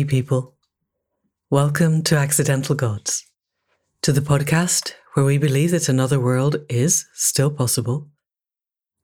Hey, 0.00 0.04
people. 0.04 0.54
Welcome 1.50 2.00
to 2.04 2.16
Accidental 2.16 2.74
Gods, 2.74 3.26
to 4.00 4.12
the 4.12 4.22
podcast 4.22 4.94
where 5.12 5.26
we 5.26 5.36
believe 5.36 5.72
that 5.72 5.90
another 5.90 6.18
world 6.18 6.56
is 6.70 7.04
still 7.12 7.50
possible, 7.50 8.08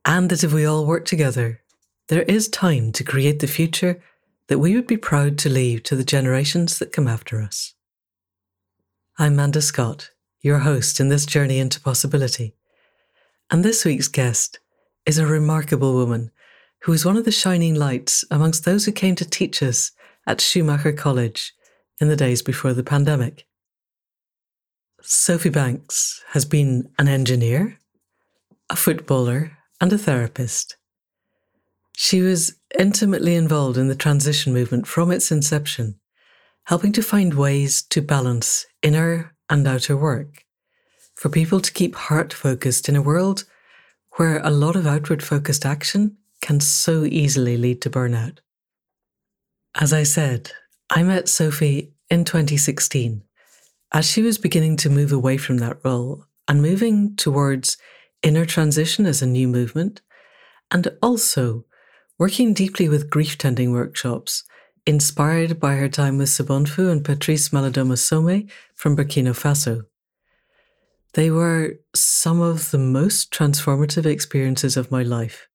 and 0.06 0.30
that 0.30 0.42
if 0.42 0.54
we 0.54 0.64
all 0.64 0.86
work 0.86 1.04
together, 1.04 1.60
there 2.08 2.22
is 2.22 2.48
time 2.48 2.92
to 2.92 3.04
create 3.04 3.40
the 3.40 3.46
future 3.46 4.00
that 4.48 4.58
we 4.58 4.74
would 4.74 4.86
be 4.86 4.96
proud 4.96 5.36
to 5.40 5.50
leave 5.50 5.82
to 5.82 5.96
the 5.96 6.02
generations 6.02 6.78
that 6.78 6.92
come 6.94 7.08
after 7.08 7.42
us. 7.42 7.74
I'm 9.18 9.36
Manda 9.36 9.60
Scott, 9.60 10.12
your 10.40 10.60
host 10.60 10.98
in 10.98 11.10
this 11.10 11.26
journey 11.26 11.58
into 11.58 11.78
possibility, 11.78 12.54
and 13.50 13.62
this 13.62 13.84
week's 13.84 14.08
guest 14.08 14.60
is 15.04 15.18
a 15.18 15.26
remarkable 15.26 15.92
woman 15.92 16.30
who 16.84 16.92
is 16.94 17.04
one 17.04 17.18
of 17.18 17.26
the 17.26 17.32
shining 17.32 17.74
lights 17.74 18.24
amongst 18.30 18.64
those 18.64 18.86
who 18.86 18.92
came 18.92 19.14
to 19.16 19.28
teach 19.28 19.62
us 19.62 19.92
at 20.26 20.40
Schumacher 20.40 20.92
College 20.92 21.52
in 22.00 22.08
the 22.08 22.16
days 22.16 22.42
before 22.42 22.72
the 22.72 22.82
pandemic. 22.82 23.46
Sophy 25.02 25.50
Banks 25.50 26.22
has 26.30 26.44
been 26.44 26.88
an 26.98 27.08
engineer, 27.08 27.78
a 28.68 28.76
footballer, 28.76 29.56
and 29.80 29.92
a 29.92 29.98
therapist. 29.98 30.76
She 31.92 32.20
was 32.20 32.56
intimately 32.78 33.34
involved 33.34 33.78
in 33.78 33.88
the 33.88 33.94
transition 33.94 34.52
movement 34.52 34.86
from 34.86 35.10
its 35.10 35.30
inception, 35.30 36.00
helping 36.64 36.92
to 36.92 37.02
find 37.02 37.34
ways 37.34 37.82
to 37.90 38.02
balance 38.02 38.66
inner 38.82 39.34
and 39.48 39.66
outer 39.66 39.96
work 39.96 40.44
for 41.16 41.30
people 41.30 41.60
to 41.60 41.72
keep 41.72 41.94
heart 41.94 42.32
focused 42.32 42.88
in 42.88 42.94
a 42.94 43.02
world 43.02 43.44
where 44.12 44.38
a 44.38 44.50
lot 44.50 44.76
of 44.76 44.86
outward 44.86 45.22
focused 45.22 45.64
action 45.64 46.16
can 46.42 46.60
so 46.60 47.04
easily 47.04 47.56
lead 47.56 47.80
to 47.82 47.90
burnout. 47.90 48.38
As 49.78 49.92
I 49.92 50.04
said, 50.04 50.52
I 50.88 51.02
met 51.02 51.28
Sophy 51.28 51.92
in 52.08 52.24
2016 52.24 53.22
as 53.92 54.10
she 54.10 54.22
was 54.22 54.38
beginning 54.38 54.78
to 54.78 54.88
move 54.88 55.12
away 55.12 55.36
from 55.36 55.58
that 55.58 55.84
role 55.84 56.24
and 56.48 56.62
moving 56.62 57.14
towards 57.16 57.76
inner 58.22 58.46
transition 58.46 59.04
as 59.04 59.20
a 59.20 59.26
new 59.26 59.46
movement, 59.46 60.00
and 60.70 60.88
also 61.02 61.66
working 62.18 62.54
deeply 62.54 62.88
with 62.88 63.10
grief 63.10 63.36
tending 63.36 63.70
workshops 63.70 64.44
inspired 64.86 65.60
by 65.60 65.74
her 65.74 65.90
time 65.90 66.16
with 66.16 66.30
Sobonfu 66.30 66.90
and 66.90 67.04
Patrice 67.04 67.50
Malidoma 67.50 67.96
Somé 67.96 68.50
from 68.74 68.96
Burkina 68.96 69.34
Faso. 69.34 69.84
They 71.12 71.30
were 71.30 71.74
some 71.94 72.40
of 72.40 72.70
the 72.70 72.78
most 72.78 73.30
transformative 73.30 74.06
experiences 74.06 74.78
of 74.78 74.90
my 74.90 75.02
life. 75.02 75.48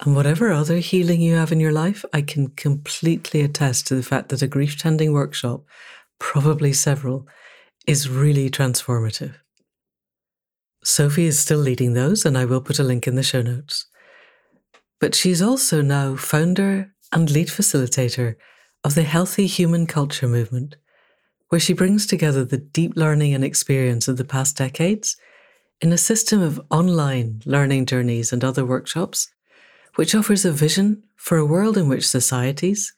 And 0.00 0.14
whatever 0.14 0.52
other 0.52 0.78
healing 0.78 1.20
you 1.22 1.36
have 1.36 1.52
in 1.52 1.60
your 1.60 1.72
life, 1.72 2.04
I 2.12 2.20
can 2.20 2.48
completely 2.48 3.40
attest 3.40 3.86
to 3.86 3.94
the 3.94 4.02
fact 4.02 4.28
that 4.28 4.42
a 4.42 4.46
grief 4.46 4.78
tending 4.78 5.12
workshop, 5.12 5.64
probably 6.18 6.72
several, 6.72 7.26
is 7.86 8.08
really 8.08 8.50
transformative. 8.50 9.34
Sophy 10.84 11.26
is 11.26 11.38
still 11.38 11.58
leading 11.58 11.94
those, 11.94 12.26
and 12.26 12.36
I 12.36 12.44
will 12.44 12.60
put 12.60 12.78
a 12.78 12.84
link 12.84 13.06
in 13.06 13.14
the 13.14 13.22
show 13.22 13.42
notes. 13.42 13.86
But 15.00 15.14
she's 15.14 15.42
also 15.42 15.80
now 15.80 16.16
founder 16.16 16.94
and 17.12 17.30
lead 17.30 17.48
facilitator 17.48 18.36
of 18.84 18.94
the 18.94 19.02
Healthy 19.02 19.46
Human 19.46 19.86
Culture 19.86 20.28
Movement, 20.28 20.76
where 21.48 21.60
she 21.60 21.72
brings 21.72 22.06
together 22.06 22.44
the 22.44 22.58
deep 22.58 22.92
learning 22.96 23.34
and 23.34 23.44
experience 23.44 24.08
of 24.08 24.16
the 24.16 24.24
past 24.24 24.56
decades 24.56 25.16
in 25.80 25.92
a 25.92 25.98
system 25.98 26.40
of 26.40 26.60
online 26.70 27.40
learning 27.46 27.86
journeys 27.86 28.32
and 28.32 28.44
other 28.44 28.64
workshops 28.64 29.28
which 29.96 30.14
offers 30.14 30.44
a 30.44 30.52
vision 30.52 31.02
for 31.16 31.36
a 31.38 31.44
world 31.44 31.76
in 31.76 31.88
which 31.88 32.06
societies, 32.06 32.94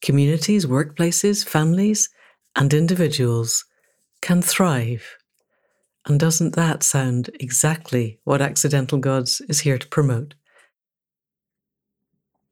communities, 0.00 0.66
workplaces, 0.66 1.44
families, 1.46 2.08
and 2.54 2.72
individuals 2.72 3.64
can 4.22 4.40
thrive. 4.40 5.16
And 6.06 6.20
doesn't 6.20 6.54
that 6.54 6.82
sound 6.82 7.30
exactly 7.40 8.20
what 8.24 8.40
Accidental 8.40 8.98
Gods 8.98 9.40
is 9.48 9.60
here 9.60 9.78
to 9.78 9.88
promote? 9.88 10.34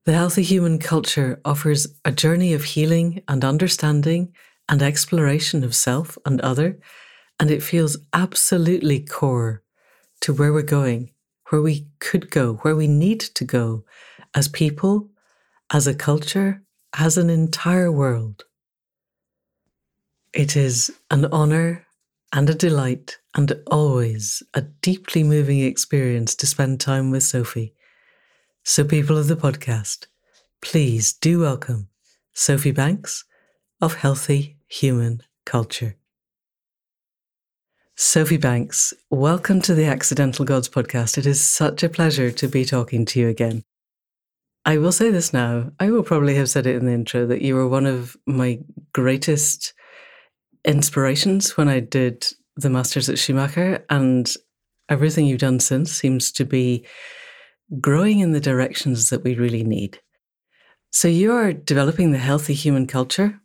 The 0.06 0.12
Healthy 0.12 0.42
Human 0.42 0.78
Culture 0.78 1.40
offers 1.44 1.86
a 2.04 2.12
journey 2.12 2.52
of 2.52 2.64
healing 2.64 3.22
and 3.28 3.44
understanding 3.44 4.34
and 4.68 4.82
exploration 4.82 5.62
of 5.62 5.74
self 5.74 6.18
and 6.26 6.40
other, 6.40 6.78
and 7.38 7.50
it 7.50 7.62
feels 7.62 7.96
absolutely 8.12 9.00
core 9.00 9.62
to 10.20 10.32
where 10.32 10.52
we're 10.52 10.62
going 10.62 11.13
where 11.48 11.60
we 11.60 11.86
could 12.00 12.30
go, 12.30 12.54
where 12.62 12.76
we 12.76 12.86
need 12.86 13.20
to 13.20 13.44
go 13.44 13.84
as 14.34 14.48
people, 14.48 15.10
as 15.72 15.86
a 15.86 15.94
culture, 15.94 16.62
as 16.98 17.18
an 17.18 17.30
entire 17.30 17.90
world. 17.90 18.44
It 20.32 20.56
is 20.56 20.90
an 21.10 21.26
honour 21.26 21.86
and 22.32 22.50
a 22.50 22.54
delight 22.54 23.18
and 23.34 23.52
always 23.70 24.42
a 24.54 24.62
deeply 24.62 25.22
moving 25.22 25.60
experience 25.60 26.34
to 26.36 26.46
spend 26.46 26.80
time 26.80 27.10
with 27.10 27.22
Sophy. 27.22 27.74
So, 28.64 28.84
people 28.84 29.16
of 29.16 29.28
the 29.28 29.36
podcast, 29.36 30.06
please 30.60 31.12
do 31.12 31.40
welcome 31.40 31.88
Sophy 32.32 32.72
Banks 32.72 33.24
of 33.80 33.94
Healthy 33.94 34.56
Human 34.68 35.22
Culture. 35.44 35.96
Sophy 37.96 38.38
Banks, 38.38 38.92
welcome 39.08 39.60
to 39.62 39.72
the 39.72 39.84
Accidental 39.84 40.44
Gods 40.44 40.68
podcast. 40.68 41.16
It 41.16 41.26
is 41.26 41.40
such 41.40 41.84
a 41.84 41.88
pleasure 41.88 42.32
to 42.32 42.48
be 42.48 42.64
talking 42.64 43.04
to 43.04 43.20
you 43.20 43.28
again. 43.28 43.62
I 44.64 44.78
will 44.78 44.90
say 44.90 45.10
this 45.12 45.32
now. 45.32 45.70
I 45.78 45.92
will 45.92 46.02
probably 46.02 46.34
have 46.34 46.50
said 46.50 46.66
it 46.66 46.74
in 46.74 46.86
the 46.86 46.92
intro 46.92 47.24
that 47.26 47.40
you 47.40 47.54
were 47.54 47.68
one 47.68 47.86
of 47.86 48.16
my 48.26 48.58
greatest 48.92 49.74
inspirations 50.64 51.56
when 51.56 51.68
I 51.68 51.78
did 51.78 52.26
the 52.56 52.68
Masters 52.68 53.08
at 53.08 53.16
Schumacher, 53.16 53.84
and 53.88 54.34
everything 54.88 55.26
you've 55.26 55.38
done 55.38 55.60
since 55.60 55.92
seems 55.92 56.32
to 56.32 56.44
be 56.44 56.84
growing 57.80 58.18
in 58.18 58.32
the 58.32 58.40
directions 58.40 59.10
that 59.10 59.22
we 59.22 59.36
really 59.36 59.62
need. 59.62 60.00
So, 60.90 61.06
you 61.06 61.30
are 61.30 61.52
developing 61.52 62.10
the 62.10 62.18
healthy 62.18 62.54
human 62.54 62.88
culture, 62.88 63.40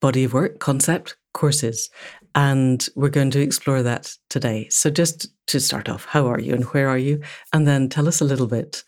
body 0.00 0.22
of 0.22 0.32
work, 0.32 0.60
concept, 0.60 1.16
courses. 1.32 1.90
And 2.34 2.86
we're 2.94 3.08
going 3.08 3.30
to 3.32 3.40
explore 3.40 3.82
that 3.82 4.14
today. 4.28 4.68
So, 4.68 4.90
just 4.90 5.28
to 5.48 5.60
start 5.60 5.88
off, 5.88 6.04
how 6.04 6.26
are 6.26 6.40
you 6.40 6.54
and 6.54 6.64
where 6.64 6.88
are 6.88 6.98
you? 6.98 7.22
And 7.52 7.66
then 7.66 7.88
tell 7.88 8.08
us 8.08 8.20
a 8.20 8.24
little 8.24 8.46
bit 8.46 8.84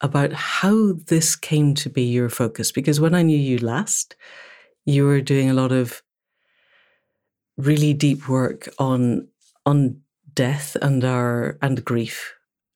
about 0.00 0.32
how 0.32 0.92
this 1.06 1.36
came 1.36 1.74
to 1.74 1.90
be 1.90 2.02
your 2.02 2.28
focus. 2.28 2.72
Because 2.72 3.00
when 3.00 3.14
I 3.14 3.22
knew 3.22 3.38
you 3.38 3.58
last, 3.58 4.16
you 4.84 5.04
were 5.04 5.20
doing 5.20 5.50
a 5.50 5.54
lot 5.54 5.72
of 5.72 6.02
really 7.56 7.94
deep 7.94 8.28
work 8.28 8.68
on 8.78 9.28
on 9.64 10.00
death 10.32 10.76
and 10.80 11.04
our 11.04 11.58
and 11.62 11.84
grief. 11.84 12.34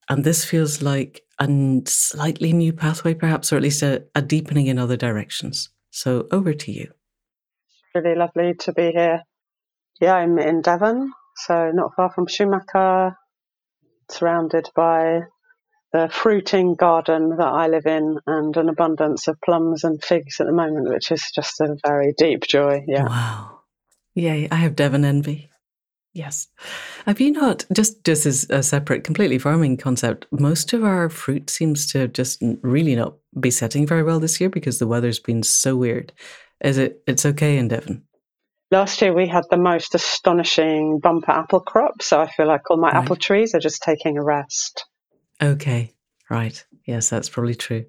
And 0.08 0.24
this 0.24 0.44
feels 0.44 0.82
like 0.82 1.22
a 1.38 1.46
slightly 1.86 2.52
new 2.52 2.72
pathway, 2.72 3.14
perhaps, 3.14 3.52
or 3.52 3.56
at 3.56 3.62
least 3.62 3.82
a, 3.82 4.04
a 4.14 4.22
deepening 4.22 4.66
in 4.66 4.78
other 4.78 4.96
directions. 4.96 5.70
So 5.90 6.26
over 6.32 6.52
to 6.52 6.72
you. 6.72 6.92
Really 7.94 8.16
lovely 8.16 8.54
to 8.54 8.72
be 8.72 8.90
here. 8.90 9.22
Yeah, 10.00 10.14
I'm 10.14 10.38
in 10.38 10.62
Devon, 10.62 11.12
so 11.36 11.70
not 11.72 11.94
far 11.94 12.10
from 12.10 12.26
Schumacher, 12.26 13.16
surrounded 14.10 14.70
by 14.74 15.20
the 15.92 16.08
fruiting 16.08 16.74
garden 16.74 17.36
that 17.36 17.48
I 17.48 17.66
live 17.66 17.86
in 17.86 18.18
and 18.26 18.56
an 18.56 18.68
abundance 18.68 19.28
of 19.28 19.40
plums 19.44 19.84
and 19.84 20.02
figs 20.02 20.40
at 20.40 20.46
the 20.46 20.52
moment, 20.52 20.88
which 20.88 21.10
is 21.10 21.30
just 21.34 21.60
a 21.60 21.76
very 21.84 22.14
deep 22.16 22.44
joy. 22.44 22.84
Yeah. 22.86 23.06
Wow. 23.06 23.60
Yay. 24.14 24.48
I 24.50 24.56
have 24.56 24.76
Devon 24.76 25.04
envy. 25.04 25.50
Yes. 26.12 26.48
Have 27.06 27.20
you 27.20 27.32
not, 27.32 27.64
just, 27.72 28.04
just 28.04 28.26
as 28.26 28.46
a 28.50 28.62
separate, 28.62 29.04
completely 29.04 29.38
farming 29.38 29.76
concept, 29.76 30.26
most 30.32 30.72
of 30.72 30.82
our 30.82 31.08
fruit 31.08 31.50
seems 31.50 31.90
to 31.92 32.08
just 32.08 32.42
really 32.62 32.96
not 32.96 33.14
be 33.38 33.50
setting 33.50 33.86
very 33.86 34.02
well 34.02 34.18
this 34.18 34.40
year 34.40 34.50
because 34.50 34.78
the 34.78 34.88
weather's 34.88 35.20
been 35.20 35.42
so 35.42 35.76
weird. 35.76 36.12
Is 36.62 36.78
it, 36.78 37.02
it's 37.06 37.26
okay 37.26 37.58
in 37.58 37.68
Devon? 37.68 38.04
Last 38.70 39.02
year 39.02 39.12
we 39.12 39.26
had 39.26 39.44
the 39.50 39.56
most 39.56 39.96
astonishing 39.96 41.00
bumper 41.00 41.32
apple 41.32 41.60
crop, 41.60 42.02
so 42.02 42.20
I 42.20 42.30
feel 42.30 42.46
like 42.46 42.70
all 42.70 42.76
my 42.76 42.90
right. 42.90 43.02
apple 43.02 43.16
trees 43.16 43.52
are 43.54 43.60
just 43.60 43.82
taking 43.82 44.16
a 44.16 44.22
rest. 44.22 44.84
Okay, 45.42 45.92
right. 46.28 46.64
Yes, 46.86 47.10
that's 47.10 47.28
probably 47.28 47.56
true. 47.56 47.86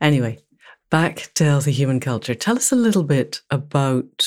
Anyway, 0.00 0.40
back 0.90 1.30
to 1.34 1.44
healthy 1.44 1.70
human 1.70 2.00
culture. 2.00 2.34
Tell 2.34 2.56
us 2.56 2.72
a 2.72 2.76
little 2.76 3.04
bit 3.04 3.40
about 3.48 4.26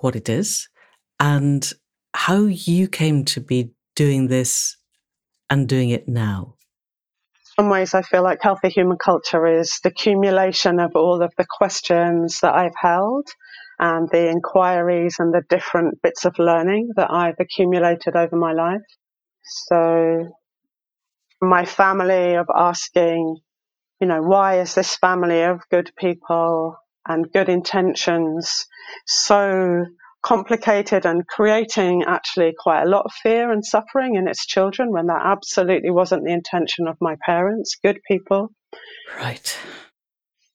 what 0.00 0.16
it 0.16 0.28
is 0.28 0.68
and 1.18 1.72
how 2.12 2.42
you 2.42 2.88
came 2.88 3.24
to 3.24 3.40
be 3.40 3.72
doing 3.96 4.28
this 4.28 4.76
and 5.48 5.66
doing 5.66 5.88
it 5.90 6.08
now. 6.08 6.56
In 7.36 7.64
some 7.64 7.70
ways, 7.70 7.94
I 7.94 8.02
feel 8.02 8.22
like 8.22 8.42
healthy 8.42 8.68
human 8.68 8.98
culture 8.98 9.46
is 9.46 9.80
the 9.82 9.88
accumulation 9.88 10.78
of 10.78 10.94
all 10.94 11.22
of 11.22 11.32
the 11.38 11.46
questions 11.48 12.40
that 12.40 12.54
I've 12.54 12.76
held 12.76 13.28
and 13.82 14.08
the 14.10 14.28
inquiries 14.28 15.16
and 15.18 15.34
the 15.34 15.42
different 15.50 16.00
bits 16.02 16.24
of 16.24 16.38
learning 16.38 16.90
that 16.94 17.10
I've 17.10 17.40
accumulated 17.40 18.14
over 18.14 18.36
my 18.36 18.52
life. 18.52 18.86
So, 19.42 20.28
my 21.40 21.64
family 21.64 22.36
of 22.36 22.46
asking, 22.54 23.38
you 24.00 24.06
know, 24.06 24.22
why 24.22 24.60
is 24.60 24.76
this 24.76 24.94
family 24.94 25.42
of 25.42 25.62
good 25.68 25.90
people 25.98 26.76
and 27.08 27.32
good 27.32 27.48
intentions 27.48 28.66
so 29.04 29.84
complicated 30.24 31.04
and 31.04 31.26
creating 31.26 32.04
actually 32.06 32.54
quite 32.56 32.84
a 32.84 32.88
lot 32.88 33.06
of 33.06 33.12
fear 33.20 33.50
and 33.50 33.66
suffering 33.66 34.14
in 34.14 34.28
its 34.28 34.46
children 34.46 34.92
when 34.92 35.08
that 35.08 35.22
absolutely 35.24 35.90
wasn't 35.90 36.22
the 36.24 36.32
intention 36.32 36.86
of 36.86 36.96
my 37.00 37.16
parents, 37.26 37.76
good 37.82 37.98
people. 38.06 38.52
Right. 39.16 39.58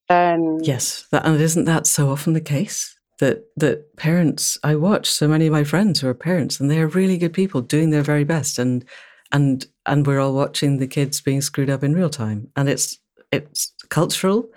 And 0.07 0.65
yes, 0.65 1.05
that, 1.11 1.25
and 1.25 1.41
isn't 1.41 1.65
that 1.65 1.85
so 1.85 2.09
often 2.09 2.31
the 2.31 2.39
case? 2.39 2.96
That 3.19 3.45
that 3.55 3.95
parents 3.95 4.57
I 4.63 4.75
watch 4.75 5.09
so 5.09 5.27
many 5.27 5.47
of 5.47 5.53
my 5.53 5.63
friends 5.63 5.99
who 5.99 6.07
are 6.07 6.13
parents 6.13 6.59
and 6.59 6.69
they 6.69 6.79
are 6.79 6.87
really 6.87 7.17
good 7.17 7.33
people 7.33 7.61
doing 7.61 7.89
their 7.89 8.03
very 8.03 8.23
best 8.23 8.59
and 8.59 8.85
and 9.31 9.65
and 9.85 10.05
we're 10.05 10.19
all 10.19 10.33
watching 10.33 10.77
the 10.77 10.87
kids 10.87 11.21
being 11.21 11.41
screwed 11.41 11.69
up 11.69 11.83
in 11.83 11.95
real 11.95 12.09
time. 12.09 12.51
And 12.55 12.69
it's 12.69 12.99
it's 13.31 13.73
cultural 13.89 14.49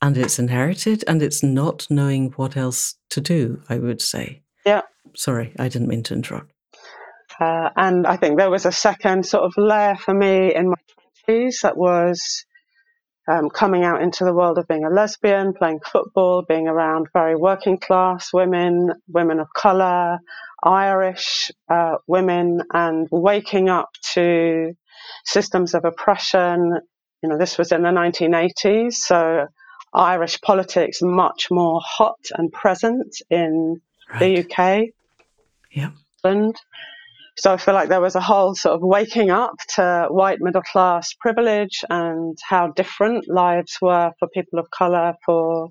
and 0.00 0.18
it's 0.18 0.38
inherited 0.38 1.04
and 1.06 1.22
it's 1.22 1.42
not 1.42 1.86
knowing 1.88 2.32
what 2.32 2.56
else 2.56 2.96
to 3.10 3.20
do, 3.20 3.62
I 3.68 3.78
would 3.78 4.02
say. 4.02 4.42
Yeah. 4.66 4.82
Sorry, 5.14 5.54
I 5.58 5.68
didn't 5.68 5.88
mean 5.88 6.02
to 6.04 6.14
interrupt. 6.14 6.52
Uh, 7.40 7.70
and 7.76 8.06
I 8.06 8.16
think 8.16 8.38
there 8.38 8.50
was 8.50 8.66
a 8.66 8.72
second 8.72 9.26
sort 9.26 9.44
of 9.44 9.54
layer 9.56 9.96
for 9.96 10.12
me 10.12 10.54
in 10.54 10.68
my 10.68 10.76
20s 11.28 11.62
that 11.62 11.76
was 11.76 12.44
um, 13.28 13.50
coming 13.50 13.84
out 13.84 14.02
into 14.02 14.24
the 14.24 14.32
world 14.32 14.58
of 14.58 14.66
being 14.66 14.84
a 14.84 14.90
lesbian, 14.90 15.52
playing 15.54 15.80
football, 15.80 16.42
being 16.46 16.68
around 16.68 17.06
very 17.12 17.36
working 17.36 17.78
class 17.78 18.32
women, 18.32 18.92
women 19.08 19.38
of 19.38 19.48
colour, 19.54 20.18
Irish 20.62 21.50
uh, 21.68 21.96
women, 22.06 22.62
and 22.72 23.08
waking 23.10 23.68
up 23.68 23.90
to 24.14 24.72
systems 25.24 25.74
of 25.74 25.84
oppression. 25.84 26.80
You 27.22 27.28
know, 27.28 27.38
this 27.38 27.58
was 27.58 27.70
in 27.72 27.82
the 27.82 27.90
1980s, 27.90 28.94
so 28.94 29.46
Irish 29.94 30.40
politics 30.40 31.00
much 31.02 31.48
more 31.50 31.80
hot 31.84 32.18
and 32.34 32.52
present 32.52 33.16
in 33.30 33.80
right. 34.12 34.18
the 34.18 34.38
UK. 34.40 34.88
Yeah. 35.70 35.90
And 36.24 36.54
so 37.36 37.52
I 37.52 37.56
feel 37.56 37.74
like 37.74 37.88
there 37.88 38.00
was 38.00 38.14
a 38.14 38.20
whole 38.20 38.54
sort 38.54 38.74
of 38.74 38.80
waking 38.82 39.30
up 39.30 39.54
to 39.76 40.06
white 40.10 40.38
middle 40.40 40.62
class 40.62 41.14
privilege 41.18 41.84
and 41.88 42.36
how 42.48 42.68
different 42.68 43.26
lives 43.28 43.78
were 43.80 44.12
for 44.18 44.28
people 44.28 44.58
of 44.58 44.66
colour, 44.70 45.14
for 45.24 45.70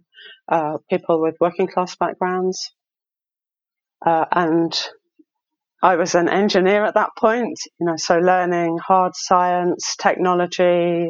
uh, 0.50 0.78
people 0.90 1.22
with 1.22 1.36
working 1.40 1.68
class 1.68 1.96
backgrounds. 1.96 2.72
Uh, 4.06 4.26
and 4.32 4.74
I 5.84 5.96
was 5.96 6.16
an 6.16 6.30
engineer 6.30 6.84
at 6.86 6.96
that 6.96 7.12
point, 7.18 7.60
you 7.80 7.86
know, 7.86 7.96
so 7.98 8.18
learning 8.18 8.78
hard 8.80 9.16
science, 9.16 9.96
technology, 9.96 11.10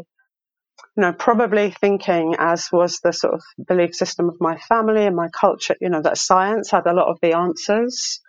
you 0.98 1.02
know, 1.02 1.14
probably 1.14 1.72
thinking, 1.72 2.36
as 2.38 2.70
was 2.72 3.00
the 3.02 3.14
sort 3.14 3.36
of 3.36 3.42
belief 3.66 3.96
system 3.96 4.30
of 4.30 4.36
my 4.42 4.58
family 4.58 5.06
and 5.06 5.16
my 5.16 5.30
culture, 5.30 5.76
you 5.80 5.90
know, 5.90 6.02
that 6.02 6.18
science 6.18 6.72
had 6.72 6.86
a 6.86 6.94
lot 6.94 7.08
of 7.08 7.18
the 7.22 7.34
answers. 7.34 8.20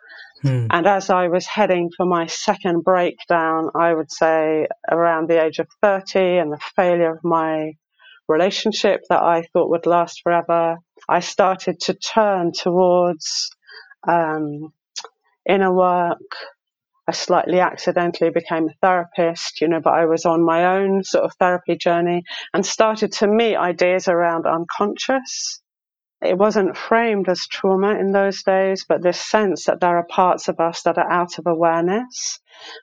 Hmm. 0.42 0.66
And 0.70 0.86
as 0.86 1.08
I 1.08 1.28
was 1.28 1.46
heading 1.46 1.90
for 1.96 2.04
my 2.04 2.26
second 2.26 2.82
breakdown, 2.84 3.70
I 3.74 3.94
would 3.94 4.10
say 4.10 4.66
around 4.90 5.28
the 5.28 5.42
age 5.42 5.58
of 5.58 5.68
30 5.80 6.18
and 6.38 6.52
the 6.52 6.60
failure 6.76 7.12
of 7.12 7.24
my 7.24 7.72
relationship 8.28 9.02
that 9.08 9.22
I 9.22 9.42
thought 9.52 9.70
would 9.70 9.86
last 9.86 10.20
forever, 10.22 10.78
I 11.08 11.20
started 11.20 11.80
to 11.82 11.94
turn 11.94 12.52
towards 12.52 13.50
um, 14.06 14.72
inner 15.48 15.72
work, 15.72 16.18
I 17.06 17.12
slightly 17.12 17.58
accidentally 17.58 18.30
became 18.30 18.68
a 18.68 18.74
therapist, 18.80 19.60
you 19.60 19.68
know, 19.68 19.80
but 19.80 19.94
I 19.94 20.06
was 20.06 20.24
on 20.24 20.44
my 20.44 20.76
own 20.76 21.02
sort 21.02 21.24
of 21.24 21.34
therapy 21.34 21.76
journey 21.76 22.22
and 22.54 22.64
started 22.64 23.12
to 23.14 23.26
meet 23.26 23.56
ideas 23.56 24.06
around 24.06 24.46
unconscious 24.46 25.60
it 26.22 26.38
wasn't 26.38 26.76
framed 26.76 27.28
as 27.28 27.46
trauma 27.46 27.98
in 27.98 28.12
those 28.12 28.42
days, 28.44 28.84
but 28.88 29.02
this 29.02 29.20
sense 29.20 29.64
that 29.64 29.80
there 29.80 29.96
are 29.96 30.06
parts 30.06 30.48
of 30.48 30.60
us 30.60 30.82
that 30.82 30.96
are 30.96 31.10
out 31.10 31.38
of 31.38 31.46
awareness, 31.46 32.38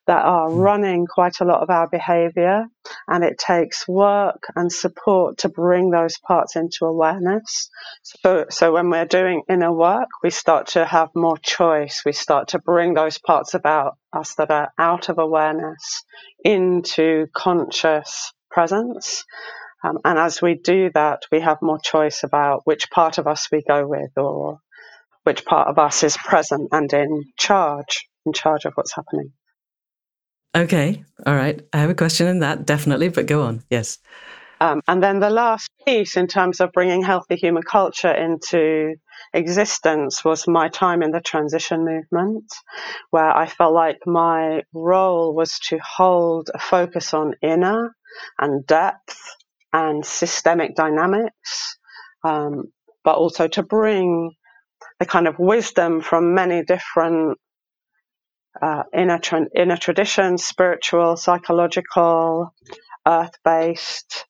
that 0.07 0.25
are 0.25 0.49
hmm. 0.49 0.57
running 0.57 1.07
quite 1.07 1.39
a 1.39 1.45
lot 1.45 1.61
of 1.61 1.69
our 1.69 1.87
behavior, 1.87 2.65
and 3.07 3.23
it 3.23 3.37
takes 3.37 3.87
work 3.87 4.43
and 4.55 4.71
support 4.71 5.37
to 5.39 5.49
bring 5.49 5.89
those 5.89 6.17
parts 6.17 6.55
into 6.57 6.85
awareness. 6.85 7.69
So, 8.03 8.45
so 8.49 8.73
when 8.73 8.89
we're 8.89 9.05
doing 9.05 9.43
inner 9.47 9.71
work, 9.71 10.09
we 10.21 10.31
start 10.31 10.67
to 10.69 10.85
have 10.85 11.09
more 11.15 11.37
choice. 11.37 12.03
We 12.05 12.11
start 12.11 12.49
to 12.49 12.59
bring 12.59 12.93
those 12.93 13.19
parts 13.19 13.53
about 13.53 13.97
us 14.11 14.35
that 14.35 14.51
are 14.51 14.73
out 14.77 15.07
of 15.09 15.17
awareness 15.17 16.03
into 16.43 17.27
conscious 17.33 18.33
presence. 18.51 19.23
Um, 19.83 19.99
and 20.03 20.19
as 20.19 20.41
we 20.41 20.55
do 20.55 20.91
that, 20.93 21.23
we 21.31 21.39
have 21.39 21.61
more 21.61 21.79
choice 21.79 22.23
about 22.23 22.61
which 22.65 22.89
part 22.89 23.17
of 23.17 23.27
us 23.27 23.47
we 23.51 23.63
go 23.67 23.87
with 23.87 24.11
or 24.17 24.59
which 25.23 25.45
part 25.45 25.67
of 25.67 25.79
us 25.79 26.03
is 26.03 26.17
present 26.17 26.69
and 26.71 26.91
in 26.91 27.23
charge, 27.37 28.07
in 28.25 28.33
charge 28.33 28.65
of 28.65 28.73
what's 28.73 28.95
happening. 28.95 29.31
Okay, 30.55 31.03
all 31.25 31.35
right. 31.35 31.61
I 31.71 31.77
have 31.77 31.89
a 31.89 31.95
question 31.95 32.27
in 32.27 32.39
that, 32.39 32.65
definitely, 32.65 33.09
but 33.09 33.27
go 33.27 33.43
on. 33.43 33.63
Yes. 33.69 33.99
Um, 34.61 34.81
and 34.87 35.01
then 35.01 35.19
the 35.19 35.29
last 35.29 35.69
piece 35.85 36.17
in 36.17 36.27
terms 36.27 36.59
of 36.59 36.73
bringing 36.73 37.01
healthy 37.01 37.35
human 37.35 37.63
culture 37.63 38.11
into 38.11 38.95
existence 39.33 40.25
was 40.25 40.47
my 40.47 40.67
time 40.67 41.01
in 41.01 41.11
the 41.11 41.21
transition 41.21 41.85
movement, 41.85 42.51
where 43.11 43.29
I 43.29 43.45
felt 43.45 43.73
like 43.73 43.99
my 44.05 44.63
role 44.73 45.33
was 45.33 45.59
to 45.69 45.77
hold 45.77 46.49
a 46.53 46.59
focus 46.59 47.13
on 47.13 47.35
inner 47.41 47.95
and 48.37 48.65
depth 48.65 49.17
and 49.73 50.05
systemic 50.05 50.75
dynamics, 50.75 51.77
um, 52.23 52.65
but 53.03 53.15
also 53.15 53.47
to 53.47 53.63
bring 53.63 54.31
the 54.99 55.05
kind 55.05 55.27
of 55.27 55.39
wisdom 55.39 56.01
from 56.01 56.33
many 56.33 56.63
different 56.63 57.37
uh, 58.61 58.83
inner, 58.93 59.19
tra- 59.19 59.47
inner 59.55 59.77
traditions, 59.77 60.45
spiritual, 60.45 61.17
psychological, 61.17 62.53
earth 63.07 63.35
based, 63.45 64.25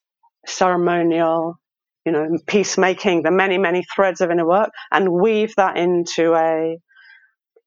ceremonial, 0.45 1.59
you 2.05 2.11
know, 2.11 2.27
peacemaking, 2.47 3.23
the 3.23 3.31
many, 3.31 3.57
many 3.57 3.83
threads 3.95 4.21
of 4.21 4.31
inner 4.31 4.47
work, 4.47 4.71
and 4.91 5.11
weave 5.11 5.55
that 5.57 5.77
into 5.77 6.33
a 6.35 6.77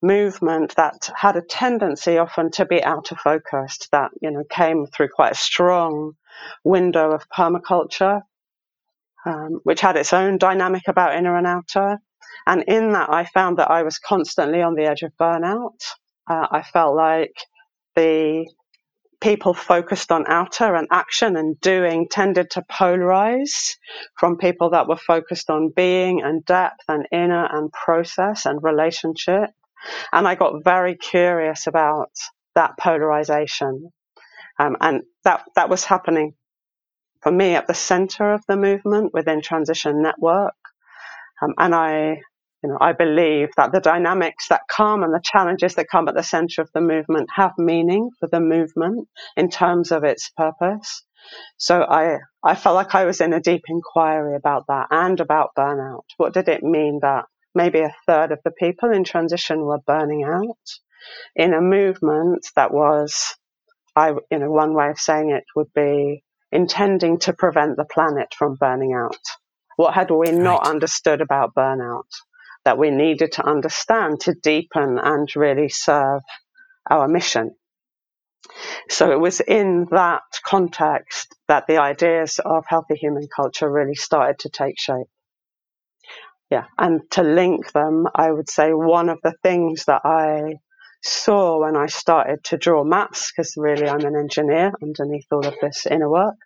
movement 0.03 0.75
that 0.77 1.11
had 1.17 1.37
a 1.37 1.43
tendency 1.43 2.19
often 2.19 2.51
to 2.53 2.67
be 2.67 2.83
out 2.83 3.13
of 3.13 3.19
focus, 3.19 3.79
that, 3.93 4.11
you 4.21 4.31
know, 4.31 4.45
came 4.51 4.87
through 4.87 5.09
quite 5.15 5.33
a 5.33 5.37
strong 5.37 6.13
window 6.65 7.13
of 7.13 7.29
permaculture, 7.29 8.23
um, 9.27 9.61
which 9.65 9.81
had 9.81 9.97
its 9.97 10.13
own 10.13 10.39
dynamic 10.39 10.83
about 10.89 11.17
inner 11.17 11.37
and 11.37 11.47
outer. 11.47 11.99
And 12.47 12.65
in 12.67 12.93
that, 12.93 13.11
I 13.11 13.25
found 13.25 13.59
that 13.59 13.71
I 13.71 13.83
was 13.83 13.99
constantly 13.99 14.63
on 14.63 14.75
the 14.75 14.85
edge 14.85 15.03
of 15.03 15.13
burnout. 15.21 15.79
Uh, 16.29 16.47
I 16.51 16.63
felt 16.63 16.97
like 16.97 17.35
the 17.95 18.47
people 19.23 19.55
focused 19.55 20.11
on 20.11 20.25
outer 20.27 20.75
and 20.75 20.89
action 20.91 21.37
and 21.37 21.59
doing 21.61 22.09
tended 22.11 22.51
to 22.51 22.63
polarize 22.63 23.77
from 24.19 24.37
people 24.37 24.71
that 24.71 24.89
were 24.89 24.97
focused 24.97 25.49
on 25.49 25.73
being 25.75 26.21
and 26.23 26.45
depth 26.45 26.85
and 26.89 27.07
inner 27.13 27.47
and 27.51 27.73
process 27.73 28.47
and 28.47 28.63
relationship. 28.63 29.51
And 30.13 30.27
I 30.27 30.35
got 30.35 30.65
very 30.65 30.97
curious 30.97 31.69
about 31.69 32.11
that 32.57 32.77
polarization. 32.79 33.93
Um, 34.59 34.77
and 34.81 35.03
that, 35.25 35.45
that 35.57 35.69
was 35.69 35.85
happening 35.85 36.35
for 37.23 37.33
me 37.33 37.55
at 37.55 37.67
the 37.67 37.75
center 37.75 38.33
of 38.33 38.43
the 38.49 38.57
movement 38.57 39.13
within 39.15 39.41
Transition 39.43 40.03
Network. 40.03 40.55
Um, 41.43 41.55
and 41.59 41.75
I, 41.75 42.21
you 42.63 42.71
know, 42.71 42.79
I 42.81 42.93
believe 42.93 43.49
that 43.57 43.73
the 43.73 43.81
dynamics 43.81 44.49
that 44.49 44.63
come 44.69 45.03
and 45.03 45.13
the 45.13 45.23
challenges 45.23 45.75
that 45.77 45.89
come 45.91 46.09
at 46.09 46.15
the 46.15 46.23
center 46.23 46.63
of 46.63 46.71
the 46.75 46.81
movement 46.81 47.29
have 47.35 47.53
meaning 47.59 48.11
for 48.19 48.29
the 48.29 48.41
movement 48.41 49.09
in 49.37 49.51
terms 49.51 49.93
of 49.93 50.05
its 50.05 50.31
purpose. 50.31 51.05
So 51.57 51.83
I, 51.83 52.19
I 52.43 52.55
felt 52.55 52.75
like 52.75 52.95
I 52.95 53.05
was 53.05 53.21
in 53.21 53.33
a 53.33 53.41
deep 53.41 53.63
inquiry 53.69 54.37
about 54.37 54.67
that 54.69 54.89
and 54.91 55.21
about 55.21 55.51
burnout. 55.57 56.03
What 56.17 56.35
did 56.35 56.49
it 56.49 56.63
mean 56.63 57.01
that 57.03 57.25
maybe 57.55 57.81
a 57.81 57.95
third 58.07 58.33
of 58.33 58.41
the 58.45 58.51
people 58.51 58.91
in 58.91 59.05
transition 59.05 59.61
were 59.61 59.79
burning 59.79 60.25
out 60.25 60.57
in 61.37 61.55
a 61.55 61.61
movement 61.61 62.47
that 62.57 62.73
was 62.73 63.37
I, 63.95 64.13
you 64.31 64.39
know, 64.39 64.51
one 64.51 64.75
way 64.75 64.91
of 64.91 64.99
saying 64.99 65.31
it 65.31 65.45
would 65.55 65.73
be 65.75 66.23
intending 66.51 67.19
to 67.21 67.33
prevent 67.33 67.77
the 67.77 67.85
planet 67.85 68.35
from 68.37 68.57
burning 68.57 68.95
out. 68.95 69.17
What 69.77 69.95
had 69.95 70.11
we 70.11 70.29
right. 70.29 70.35
not 70.35 70.67
understood 70.67 71.21
about 71.21 71.55
burnout 71.55 72.09
that 72.65 72.79
we 72.79 72.91
needed 72.91 73.33
to 73.33 73.47
understand 73.47 74.21
to 74.21 74.35
deepen 74.35 74.99
and 74.99 75.29
really 75.35 75.69
serve 75.69 76.23
our 76.89 77.09
mission? 77.09 77.55
So 78.89 79.13
it 79.13 79.21
was 79.21 79.41
in 79.41 79.87
that 79.91 80.23
context 80.45 81.35
that 81.49 81.67
the 81.67 81.79
ideas 81.79 82.41
of 82.45 82.65
healthy 82.67 82.97
human 82.97 83.29
culture 83.35 83.71
really 83.71 83.95
started 83.95 84.39
to 84.41 84.51
take 84.51 84.79
shape. 84.79 85.07
Yeah, 86.51 86.65
and 86.77 87.01
to 87.13 87.23
link 87.23 87.73
them, 87.73 88.07
I 88.15 88.31
would 88.31 88.51
say 88.51 88.73
one 88.73 89.09
of 89.09 89.19
the 89.23 89.35
things 89.43 89.87
that 89.87 90.03
I 90.05 90.57
saw 91.03 91.61
when 91.61 91.77
I 91.77 91.87
started 91.87 92.45
to 92.45 92.57
draw 92.57 92.85
maps, 92.85 93.33
because 93.33 93.55
really 93.57 93.89
I'm 93.89 94.05
an 94.05 94.17
engineer 94.17 94.73
underneath 94.83 95.27
all 95.31 95.47
of 95.47 95.55
this 95.61 95.87
inner 95.87 96.11
work, 96.11 96.37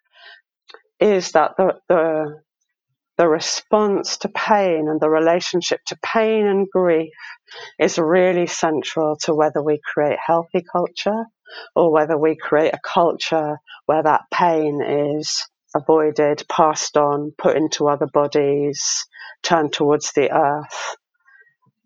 is 1.01 1.33
that 1.33 1.57
the, 1.57 1.75
the 1.89 2.43
the 3.17 3.29
response 3.29 4.19
to 4.19 4.29
pain 4.29 4.89
and 4.89 5.01
the 5.01 5.09
relationship 5.09 5.81
to 5.87 5.97
pain 6.03 6.47
and 6.47 6.69
grief 6.71 7.15
is 7.79 7.99
really 7.99 8.47
central 8.47 9.17
to 9.17 9.35
whether 9.35 9.63
we 9.63 9.81
create 9.83 10.19
healthy 10.25 10.63
culture 10.71 11.25
or 11.75 11.91
whether 11.91 12.19
we 12.19 12.37
create 12.37 12.75
a 12.75 12.81
culture 12.85 13.57
where 13.87 14.03
that 14.03 14.23
pain 14.33 14.83
is 14.83 15.47
avoided, 15.75 16.45
passed 16.49 16.97
on, 16.97 17.33
put 17.39 17.57
into 17.57 17.89
other 17.89 18.07
bodies, 18.07 19.07
turned 19.43 19.73
towards 19.73 20.13
the 20.13 20.31
earth. 20.31 20.97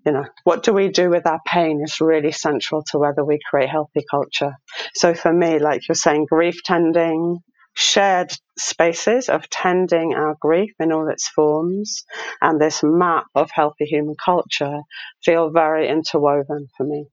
You 0.04 0.12
know, 0.12 0.24
what 0.44 0.62
do 0.62 0.72
we 0.72 0.88
do 0.88 1.10
with 1.10 1.26
our 1.26 1.40
pain 1.46 1.82
is 1.84 2.00
really 2.00 2.32
central 2.32 2.82
to 2.90 2.98
whether 2.98 3.24
we 3.24 3.38
create 3.48 3.68
healthy 3.68 4.04
culture. 4.10 4.54
So 4.94 5.12
for 5.14 5.32
me, 5.32 5.58
like 5.58 5.86
you're 5.88 5.94
saying, 5.94 6.26
grief 6.26 6.62
tending, 6.64 7.40
shared 7.74 8.32
spaces 8.58 9.28
of 9.28 9.48
tending 9.50 10.14
our 10.14 10.36
grief 10.40 10.72
in 10.80 10.92
all 10.92 11.08
its 11.08 11.28
forms 11.28 12.04
and 12.40 12.60
this 12.60 12.82
map 12.82 13.26
of 13.34 13.50
healthy 13.50 13.84
human 13.84 14.16
culture 14.22 14.80
feel 15.22 15.50
very 15.50 15.88
interwoven 15.88 16.68
for 16.76 16.84
me. 16.84 17.06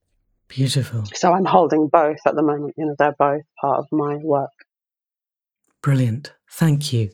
Beautiful. 0.47 1.03
So 1.13 1.33
I'm 1.33 1.45
holding 1.45 1.89
both 1.89 2.19
at 2.25 2.35
the 2.35 2.41
moment. 2.41 2.75
You 2.77 2.85
know, 2.85 2.95
they're 2.97 3.15
both 3.17 3.43
part 3.59 3.79
of 3.79 3.87
my 3.91 4.15
work. 4.17 4.51
Brilliant. 5.81 6.33
Thank 6.49 6.93
you. 6.93 7.11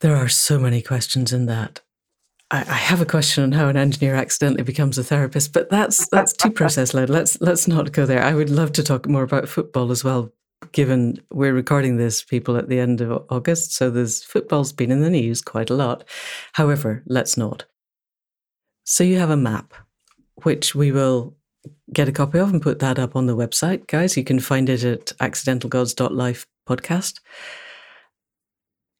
There 0.00 0.16
are 0.16 0.28
so 0.28 0.58
many 0.58 0.82
questions 0.82 1.32
in 1.32 1.46
that. 1.46 1.80
I, 2.52 2.74
have 2.74 3.00
a 3.00 3.06
question 3.06 3.44
on 3.44 3.52
how 3.52 3.68
an 3.68 3.78
engineer 3.78 4.14
accidentally 4.14 4.62
becomes 4.62 4.98
a 4.98 5.04
therapist, 5.04 5.54
but 5.54 5.70
that's 5.70 6.06
that's 6.08 6.34
too 6.34 6.50
process 6.50 6.92
led. 6.92 7.08
Let's 7.08 7.40
let's 7.40 7.66
not 7.66 7.92
go 7.92 8.04
there. 8.04 8.22
I 8.22 8.34
would 8.34 8.50
love 8.50 8.72
to 8.72 8.82
talk 8.82 9.08
more 9.08 9.22
about 9.22 9.48
football 9.48 9.90
as 9.90 10.04
well, 10.04 10.30
given 10.72 11.18
we're 11.30 11.54
recording 11.54 11.96
this 11.96 12.22
people 12.22 12.58
at 12.58 12.68
the 12.68 12.78
end 12.78 13.00
of 13.00 13.24
August, 13.30 13.72
so 13.72 13.88
there's 13.88 14.22
football's 14.22 14.72
been 14.72 14.92
in 14.92 15.00
the 15.00 15.08
news 15.08 15.40
quite 15.40 15.70
a 15.70 15.74
lot. 15.74 16.04
However, 16.52 17.02
let's 17.06 17.38
not. 17.38 17.64
So 18.84 19.02
you 19.02 19.18
have 19.18 19.30
a 19.30 19.36
map, 19.36 19.72
which 20.42 20.74
we 20.74 20.92
will 20.92 21.34
get 21.90 22.08
a 22.08 22.12
copy 22.12 22.38
of 22.38 22.52
and 22.52 22.60
put 22.60 22.80
that 22.80 22.98
up 22.98 23.16
on 23.16 23.26
the 23.26 23.36
website, 23.36 23.86
guys. 23.86 24.16
You 24.16 24.24
can 24.24 24.40
find 24.40 24.68
it 24.68 24.84
at 24.84 25.06
accidentalgods.life 25.20 26.46
podcast. 26.68 27.20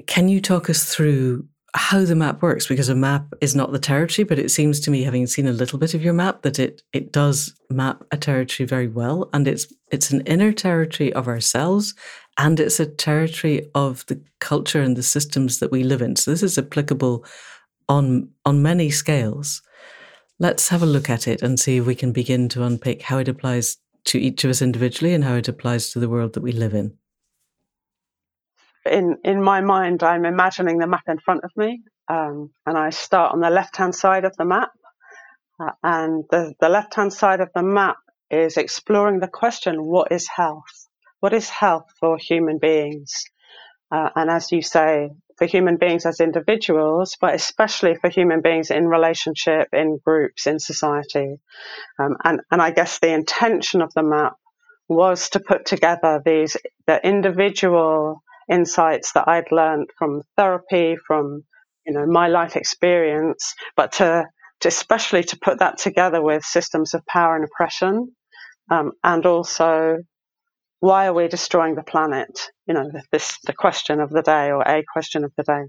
Can 0.07 0.29
you 0.29 0.41
talk 0.41 0.71
us 0.71 0.85
through 0.85 1.47
how 1.75 2.05
the 2.05 2.15
map 2.15 2.43
works? 2.43 2.67
Because 2.67 2.89
a 2.89 2.95
map 2.95 3.33
is 3.41 3.55
not 3.55 3.73
the 3.73 3.79
territory, 3.79 4.25
but 4.25 4.39
it 4.39 4.51
seems 4.51 4.79
to 4.81 4.91
me, 4.91 5.03
having 5.03 5.27
seen 5.27 5.47
a 5.47 5.53
little 5.53 5.79
bit 5.79 5.95
of 5.95 6.03
your 6.03 6.13
map, 6.13 6.43
that 6.43 6.59
it 6.59 6.83
it 6.93 7.13
does 7.13 7.55
map 7.71 8.05
a 8.11 8.17
territory 8.17 8.67
very 8.67 8.89
well, 8.89 9.31
and 9.33 9.49
it's 9.49 9.73
it's 9.91 10.11
an 10.11 10.21
inner 10.23 10.53
territory 10.53 11.13
of 11.15 11.29
ourselves, 11.29 11.95
and 12.39 12.61
it's 12.61 12.79
a 12.79 12.87
territory 12.87 13.71
of 13.75 14.05
the 14.07 14.21
culture 14.39 14.83
and 14.83 14.97
the 14.97 15.03
systems 15.03 15.61
that 15.61 15.73
we 15.73 15.83
live 15.83 16.03
in. 16.03 16.17
So 16.17 16.31
this 16.31 16.43
is 16.43 16.59
applicable 16.59 17.25
on 17.89 18.29
on 18.45 18.63
many 18.63 18.91
scales. 18.91 19.63
Let's 20.39 20.69
have 20.69 20.83
a 20.83 20.87
look 20.87 21.09
at 21.09 21.27
it 21.27 21.41
and 21.43 21.59
see 21.59 21.79
if 21.79 21.87
we 21.87 21.95
can 21.95 22.13
begin 22.13 22.49
to 22.51 22.65
unpick 22.65 23.03
how 23.03 23.19
it 23.19 23.29
applies 23.29 23.79
to 24.05 24.19
each 24.19 24.45
of 24.45 24.51
us 24.51 24.61
individually 24.61 25.15
and 25.15 25.25
how 25.25 25.37
it 25.37 25.49
applies 25.49 25.91
to 25.91 26.01
the 26.01 26.09
world 26.09 26.35
that 26.35 26.43
we 26.43 26.53
live 26.53 26.75
in 26.75 26.99
in 28.87 29.19
in 29.25 29.43
my 29.43 29.61
mind, 29.61 30.03
I'm 30.03 30.25
imagining 30.25 30.79
the 30.79 30.87
map 30.87 31.05
in 31.09 31.19
front 31.19 31.45
of 31.45 31.51
me, 31.57 31.83
um, 32.09 32.51
and 32.67 32.77
I 32.79 32.91
start 32.91 33.33
on 33.33 33.41
the 33.41 33.51
left 33.51 33.77
hand 33.77 33.95
side 33.95 34.25
of 34.25 34.37
the 34.37 34.45
map, 34.45 34.71
uh, 35.61 35.73
and 35.83 36.25
the 36.31 36.55
the 36.61 36.69
left 36.69 36.95
hand 36.95 37.13
side 37.13 37.41
of 37.41 37.51
the 37.55 37.63
map 37.63 37.97
is 38.31 38.57
exploring 38.57 39.21
the 39.21 39.29
question: 39.29 39.85
What 39.85 40.13
is 40.13 40.29
health? 40.29 40.89
What 41.21 41.33
is 41.33 41.49
health 41.51 41.87
for 42.01 42.19
human 42.19 42.59
beings? 42.59 43.25
Uh, 43.91 44.11
and 44.17 44.31
as 44.31 44.53
you 44.53 44.63
say, 44.63 45.11
for 45.39 45.47
human 45.47 45.77
beings 45.77 46.07
as 46.07 46.21
individuals, 46.21 47.17
but 47.21 47.35
especially 47.35 47.95
for 47.97 48.09
human 48.11 48.41
beings 48.41 48.71
in 48.71 48.89
relationship, 48.89 49.69
in 49.73 49.99
groups, 50.05 50.47
in 50.47 50.59
society. 50.59 51.37
Um, 51.99 52.17
and, 52.25 52.41
and 52.51 52.63
I 52.63 52.71
guess 52.71 52.99
the 53.01 53.13
intention 53.13 53.83
of 53.83 53.93
the 53.95 54.03
map 54.03 54.35
was 54.89 55.31
to 55.31 55.41
put 55.41 55.67
together 55.67 56.23
these 56.25 56.57
the 56.87 57.07
individual 57.07 58.23
insights 58.53 59.15
that 59.15 59.29
I'd 59.29 59.53
learned 59.53 59.91
from 59.99 60.23
therapy, 60.39 60.97
from 61.09 61.45
you 61.87 61.95
know 61.95 62.07
my 62.07 62.29
life 62.29 62.57
experience, 62.57 63.55
but 63.77 63.93
to, 63.95 64.27
to 64.63 64.69
especially 64.69 65.25
to 65.25 65.39
put 65.43 65.61
that 65.61 65.79
together 65.79 66.23
with 66.23 66.45
systems 66.45 66.95
of 66.95 67.07
power 67.07 67.37
and 67.37 67.47
oppression, 67.47 68.13
um, 68.71 68.93
and 69.05 69.27
also 69.27 69.99
why 70.81 71.07
are 71.09 71.15
we 71.15 71.29
destroying 71.29 71.77
the 71.77 71.85
planet? 71.85 72.51
You 72.67 72.75
know, 72.75 72.91
this 73.13 73.39
the 73.45 73.55
question 73.55 74.01
of 74.01 74.11
the 74.11 74.23
day 74.23 74.51
or 74.53 74.63
a 74.63 74.85
question 74.93 75.25
of 75.25 75.33
the 75.37 75.45
day. 75.45 75.65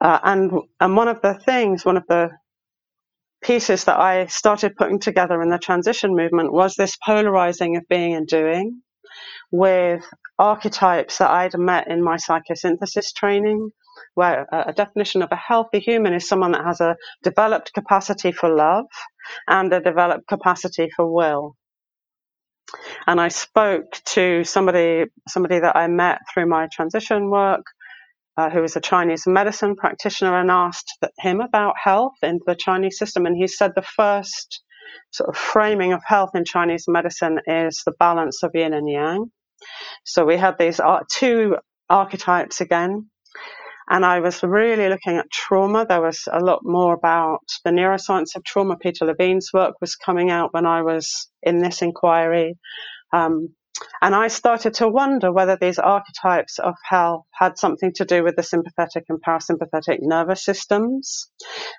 Uh, 0.00 0.20
and 0.24 0.52
and 0.80 0.96
one 0.96 1.08
of 1.08 1.22
the 1.22 1.34
things, 1.34 1.84
one 1.84 1.98
of 1.98 2.04
the 2.08 2.30
pieces 3.44 3.84
that 3.84 3.98
I 4.00 4.26
started 4.26 4.76
putting 4.76 5.00
together 5.00 5.42
in 5.42 5.50
the 5.50 5.58
transition 5.58 6.16
movement 6.16 6.52
was 6.52 6.74
this 6.76 6.96
polarizing 7.04 7.76
of 7.76 7.84
being 7.88 8.14
and 8.14 8.26
doing 8.26 8.82
with 9.52 10.04
archetypes 10.42 11.18
that 11.18 11.30
I'd 11.30 11.56
met 11.56 11.88
in 11.88 12.02
my 12.02 12.16
psychosynthesis 12.16 13.14
training, 13.14 13.70
where 14.14 14.46
a 14.52 14.72
definition 14.72 15.22
of 15.22 15.30
a 15.30 15.36
healthy 15.36 15.78
human 15.78 16.14
is 16.14 16.28
someone 16.28 16.52
that 16.52 16.64
has 16.64 16.80
a 16.80 16.96
developed 17.22 17.72
capacity 17.72 18.32
for 18.32 18.48
love 18.48 18.86
and 19.46 19.72
a 19.72 19.80
developed 19.80 20.26
capacity 20.26 20.88
for 20.96 21.06
will. 21.10 21.56
And 23.06 23.20
I 23.20 23.28
spoke 23.28 23.90
to 24.16 24.42
somebody, 24.44 25.04
somebody 25.28 25.60
that 25.60 25.76
I 25.76 25.86
met 25.86 26.18
through 26.32 26.46
my 26.46 26.66
transition 26.72 27.30
work, 27.30 27.64
uh, 28.36 28.50
who 28.50 28.62
was 28.62 28.74
a 28.76 28.80
Chinese 28.80 29.26
medicine 29.26 29.76
practitioner, 29.76 30.38
and 30.40 30.50
asked 30.50 30.98
him 31.18 31.40
about 31.40 31.74
health 31.82 32.14
in 32.22 32.40
the 32.46 32.56
Chinese 32.56 32.98
system. 32.98 33.26
And 33.26 33.36
he 33.36 33.46
said 33.46 33.72
the 33.74 33.82
first 33.82 34.62
sort 35.10 35.28
of 35.30 35.36
framing 35.36 35.92
of 35.92 36.02
health 36.04 36.30
in 36.34 36.44
Chinese 36.44 36.86
medicine 36.88 37.38
is 37.46 37.82
the 37.84 37.92
balance 37.98 38.42
of 38.42 38.50
yin 38.54 38.72
and 38.72 38.88
yang. 38.90 39.30
So 40.04 40.24
we 40.24 40.36
had 40.36 40.58
these 40.58 40.80
two 41.10 41.56
archetypes 41.88 42.60
again. 42.60 43.08
And 43.88 44.06
I 44.06 44.20
was 44.20 44.42
really 44.42 44.88
looking 44.88 45.16
at 45.18 45.30
trauma. 45.30 45.84
There 45.86 46.00
was 46.00 46.28
a 46.32 46.40
lot 46.40 46.60
more 46.62 46.94
about 46.94 47.40
the 47.64 47.70
neuroscience 47.70 48.36
of 48.36 48.44
trauma. 48.44 48.76
Peter 48.76 49.04
Levine's 49.04 49.50
work 49.52 49.74
was 49.80 49.96
coming 49.96 50.30
out 50.30 50.54
when 50.54 50.66
I 50.66 50.82
was 50.82 51.28
in 51.42 51.58
this 51.58 51.82
inquiry. 51.82 52.58
Um, 53.12 53.54
and 54.00 54.14
I 54.14 54.28
started 54.28 54.74
to 54.74 54.88
wonder 54.88 55.32
whether 55.32 55.56
these 55.56 55.78
archetypes 55.78 56.58
of 56.58 56.74
health 56.84 57.24
had 57.32 57.58
something 57.58 57.92
to 57.94 58.04
do 58.04 58.22
with 58.22 58.36
the 58.36 58.42
sympathetic 58.42 59.04
and 59.08 59.20
parasympathetic 59.20 59.98
nervous 60.00 60.44
systems 60.44 61.28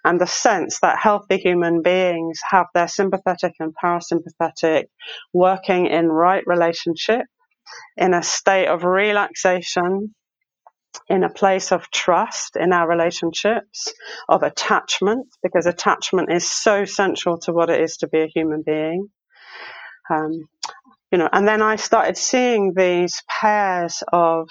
and 0.03 0.19
the 0.19 0.27
sense 0.27 0.79
that 0.81 0.99
healthy 0.99 1.37
human 1.37 1.81
beings 1.81 2.39
have 2.49 2.67
their 2.73 2.87
sympathetic 2.87 3.53
and 3.59 3.73
parasympathetic 3.81 4.85
working 5.33 5.87
in 5.87 6.07
right 6.07 6.43
relationship 6.45 7.25
in 7.97 8.13
a 8.13 8.23
state 8.23 8.67
of 8.67 8.83
relaxation, 8.83 10.13
in 11.09 11.23
a 11.23 11.29
place 11.29 11.71
of 11.71 11.89
trust 11.91 12.55
in 12.55 12.71
our 12.71 12.87
relationships, 12.87 13.93
of 14.29 14.43
attachment, 14.43 15.27
because 15.41 15.65
attachment 15.65 16.31
is 16.31 16.49
so 16.49 16.85
central 16.85 17.39
to 17.39 17.51
what 17.51 17.69
it 17.69 17.81
is 17.81 17.97
to 17.97 18.07
be 18.07 18.21
a 18.21 18.27
human 18.27 18.63
being. 18.65 19.07
Um, 20.09 20.47
you 21.11 21.17
know, 21.17 21.29
and 21.31 21.47
then 21.47 21.61
I 21.61 21.75
started 21.75 22.17
seeing 22.17 22.73
these 22.75 23.21
pairs 23.27 24.03
of 24.11 24.49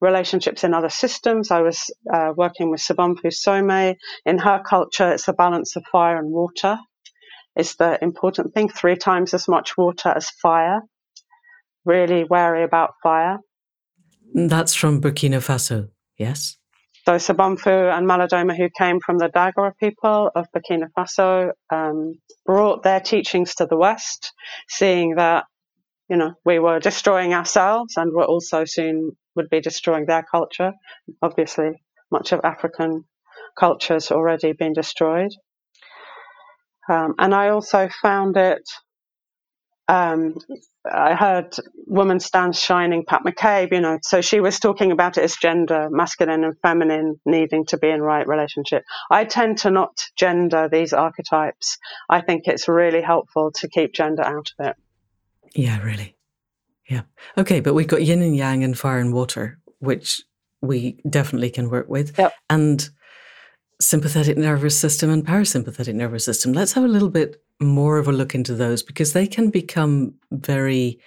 relationships 0.00 0.64
in 0.64 0.74
other 0.74 0.90
systems. 0.90 1.50
I 1.50 1.62
was 1.62 1.90
uh, 2.12 2.32
working 2.36 2.70
with 2.70 2.80
Sobonfu 2.80 3.26
Somé. 3.26 3.96
In 4.24 4.38
her 4.38 4.62
culture, 4.62 5.12
it's 5.12 5.26
the 5.26 5.32
balance 5.32 5.76
of 5.76 5.84
fire 5.90 6.18
and 6.18 6.30
water 6.30 6.78
is 7.56 7.74
the 7.76 7.98
important 8.02 8.54
thing. 8.54 8.68
Three 8.68 8.96
times 8.96 9.34
as 9.34 9.48
much 9.48 9.76
water 9.76 10.10
as 10.10 10.30
fire 10.30 10.80
really 11.88 12.24
wary 12.24 12.62
about 12.62 12.90
fire. 13.02 13.38
That's 14.34 14.74
from 14.74 15.00
Burkina 15.00 15.40
Faso, 15.40 15.88
yes? 16.18 16.56
So 17.06 17.14
Sobonfu 17.14 17.96
and 17.96 18.06
Malidoma, 18.06 18.54
who 18.54 18.68
came 18.76 19.00
from 19.00 19.16
the 19.16 19.30
Dagara 19.30 19.72
people 19.80 20.30
of 20.34 20.46
Burkina 20.54 20.88
Faso, 20.96 21.52
um, 21.70 22.12
brought 22.44 22.82
their 22.82 23.00
teachings 23.00 23.54
to 23.54 23.66
the 23.66 23.78
West, 23.78 24.32
seeing 24.68 25.14
that, 25.14 25.44
you 26.10 26.18
know, 26.18 26.34
we 26.44 26.58
were 26.58 26.78
destroying 26.78 27.32
ourselves 27.32 27.96
and 27.96 28.12
we're 28.12 28.26
also 28.26 28.66
soon 28.66 29.12
would 29.34 29.48
be 29.48 29.60
destroying 29.62 30.04
their 30.04 30.24
culture. 30.30 30.72
Obviously, 31.22 31.70
much 32.10 32.32
of 32.32 32.40
African 32.44 33.04
culture 33.58 33.94
has 33.94 34.10
already 34.10 34.52
been 34.52 34.74
destroyed. 34.74 35.30
Um, 36.90 37.14
and 37.18 37.34
I 37.34 37.48
also 37.48 37.88
found 38.02 38.36
it 38.36 38.62
um, 39.88 40.34
I 40.92 41.14
heard 41.14 41.56
Woman 41.86 42.20
Stands 42.20 42.60
Shining, 42.60 43.04
Pat 43.04 43.22
McCabe, 43.24 43.72
you 43.72 43.80
know, 43.80 43.98
so 44.02 44.20
she 44.20 44.40
was 44.40 44.58
talking 44.58 44.92
about 44.92 45.18
it 45.18 45.24
as 45.24 45.36
gender, 45.36 45.88
masculine 45.90 46.44
and 46.44 46.58
feminine 46.60 47.20
needing 47.24 47.66
to 47.66 47.78
be 47.78 47.88
in 47.88 48.02
right 48.02 48.26
relationship. 48.26 48.84
I 49.10 49.24
tend 49.24 49.58
to 49.58 49.70
not 49.70 50.06
gender 50.16 50.68
these 50.70 50.92
archetypes. 50.92 51.78
I 52.08 52.20
think 52.20 52.46
it's 52.46 52.68
really 52.68 53.00
helpful 53.00 53.52
to 53.52 53.68
keep 53.68 53.94
gender 53.94 54.22
out 54.22 54.52
of 54.58 54.66
it. 54.66 54.76
Yeah, 55.54 55.82
really. 55.82 56.16
Yeah. 56.88 57.02
Okay, 57.36 57.60
but 57.60 57.74
we've 57.74 57.86
got 57.86 58.02
yin 58.02 58.22
and 58.22 58.36
yang 58.36 58.64
and 58.64 58.78
fire 58.78 58.98
and 58.98 59.12
water, 59.12 59.58
which 59.78 60.22
we 60.60 61.00
definitely 61.08 61.50
can 61.50 61.70
work 61.70 61.88
with. 61.88 62.18
Yep. 62.18 62.32
And 62.50 62.88
sympathetic 63.80 64.36
nervous 64.36 64.78
system 64.78 65.10
and 65.10 65.24
parasympathetic 65.24 65.94
nervous 65.94 66.24
system. 66.24 66.52
Let's 66.52 66.72
have 66.72 66.84
a 66.84 66.88
little 66.88 67.10
bit 67.10 67.42
more 67.60 67.98
of 67.98 68.08
a 68.08 68.12
look 68.12 68.34
into 68.34 68.54
those 68.54 68.82
because 68.82 69.12
they 69.12 69.26
can 69.26 69.50
become 69.50 70.14
very 70.32 70.98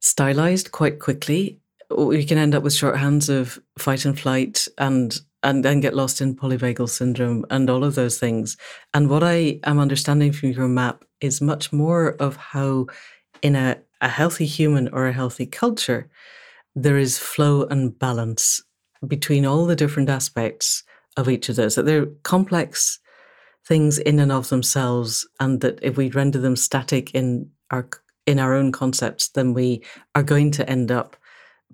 stylized 0.00 0.72
quite 0.72 0.98
quickly. 1.00 1.58
We 1.90 2.24
can 2.24 2.38
end 2.38 2.54
up 2.54 2.62
with 2.62 2.74
shorthands 2.74 3.28
of 3.28 3.58
fight 3.78 4.04
and 4.04 4.18
flight 4.18 4.66
and 4.78 5.18
and 5.42 5.64
then 5.64 5.80
get 5.80 5.94
lost 5.94 6.20
in 6.20 6.34
polyvagal 6.34 6.88
syndrome 6.88 7.44
and 7.50 7.70
all 7.70 7.84
of 7.84 7.94
those 7.94 8.18
things. 8.18 8.56
And 8.92 9.08
what 9.08 9.22
I 9.22 9.60
am 9.62 9.78
understanding 9.78 10.32
from 10.32 10.50
your 10.50 10.66
map 10.66 11.04
is 11.20 11.40
much 11.40 11.72
more 11.72 12.16
of 12.16 12.34
how 12.36 12.86
in 13.42 13.54
a, 13.54 13.78
a 14.00 14.08
healthy 14.08 14.46
human 14.46 14.88
or 14.88 15.06
a 15.06 15.12
healthy 15.12 15.46
culture, 15.46 16.08
there 16.74 16.96
is 16.96 17.18
flow 17.18 17.62
and 17.64 17.96
balance 17.96 18.60
between 19.06 19.46
all 19.46 19.66
the 19.66 19.76
different 19.76 20.08
aspects 20.08 20.82
of 21.16 21.28
each 21.28 21.48
of 21.48 21.56
those, 21.56 21.74
that 21.74 21.86
they're 21.86 22.06
complex 22.22 22.98
things 23.64 23.98
in 23.98 24.20
and 24.20 24.30
of 24.30 24.48
themselves, 24.48 25.26
and 25.40 25.60
that 25.60 25.78
if 25.82 25.96
we 25.96 26.10
render 26.10 26.38
them 26.38 26.56
static 26.56 27.14
in 27.14 27.50
our 27.70 27.88
in 28.26 28.38
our 28.40 28.54
own 28.54 28.72
concepts, 28.72 29.28
then 29.28 29.54
we 29.54 29.82
are 30.14 30.22
going 30.22 30.50
to 30.50 30.68
end 30.68 30.90
up 30.90 31.16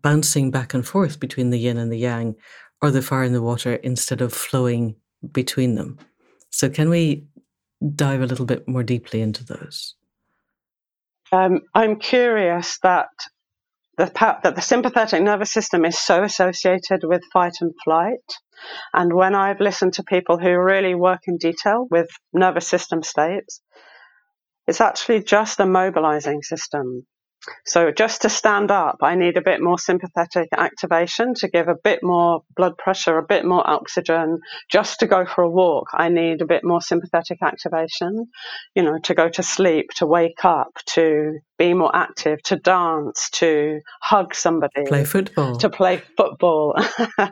bouncing 0.02 0.50
back 0.50 0.74
and 0.74 0.86
forth 0.86 1.18
between 1.18 1.50
the 1.50 1.58
yin 1.58 1.78
and 1.78 1.90
the 1.90 1.98
yang, 1.98 2.34
or 2.82 2.90
the 2.90 3.02
fire 3.02 3.22
and 3.22 3.34
the 3.34 3.42
water, 3.42 3.74
instead 3.76 4.20
of 4.20 4.32
flowing 4.32 4.96
between 5.32 5.74
them. 5.76 5.98
So, 6.50 6.68
can 6.68 6.90
we 6.90 7.24
dive 7.94 8.20
a 8.20 8.26
little 8.26 8.46
bit 8.46 8.68
more 8.68 8.82
deeply 8.82 9.20
into 9.20 9.44
those? 9.44 9.94
Um, 11.32 11.60
I'm 11.74 11.98
curious 11.98 12.78
that 12.82 13.08
the 13.98 14.10
that 14.42 14.54
the 14.54 14.62
sympathetic 14.62 15.22
nervous 15.22 15.52
system 15.52 15.84
is 15.84 15.98
so 15.98 16.22
associated 16.22 17.02
with 17.04 17.22
fight 17.32 17.54
and 17.60 17.72
flight. 17.84 18.24
And 18.92 19.12
when 19.12 19.34
I've 19.34 19.60
listened 19.60 19.94
to 19.94 20.04
people 20.04 20.38
who 20.38 20.56
really 20.56 20.94
work 20.94 21.20
in 21.26 21.36
detail 21.36 21.86
with 21.90 22.08
nervous 22.32 22.68
system 22.68 23.02
states, 23.02 23.60
it's 24.66 24.80
actually 24.80 25.22
just 25.22 25.60
a 25.60 25.66
mobilizing 25.66 26.42
system. 26.42 27.06
So 27.64 27.90
just 27.90 28.22
to 28.22 28.28
stand 28.28 28.70
up, 28.70 28.98
I 29.02 29.14
need 29.14 29.36
a 29.36 29.42
bit 29.42 29.60
more 29.60 29.78
sympathetic 29.78 30.48
activation 30.56 31.34
to 31.34 31.48
give 31.48 31.68
a 31.68 31.74
bit 31.74 32.02
more 32.02 32.42
blood 32.56 32.78
pressure, 32.78 33.18
a 33.18 33.22
bit 33.22 33.44
more 33.44 33.68
oxygen. 33.68 34.40
Just 34.70 35.00
to 35.00 35.06
go 35.06 35.26
for 35.26 35.42
a 35.42 35.50
walk, 35.50 35.88
I 35.92 36.08
need 36.08 36.40
a 36.40 36.46
bit 36.46 36.62
more 36.64 36.80
sympathetic 36.80 37.38
activation. 37.42 38.28
You 38.74 38.82
know, 38.84 38.98
to 39.04 39.14
go 39.14 39.28
to 39.28 39.42
sleep, 39.42 39.90
to 39.96 40.06
wake 40.06 40.44
up, 40.44 40.72
to 40.94 41.38
be 41.58 41.74
more 41.74 41.94
active, 41.94 42.42
to 42.44 42.56
dance, 42.56 43.30
to 43.30 43.80
hug 44.00 44.34
somebody, 44.34 44.84
play 44.86 45.04
football, 45.04 45.56
to 45.56 45.70
play 45.70 46.02
football. 46.16 46.76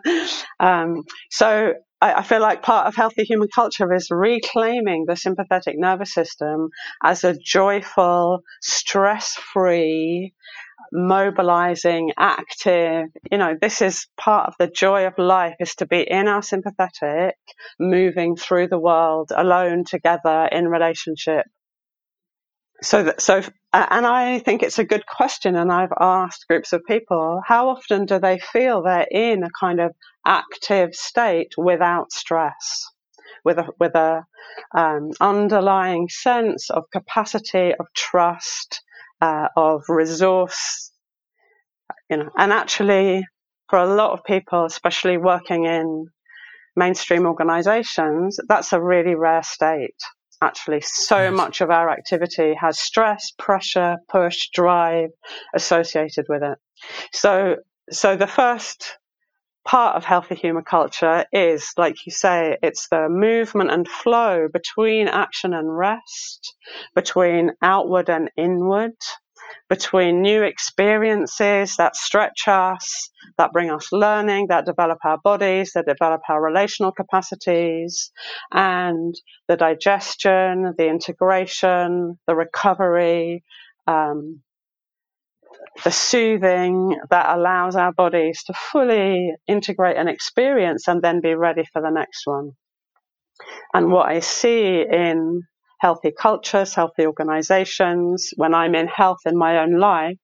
um, 0.61 1.05
so 1.31 1.75
I, 2.03 2.23
feel 2.23 2.41
like 2.41 2.63
part 2.63 2.87
of 2.87 2.97
healthy 2.97 3.25
human 3.25 3.49
culture 3.55 3.93
is 3.93 4.09
reclaiming 4.11 5.05
the 5.07 5.17
sympathetic 5.17 5.79
nervous 5.79 6.15
system 6.15 6.71
as 7.05 7.25
a 7.25 7.37
joyful, 7.37 8.41
stress 8.63 9.35
free, 9.35 10.33
mobilizing, 10.93 12.13
active. 12.19 13.09
You 13.31 13.39
know, 13.39 13.55
this 13.61 13.83
is 13.83 14.07
part 14.17 14.49
of 14.49 14.55
the 14.59 14.67
joy 14.67 15.07
of 15.07 15.19
life 15.19 15.57
is 15.61 15.75
to 15.77 15.87
be 15.87 16.01
in 16.01 16.27
our 16.27 16.43
sympathetic, 16.43 17.37
moving 17.79 18.35
through 18.37 18.69
the 18.69 18.79
world 18.79 19.31
alone, 19.37 19.85
together, 19.85 20.49
in 20.51 20.69
relationship. 20.69 21.47
So, 22.83 23.03
that, 23.03 23.21
so, 23.21 23.43
and 23.75 24.07
I 24.07 24.39
think 24.39 24.63
it's 24.63 24.79
a 24.79 24.85
good 24.85 25.05
question. 25.07 25.55
And 25.55 25.71
I've 25.71 25.93
asked 26.01 26.49
groups 26.49 26.73
of 26.73 26.81
people, 26.89 27.43
how 27.47 27.69
often 27.69 28.07
do 28.07 28.19
they 28.19 28.39
feel 28.39 28.83
they're 28.83 29.07
in 29.11 29.43
a 29.43 29.51
kind 29.61 29.81
of 29.81 29.93
active 30.27 30.95
state 30.95 31.53
without 31.57 32.13
stress, 32.13 32.87
with 33.45 33.59
a 33.59 33.67
with 33.79 33.95
a 33.95 34.25
um, 34.77 35.11
underlying 35.21 36.09
sense 36.09 36.71
of 36.71 36.85
capacity, 36.93 37.73
of 37.79 37.87
trust, 37.95 38.83
uh, 39.21 39.49
of 39.57 39.83
resource, 39.89 40.93
you 42.09 42.17
know, 42.17 42.31
and 42.37 42.53
actually 42.53 43.25
for 43.69 43.79
a 43.79 43.95
lot 43.95 44.13
of 44.13 44.25
people, 44.25 44.65
especially 44.65 45.17
working 45.17 45.65
in 45.65 46.07
mainstream 46.77 47.27
organizations, 47.27 48.39
that's 48.49 48.73
a 48.73 48.83
really 48.83 49.15
rare 49.15 49.43
state. 49.43 49.95
Actually, 50.43 50.81
so 50.81 51.25
yes. 51.25 51.37
much 51.37 51.61
of 51.61 51.71
our 51.71 51.91
activity 51.91 52.55
has 52.59 52.79
stress, 52.81 53.31
pressure, 53.39 53.99
push, 54.09 54.49
drive 54.55 55.11
associated 55.55 56.25
with 56.31 56.43
it. 56.43 56.57
So, 57.13 57.57
so 57.91 58.17
the 58.17 58.27
first 58.27 58.97
part 59.71 59.95
of 59.95 60.05
healthy 60.05 60.35
human 60.35 60.65
culture 60.65 61.25
is, 61.33 61.73
like 61.77 62.05
you 62.05 62.11
say, 62.11 62.59
it's 62.61 62.89
the 62.89 63.09
movement 63.09 63.71
and 63.71 63.87
flow 63.87 64.49
between 64.53 65.07
action 65.07 65.55
and 65.55 65.79
rest, 65.79 66.57
between 66.97 67.53
outward 67.63 68.11
and 68.11 68.29
inward, 68.37 68.97
between 69.69 70.23
new 70.23 70.43
experiences 70.43 71.77
that 71.77 71.95
stretch 71.95 72.49
us, 72.49 73.11
that 73.39 73.53
bring 73.53 73.71
us 73.71 73.93
learning, 73.93 74.49
that 74.49 74.67
develop 74.67 74.99
our 75.05 75.19
bodies, 75.23 75.71
that 75.77 75.87
develop 75.87 76.23
our 76.29 76.43
relational 76.43 76.91
capacities, 76.91 78.11
and 78.51 79.15
the 79.47 79.57
digestion, 79.57 80.75
the 80.79 80.89
integration, 80.89 82.19
the 82.27 82.35
recovery, 82.35 83.45
um, 83.87 84.41
the 85.85 85.91
soothing 85.91 86.99
that 87.11 87.35
allows 87.37 87.77
our 87.77 87.93
bodies 87.93 88.43
to 88.45 88.53
fully 88.53 89.33
integrate 89.47 89.97
an 89.97 90.09
experience 90.09 90.89
and 90.89 91.03
then 91.03 91.21
be 91.21 91.35
ready 91.35 91.65
for 91.73 91.81
the 91.81 91.91
next 91.91 92.27
one. 92.27 92.53
And 93.73 93.91
what 93.91 94.09
I 94.09 94.21
see 94.21 94.83
in 94.83 95.43
healthy 95.81 96.13
cultures, 96.17 96.75
healthy 96.75 97.07
organizations, 97.07 98.33
when 98.37 98.55
I'm 98.55 98.75
in 98.75 98.89
health 98.89 99.21
in 99.25 99.37
my 99.37 99.59
own 99.59 99.79
life, 99.79 100.19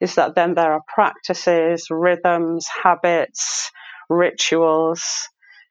is 0.00 0.14
that 0.14 0.34
then 0.34 0.54
there 0.54 0.72
are 0.72 0.82
practices, 0.86 1.88
rhythms, 1.90 2.66
habits, 2.82 3.70
rituals, 4.08 5.28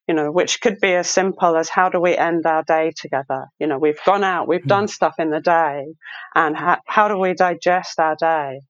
you 0.07 0.15
know, 0.15 0.31
which 0.31 0.61
could 0.61 0.79
be 0.79 0.93
as 0.93 1.07
simple 1.07 1.55
as 1.55 1.69
how 1.69 1.89
do 1.89 1.99
we 1.99 2.17
end 2.17 2.45
our 2.45 2.63
day 2.63 2.91
together? 2.95 3.45
You 3.59 3.67
know, 3.67 3.77
we've 3.77 4.03
gone 4.05 4.23
out, 4.23 4.47
we've 4.47 4.65
done 4.65 4.83
hmm. 4.83 4.87
stuff 4.87 5.15
in 5.19 5.29
the 5.29 5.39
day, 5.39 5.85
and 6.35 6.57
ha- 6.57 6.81
how 6.85 7.07
do 7.07 7.17
we 7.17 7.33
digest 7.33 7.99
our 7.99 8.15
day? 8.15 8.61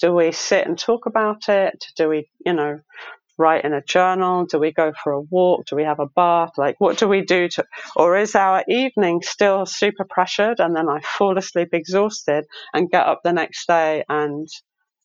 Do 0.00 0.12
we 0.12 0.32
sit 0.32 0.66
and 0.66 0.78
talk 0.78 1.06
about 1.06 1.48
it? 1.48 1.84
Do 1.96 2.08
we, 2.08 2.28
you 2.44 2.52
know, 2.52 2.80
write 3.38 3.64
in 3.64 3.72
a 3.72 3.82
journal? 3.82 4.46
Do 4.46 4.58
we 4.58 4.72
go 4.72 4.92
for 5.02 5.12
a 5.12 5.20
walk? 5.20 5.66
Do 5.66 5.76
we 5.76 5.84
have 5.84 6.00
a 6.00 6.06
bath? 6.06 6.52
Like, 6.56 6.76
what 6.78 6.98
do 6.98 7.08
we 7.08 7.22
do 7.22 7.48
to, 7.48 7.64
or 7.94 8.16
is 8.16 8.34
our 8.34 8.64
evening 8.68 9.22
still 9.22 9.66
super 9.66 10.04
pressured 10.08 10.60
and 10.60 10.74
then 10.74 10.88
I 10.88 11.00
fall 11.00 11.38
asleep 11.38 11.70
exhausted 11.72 12.44
and 12.74 12.90
get 12.90 13.06
up 13.06 13.20
the 13.24 13.32
next 13.32 13.66
day 13.66 14.04
and, 14.08 14.48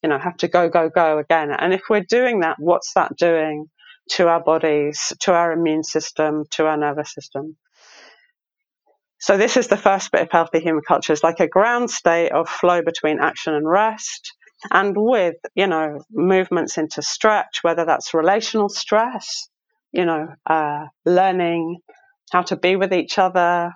you 0.03 0.09
know, 0.09 0.19
have 0.19 0.37
to 0.37 0.47
go, 0.47 0.69
go, 0.69 0.89
go 0.89 1.19
again? 1.19 1.51
And 1.51 1.73
if 1.73 1.83
we're 1.89 2.05
doing 2.07 2.41
that, 2.41 2.57
what's 2.59 2.93
that 2.93 3.15
doing 3.17 3.67
to 4.11 4.27
our 4.27 4.43
bodies, 4.43 5.13
to 5.21 5.33
our 5.33 5.53
immune 5.53 5.83
system, 5.83 6.43
to 6.51 6.65
our 6.65 6.77
nervous 6.77 7.13
system? 7.13 7.55
So 9.19 9.37
this 9.37 9.55
is 9.55 9.67
the 9.67 9.77
first 9.77 10.11
bit 10.11 10.21
of 10.23 10.31
healthy 10.31 10.59
human 10.59 10.81
culture. 10.85 11.13
It's 11.13 11.23
like 11.23 11.39
a 11.39 11.47
ground 11.47 11.91
state 11.91 12.31
of 12.31 12.49
flow 12.49 12.81
between 12.81 13.19
action 13.19 13.53
and 13.53 13.69
rest 13.69 14.33
and 14.71 14.95
with 14.97 15.35
you 15.55 15.67
know 15.67 16.03
movements 16.11 16.77
into 16.77 17.01
stretch 17.01 17.59
whether 17.63 17.85
that's 17.85 18.13
relational 18.13 18.69
stress 18.69 19.49
you 19.91 20.05
know 20.05 20.27
uh, 20.49 20.85
learning 21.05 21.79
how 22.31 22.41
to 22.41 22.55
be 22.55 22.75
with 22.75 22.93
each 22.93 23.17
other 23.17 23.71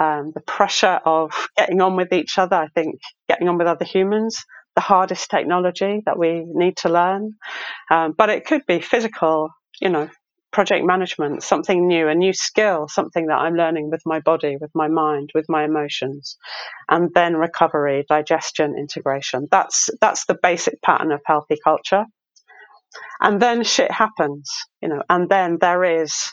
um, 0.00 0.32
the 0.34 0.40
pressure 0.42 1.00
of 1.04 1.32
getting 1.56 1.80
on 1.80 1.96
with 1.96 2.12
each 2.12 2.38
other 2.38 2.56
i 2.56 2.68
think 2.74 3.00
getting 3.28 3.48
on 3.48 3.58
with 3.58 3.66
other 3.66 3.84
humans 3.84 4.44
the 4.74 4.80
hardest 4.80 5.30
technology 5.30 6.02
that 6.06 6.18
we 6.18 6.44
need 6.48 6.76
to 6.78 6.88
learn. 6.88 7.32
Um, 7.90 8.12
but 8.16 8.28
it 8.30 8.44
could 8.44 8.66
be 8.66 8.80
physical 8.80 9.50
you 9.80 9.88
know 9.88 10.08
project 10.54 10.86
management, 10.86 11.42
something 11.42 11.88
new, 11.88 12.08
a 12.08 12.14
new 12.14 12.32
skill, 12.32 12.86
something 12.88 13.26
that 13.26 13.38
I'm 13.38 13.56
learning 13.56 13.90
with 13.90 14.02
my 14.06 14.20
body, 14.20 14.56
with 14.58 14.70
my 14.72 14.86
mind, 14.88 15.30
with 15.34 15.46
my 15.48 15.64
emotions. 15.64 16.38
And 16.88 17.10
then 17.12 17.34
recovery, 17.36 18.06
digestion, 18.08 18.76
integration. 18.78 19.48
That's, 19.50 19.90
that's 20.00 20.24
the 20.26 20.38
basic 20.40 20.80
pattern 20.80 21.10
of 21.10 21.20
healthy 21.26 21.56
culture. 21.62 22.04
And 23.20 23.42
then 23.42 23.64
shit 23.64 23.90
happens, 23.90 24.48
you 24.80 24.88
know, 24.88 25.02
and 25.10 25.28
then 25.28 25.58
there 25.60 26.02
is 26.02 26.30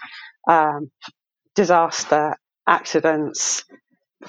um, 0.47 0.91
disaster, 1.55 2.35
accidents, 2.67 3.63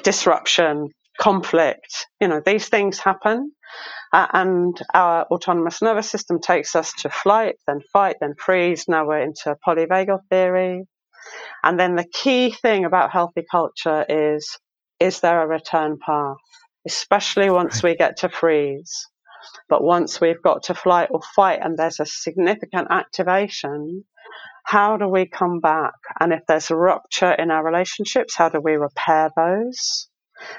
disruption, 0.02 0.88
conflict. 1.18 2.06
You 2.20 2.28
know, 2.28 2.42
these 2.44 2.68
things 2.68 2.98
happen. 2.98 3.52
Uh, 4.12 4.26
and 4.32 4.78
our 4.92 5.24
autonomous 5.24 5.80
nervous 5.80 6.10
system 6.10 6.40
takes 6.40 6.76
us 6.76 6.92
to 6.98 7.08
flight, 7.08 7.56
then 7.66 7.80
fight, 7.92 8.16
then 8.20 8.34
freeze. 8.38 8.86
Now 8.86 9.06
we're 9.06 9.22
into 9.22 9.56
polyvagal 9.66 10.20
theory. 10.28 10.84
And 11.62 11.78
then 11.78 11.96
the 11.96 12.04
key 12.12 12.50
thing 12.50 12.84
about 12.84 13.12
healthy 13.12 13.44
culture 13.50 14.04
is 14.08 14.58
is 15.00 15.20
there 15.20 15.42
a 15.42 15.46
return 15.46 15.98
path, 15.98 16.36
especially 16.86 17.50
once 17.50 17.82
we 17.82 17.96
get 17.96 18.18
to 18.18 18.28
freeze? 18.28 19.06
But 19.68 19.82
once 19.82 20.20
we've 20.20 20.42
got 20.42 20.64
to 20.64 20.74
flight 20.74 21.08
or 21.10 21.20
fight 21.34 21.60
and 21.62 21.76
there's 21.76 21.98
a 21.98 22.06
significant 22.06 22.88
activation, 22.90 24.04
how 24.64 24.96
do 24.96 25.08
we 25.08 25.26
come 25.26 25.60
back? 25.60 25.94
And 26.20 26.32
if 26.32 26.42
there's 26.46 26.70
a 26.70 26.76
rupture 26.76 27.32
in 27.32 27.50
our 27.50 27.64
relationships, 27.64 28.36
how 28.36 28.48
do 28.48 28.60
we 28.60 28.72
repair 28.74 29.30
those? 29.34 30.08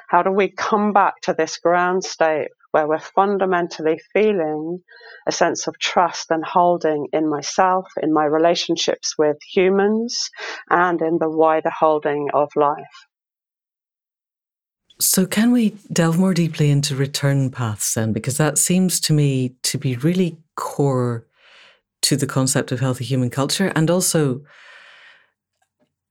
How 0.08 0.24
do 0.24 0.32
we 0.32 0.50
come 0.50 0.94
back 0.94 1.22
to 1.24 1.34
this 1.34 1.58
ground 1.58 2.04
state 2.04 2.50
where 2.72 2.88
we're 2.88 3.00
fundamentally 3.00 4.00
feeling 4.14 4.82
a 5.28 5.32
sense 5.32 5.68
of 5.68 5.78
trust 5.80 6.32
and 6.32 6.44
holding 6.44 7.08
in 7.14 7.30
myself, 7.30 7.86
in 8.02 8.12
my 8.12 8.26
relationships 8.26 9.16
with 9.18 9.38
humans, 9.48 10.30
and 10.70 11.02
in 11.02 11.18
the 11.20 11.30
wider 11.30 11.70
holding 11.70 12.30
of 12.34 12.50
life? 12.56 13.08
So, 15.00 15.26
can 15.26 15.52
we 15.52 15.72
delve 15.92 16.18
more 16.18 16.34
deeply 16.34 16.70
into 16.70 16.96
return 16.96 17.50
paths 17.50 17.94
then? 17.94 18.14
Because 18.14 18.38
that 18.38 18.58
seems 18.58 19.00
to 19.02 19.14
me 19.14 19.56
to 19.64 19.78
be 19.78 19.96
really 19.98 20.38
core 20.56 21.26
to 22.04 22.16
the 22.16 22.28
concept 22.28 22.72
of 22.72 22.80
healthy 22.80 23.04
human 23.04 23.30
culture. 23.30 23.72
And 23.76 23.90
also, 23.90 24.42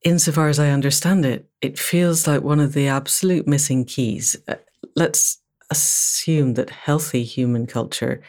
insofar 0.04 0.48
as 0.48 0.58
I 0.58 0.70
understand 0.70 1.24
it, 1.24 1.48
it 1.60 1.78
feels 1.78 2.26
like 2.26 2.42
one 2.42 2.60
of 2.60 2.72
the 2.72 2.88
absolute 2.88 3.46
missing 3.46 3.84
keys. 3.84 4.36
Uh, 4.48 4.54
let's 4.96 5.38
assume 5.70 6.54
that 6.54 6.70
healthy 6.70 7.24
human 7.24 7.66
culture 7.66 8.22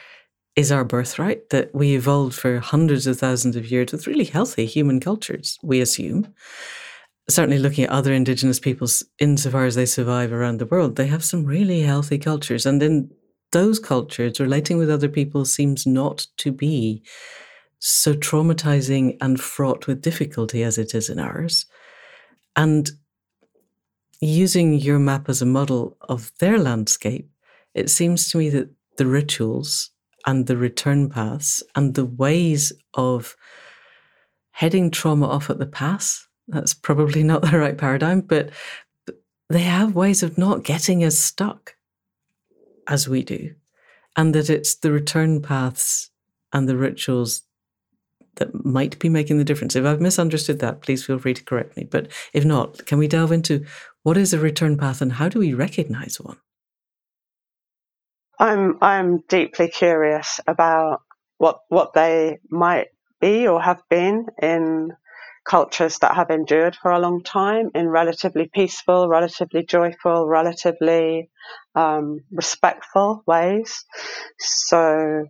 is 0.55 0.71
our 0.71 0.85
birthright, 0.85 1.49
that 1.49 1.73
we 1.73 1.95
evolved 1.95 2.35
for 2.35 2.59
hundreds 2.59 3.07
of 3.07 3.17
thousands 3.17 3.55
of 3.55 3.71
years 3.71 3.91
with 3.91 4.07
really 4.07 4.25
healthy 4.25 4.65
human 4.65 4.99
cultures, 4.99 5.57
we 5.63 5.81
assume. 5.81 6.33
Certainly, 7.29 7.59
looking 7.59 7.85
at 7.85 7.89
other 7.89 8.13
indigenous 8.13 8.59
peoples, 8.59 9.03
insofar 9.17 9.65
as 9.65 9.75
they 9.75 9.85
survive 9.85 10.31
around 10.31 10.59
the 10.59 10.65
world, 10.65 10.95
they 10.95 11.07
have 11.07 11.23
some 11.23 11.45
really 11.45 11.81
healthy 11.81 12.19
cultures. 12.19 12.65
And 12.65 12.83
in 12.83 13.09
those 13.51 13.79
cultures, 13.79 14.39
relating 14.39 14.77
with 14.77 14.91
other 14.91 15.07
people 15.07 15.45
seems 15.45 15.87
not 15.87 16.27
to 16.37 16.51
be 16.51 17.01
so 17.85 18.13
traumatizing 18.13 19.17
and 19.19 19.41
fraught 19.41 19.87
with 19.87 20.01
difficulty 20.01 20.63
as 20.63 20.77
it 20.77 20.95
is 20.95 21.09
in 21.09 21.19
ours. 21.19 21.65
And 22.55 22.89
using 24.21 24.75
your 24.75 24.99
map 24.99 25.27
as 25.27 25.41
a 25.41 25.45
model 25.45 25.97
of 25.99 26.31
their 26.39 26.57
landscape, 26.57 27.29
it 27.73 27.89
seems 27.89 28.31
to 28.31 28.37
me 28.37 28.47
that 28.51 28.69
the 28.95 29.05
rituals 29.05 29.89
and 30.25 30.47
the 30.47 30.55
return 30.55 31.09
paths 31.09 31.61
and 31.75 31.93
the 31.93 32.05
ways 32.05 32.71
of 32.93 33.35
heading 34.51 34.89
trauma 34.89 35.27
off 35.27 35.49
at 35.49 35.59
the 35.59 35.65
pass, 35.65 36.25
that's 36.47 36.73
probably 36.73 37.21
not 37.21 37.41
the 37.41 37.59
right 37.59 37.77
paradigm, 37.77 38.21
but 38.21 38.51
they 39.49 39.63
have 39.63 39.93
ways 39.93 40.23
of 40.23 40.37
not 40.37 40.63
getting 40.63 41.03
as 41.03 41.19
stuck 41.19 41.75
as 42.87 43.09
we 43.09 43.23
do. 43.23 43.53
And 44.15 44.33
that 44.35 44.49
it's 44.49 44.75
the 44.75 44.93
return 44.93 45.41
paths 45.41 46.11
and 46.53 46.69
the 46.69 46.77
rituals 46.77 47.41
that 48.35 48.65
might 48.65 48.97
be 48.99 49.09
making 49.09 49.37
the 49.37 49.43
difference. 49.43 49.75
If 49.75 49.85
I've 49.85 50.01
misunderstood 50.01 50.59
that, 50.59 50.81
please 50.81 51.05
feel 51.05 51.19
free 51.19 51.33
to 51.33 51.43
correct 51.43 51.77
me. 51.77 51.83
But 51.83 52.11
if 52.33 52.45
not, 52.45 52.85
can 52.85 52.97
we 52.97 53.07
delve 53.07 53.31
into 53.31 53.65
what 54.03 54.17
is 54.17 54.33
a 54.33 54.39
return 54.39 54.77
path 54.77 55.01
and 55.01 55.13
how 55.13 55.29
do 55.29 55.39
we 55.39 55.53
recognize 55.53 56.19
one? 56.19 56.37
I'm 58.39 58.77
I'm 58.81 59.23
deeply 59.29 59.69
curious 59.69 60.39
about 60.47 61.01
what 61.37 61.59
what 61.69 61.93
they 61.93 62.39
might 62.49 62.87
be 63.21 63.47
or 63.47 63.61
have 63.61 63.81
been 63.89 64.25
in 64.41 64.91
cultures 65.45 65.99
that 65.99 66.15
have 66.15 66.29
endured 66.29 66.75
for 66.75 66.91
a 66.91 66.99
long 66.99 67.21
time 67.21 67.69
in 67.75 67.87
relatively 67.87 68.49
peaceful, 68.53 69.07
relatively 69.07 69.63
joyful, 69.65 70.25
relatively 70.27 71.29
um, 71.75 72.19
respectful 72.31 73.23
ways. 73.27 73.85
So 74.39 75.25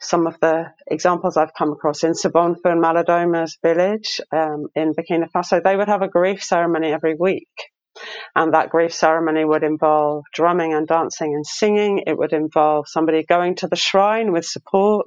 some 0.00 0.26
of 0.26 0.38
the 0.40 0.72
examples 0.86 1.36
I've 1.36 1.54
come 1.56 1.72
across 1.72 2.04
in 2.04 2.12
Sobonfu 2.12 2.64
and 2.64 2.82
Malidoma's 2.82 3.58
village 3.62 4.20
um, 4.32 4.66
in 4.74 4.94
Burkina 4.94 5.30
Faso, 5.30 5.62
they 5.62 5.76
would 5.76 5.88
have 5.88 6.02
a 6.02 6.08
grief 6.08 6.42
ceremony 6.42 6.92
every 6.92 7.14
week. 7.14 7.48
And 8.36 8.54
that 8.54 8.70
grief 8.70 8.92
ceremony 8.94 9.44
would 9.44 9.64
involve 9.64 10.24
drumming 10.32 10.72
and 10.72 10.86
dancing 10.86 11.34
and 11.34 11.44
singing. 11.44 12.04
It 12.06 12.16
would 12.16 12.32
involve 12.32 12.86
somebody 12.88 13.24
going 13.24 13.56
to 13.56 13.66
the 13.66 13.76
shrine 13.76 14.32
with 14.32 14.44
support, 14.44 15.06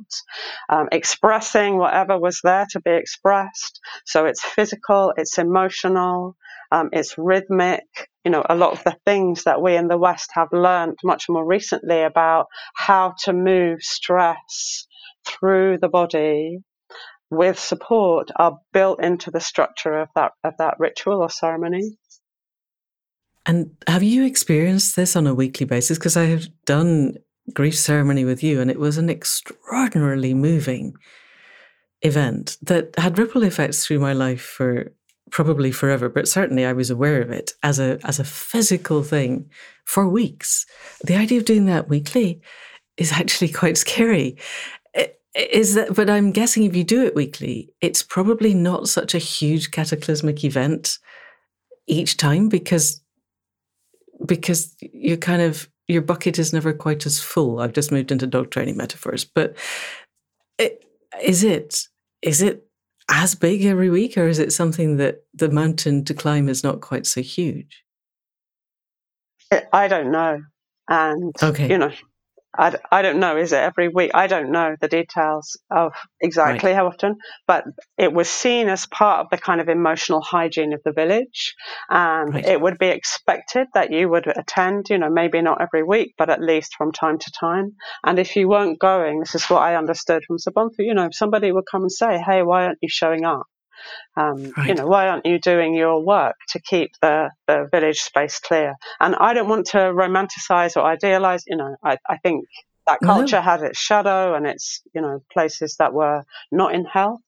um, 0.68 0.90
expressing 0.92 1.78
whatever 1.78 2.20
was 2.20 2.42
there 2.44 2.66
to 2.72 2.82
be 2.82 2.92
expressed. 2.92 3.80
So 4.06 4.26
it's 4.26 4.44
physical, 4.44 5.14
it's 5.16 5.38
emotional, 5.38 6.36
um, 6.72 6.90
it's 6.92 7.18
rhythmic. 7.18 8.11
You 8.24 8.32
know, 8.32 8.44
a 8.48 8.56
lot 8.56 8.74
of 8.74 8.84
the 8.84 8.96
things 9.06 9.46
that 9.46 9.62
we 9.62 9.76
in 9.76 9.88
the 9.88 9.98
West 9.98 10.30
have 10.34 10.50
learned 10.52 10.98
much 11.04 11.28
more 11.28 11.46
recently 11.46 12.04
about 12.04 12.48
how 12.76 13.16
to 13.24 13.34
move 13.34 13.82
stress 13.82 14.86
through 15.26 15.80
the 15.80 15.90
body 15.90 16.60
with 17.32 17.58
support 17.58 18.30
are 18.36 18.60
built 18.74 19.04
into 19.04 19.32
the 19.32 19.40
structure 19.40 20.00
of 20.00 20.10
that 20.16 20.34
of 20.44 20.54
that 20.60 20.76
ritual 20.78 21.22
or 21.22 21.30
ceremony. 21.30 21.98
And 23.46 23.72
have 23.88 24.04
you 24.04 24.26
experienced 24.26 24.96
this 24.96 25.16
on 25.16 25.26
a 25.26 25.34
weekly 25.34 25.66
basis? 25.66 25.98
Because 25.98 26.18
I 26.18 26.26
have 26.26 26.48
done 26.66 27.16
grief 27.54 27.78
ceremony 27.78 28.26
with 28.26 28.44
you, 28.44 28.62
and 28.62 28.70
it 28.70 28.80
was 28.80 28.98
an 28.98 29.10
extraordinarily 29.10 30.34
moving 30.34 30.94
event 32.02 32.58
that 32.62 32.98
had 32.98 33.18
ripple 33.18 33.44
effects 33.44 33.86
through 33.86 34.00
my 34.00 34.14
life 34.14 34.42
for 34.42 34.92
probably 35.32 35.72
forever, 35.72 36.10
but 36.10 36.28
certainly 36.28 36.66
I 36.66 36.74
was 36.74 36.90
aware 36.90 37.22
of 37.22 37.32
it 37.32 37.54
as 37.64 37.80
a 37.80 38.00
as 38.04 38.20
a 38.20 38.24
physical 38.24 39.04
thing 39.04 39.50
for 39.86 40.08
weeks. 40.08 40.66
The 41.04 41.16
idea 41.16 41.40
of 41.40 41.46
doing 41.46 41.66
that 41.66 41.90
weekly 41.90 42.42
is 42.98 43.12
actually 43.12 43.50
quite 43.62 43.78
scary. 43.78 44.38
Is 45.34 45.76
that 45.76 45.96
but 45.96 46.10
I'm 46.10 46.32
guessing 46.32 46.64
if 46.64 46.76
you 46.76 46.84
do 46.84 47.04
it 47.06 47.16
weekly, 47.16 47.74
it's 47.80 48.04
probably 48.04 48.54
not 48.54 48.90
such 48.90 49.16
a 49.16 49.20
huge 49.20 49.72
cataclysmic 49.72 50.44
event 50.44 51.00
each 51.88 52.18
time 52.18 52.50
because 52.50 53.02
because 54.26 54.76
you 54.82 55.18
kind 55.18 55.42
of 55.42 55.70
your 55.88 56.02
bucket 56.02 56.38
is 56.40 56.54
never 56.54 56.74
quite 56.74 57.06
as 57.06 57.20
full. 57.20 57.60
I've 57.60 57.74
just 57.74 57.92
moved 57.92 58.12
into 58.12 58.28
dog 58.28 58.52
training 58.52 58.78
metaphors, 58.78 59.26
but 59.26 59.56
it, 60.58 60.84
is 61.22 61.44
it 61.44 61.88
is 62.22 62.42
it 62.42 62.66
as 63.12 63.36
big 63.36 63.66
every 63.66 63.90
week, 63.90 64.18
or 64.18 64.28
is 64.28 64.40
it 64.40 64.54
something 64.54 64.98
that 64.98 65.26
the 65.34 65.50
mountain 65.50 66.04
to 66.06 66.14
climb 66.14 66.50
is 66.50 66.64
not 66.64 66.82
quite 66.82 67.06
so 67.06 67.22
huge? 67.22 67.84
I 69.74 69.88
don't 69.90 70.12
know, 70.12 70.42
and 70.90 71.36
okay. 71.44 71.70
you 71.70 71.78
know, 71.78 71.92
I, 72.58 72.76
I 72.92 73.02
don't 73.02 73.20
know, 73.20 73.38
is 73.38 73.54
it 73.54 73.64
every 73.64 73.88
week? 73.88 74.12
I 74.14 74.28
don't 74.28 74.52
know 74.52 74.76
the 74.80 74.88
details 74.90 75.58
of 75.70 75.94
exactly 76.20 76.72
right. 76.72 76.76
how 76.76 76.88
often, 76.88 77.16
but 77.48 77.64
it 77.98 78.12
was 78.12 78.30
seen 78.30 78.68
as 78.68 78.86
part 78.88 79.22
of 79.22 79.28
the 79.32 79.38
kind 79.38 79.62
of 79.62 79.70
emotional 79.70 80.22
hygiene 80.22 80.74
of 80.74 80.82
the 80.84 80.92
village. 80.92 81.56
And 81.90 82.34
right. 82.34 82.46
it 82.46 82.60
would 82.60 82.78
be 82.78 82.88
expected 82.88 83.68
that 83.74 83.92
you 83.92 84.10
would 84.10 84.28
attend, 84.28 84.88
you 84.90 84.98
know, 84.98 85.10
maybe 85.10 85.42
not 85.42 85.62
every 85.62 85.84
week, 85.84 86.14
but 86.18 86.30
at 86.30 86.42
least 86.42 86.76
from 86.78 86.92
time 86.92 87.18
to 87.20 87.32
time. 87.40 87.72
And 88.06 88.20
if 88.20 88.36
you 88.36 88.50
weren't 88.50 88.80
going, 88.80 89.20
this 89.20 89.36
is 89.36 89.46
what 89.46 89.62
I 89.62 89.76
understood 89.76 90.24
from 90.28 90.38
Sobonfu, 90.38 90.80
you 90.80 90.94
know, 90.94 91.10
somebody 91.12 91.52
would 91.52 91.66
come 91.72 91.84
and 91.84 91.92
say, 91.92 92.20
hey, 92.20 92.44
why 92.44 92.66
aren't 92.66 92.80
you 92.82 92.90
showing 92.90 93.24
up? 93.24 93.48
Um, 94.16 94.52
right. 94.58 94.70
You 94.70 94.76
know, 94.76 94.88
why 94.88 95.08
aren't 95.08 95.26
you 95.26 95.40
doing 95.40 95.74
your 95.74 96.04
work 96.04 96.36
to 96.50 96.60
keep 96.60 96.92
the, 97.02 97.32
the 97.48 97.68
village 97.72 98.00
space 98.00 98.40
clear? 98.40 98.76
And 99.00 99.16
I 99.16 99.34
don't 99.34 99.50
want 99.50 99.68
to 99.68 99.78
romanticize 99.78 100.76
or 100.76 100.84
idealize. 100.84 101.44
You 101.48 101.58
know, 101.58 101.76
I, 101.84 101.98
I 102.08 102.18
think 102.18 102.46
that 102.88 103.00
culture 103.04 103.38
no. 103.38 103.42
had 103.42 103.62
its 103.64 103.80
shadow 103.80 104.34
and 104.34 104.46
its, 104.48 104.82
you 104.94 105.02
know, 105.02 105.24
places 105.32 105.76
that 105.80 105.94
were 105.94 106.24
not 106.52 106.74
in 106.74 106.86
health. 106.86 107.22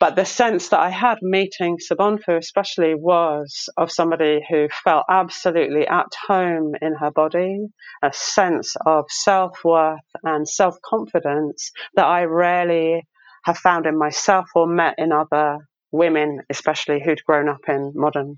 But 0.00 0.16
the 0.16 0.24
sense 0.24 0.70
that 0.70 0.80
I 0.80 0.88
had 0.88 1.18
meeting 1.20 1.76
Sobonfu 1.76 2.38
especially 2.38 2.94
was 2.94 3.68
of 3.76 3.92
somebody 3.92 4.40
who 4.48 4.68
felt 4.82 5.04
absolutely 5.10 5.86
at 5.86 6.06
home 6.26 6.74
in 6.80 6.94
her 6.94 7.10
body, 7.10 7.66
a 8.02 8.10
sense 8.10 8.76
of 8.86 9.04
self 9.10 9.62
worth 9.62 10.00
and 10.22 10.48
self 10.48 10.80
confidence 10.82 11.70
that 11.96 12.06
I 12.06 12.24
rarely 12.24 13.06
have 13.44 13.58
found 13.58 13.86
in 13.86 13.98
myself 13.98 14.46
or 14.54 14.66
met 14.66 14.96
in 14.98 15.12
other 15.12 15.58
women, 15.92 16.40
especially 16.50 17.02
who'd 17.04 17.24
grown 17.24 17.48
up 17.48 17.68
in 17.68 17.92
modern 17.94 18.36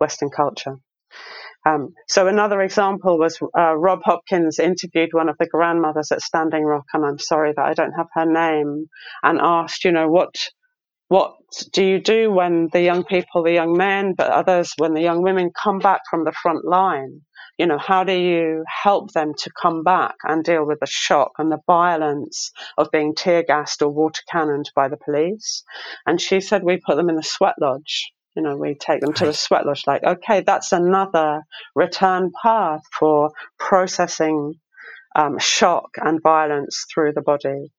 Western 0.00 0.30
culture. 0.30 0.76
Um, 1.66 1.94
so 2.08 2.26
another 2.28 2.62
example 2.62 3.18
was 3.18 3.38
uh, 3.58 3.74
Rob 3.76 4.00
Hopkins 4.04 4.58
interviewed 4.58 5.10
one 5.12 5.28
of 5.28 5.36
the 5.38 5.46
grandmothers 5.46 6.12
at 6.12 6.22
Standing 6.22 6.64
Rock, 6.64 6.86
and 6.94 7.04
I'm 7.04 7.18
sorry 7.20 7.52
that 7.56 7.64
I 7.64 7.74
don't 7.74 7.92
have 7.92 8.08
her 8.14 8.26
name, 8.26 8.86
and 9.22 9.40
asked, 9.40 9.84
you 9.84 9.92
know, 9.92 10.08
what 10.08 10.34
what 11.08 11.34
do 11.72 11.84
you 11.84 12.00
do 12.00 12.32
when 12.32 12.68
the 12.72 12.82
young 12.82 13.04
people, 13.04 13.44
the 13.44 13.52
young 13.52 13.76
men, 13.76 14.14
but 14.16 14.30
others, 14.30 14.72
when 14.78 14.94
the 14.94 15.02
young 15.02 15.22
women 15.22 15.52
come 15.62 15.78
back 15.78 16.02
from 16.10 16.24
the 16.24 16.32
front 16.32 16.64
line? 16.64 17.22
You 17.58 17.66
know, 17.66 17.78
how 17.78 18.04
do 18.04 18.12
you 18.12 18.64
help 18.66 19.12
them 19.12 19.34
to 19.38 19.50
come 19.50 19.84
back 19.84 20.14
and 20.24 20.42
deal 20.42 20.64
with 20.66 20.80
the 20.80 20.86
shock 20.86 21.32
and 21.38 21.50
the 21.52 21.60
violence 21.66 22.50
of 22.78 22.90
being 22.90 23.14
tear 23.14 23.42
gassed 23.42 23.82
or 23.82 23.90
water 23.90 24.22
cannoned 24.30 24.70
by 24.74 24.88
the 24.88 24.96
police? 24.96 25.62
And 26.06 26.20
she 26.20 26.40
said, 26.40 26.62
we 26.62 26.78
put 26.78 26.96
them 26.96 27.08
in 27.08 27.16
the 27.16 27.22
sweat 27.22 27.54
lodge. 27.60 28.12
You 28.34 28.42
know, 28.42 28.56
we 28.56 28.74
take 28.74 29.00
them 29.02 29.12
to 29.14 29.26
the 29.26 29.34
sweat 29.34 29.66
lodge, 29.66 29.82
like, 29.86 30.02
okay, 30.02 30.40
that's 30.40 30.72
another 30.72 31.42
return 31.74 32.32
path 32.42 32.80
for 32.98 33.30
processing 33.58 34.54
um, 35.14 35.38
shock 35.38 35.90
and 35.98 36.22
violence 36.22 36.86
through 36.92 37.12
the 37.12 37.20
body 37.20 37.70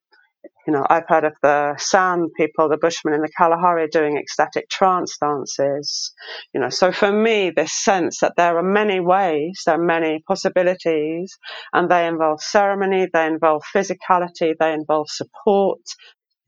You 0.66 0.74
know, 0.74 0.86
I've 0.90 1.08
heard 1.08 1.26
of 1.26 1.34
the 1.42 1.76
San 1.78 2.30
people, 2.30 2.70
the 2.70 2.78
Bushmen 2.78 3.14
in 3.14 3.22
the 3.22 3.30
Kalahari 3.30 3.88
doing 3.88 4.18
ecstatic 4.18 4.70
trance 4.70 5.18
dances. 5.18 6.14
You 6.54 6.62
know, 6.62 6.70
so 6.70 6.92
for 6.92 7.12
me, 7.12 7.50
this 7.50 7.74
sense 7.74 8.20
that 8.20 8.36
there 8.38 8.58
are 8.58 8.64
many 8.64 9.00
ways, 9.00 9.64
there 9.66 9.76
are 9.76 9.84
many 9.84 10.24
possibilities, 10.28 11.38
and 11.74 11.90
they 11.90 12.08
involve 12.08 12.42
ceremony, 12.42 13.08
they 13.12 13.26
involve 13.26 13.64
physicality, 13.76 14.54
they 14.58 14.74
involve 14.74 15.10
support, 15.10 15.82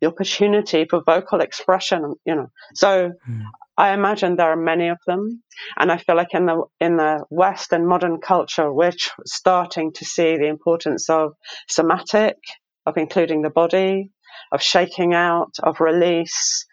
the 0.01 0.08
opportunity 0.08 0.86
for 0.89 1.04
vocal 1.06 1.41
expression. 1.41 2.15
You 2.25 2.36
know, 2.36 2.47
so 2.73 3.12
mm. 3.30 3.41
I 3.78 3.93
imagine 3.93 4.36
there 4.36 4.51
are 4.51 4.56
many 4.56 4.88
of 4.88 4.99
them, 5.06 5.43
and 5.78 5.91
I 5.91 5.97
feel 5.97 6.15
like 6.15 6.34
in 6.34 6.45
the 6.45 6.63
in 6.80 6.97
the 6.97 7.25
West 7.30 7.73
and 7.73 7.88
modern 7.88 8.21
culture, 8.21 8.71
we're 8.71 8.93
starting 9.25 9.91
to 9.93 10.06
see 10.06 10.38
the 10.38 10.47
importance 10.47 11.10
of 11.10 11.34
somatic, 11.67 12.38
of 12.86 12.98
including 12.98 13.41
the 13.41 13.50
body, 13.50 14.12
of 14.52 14.62
shaking 14.62 15.13
out, 15.13 15.56
of 15.63 15.80
release. 15.80 16.65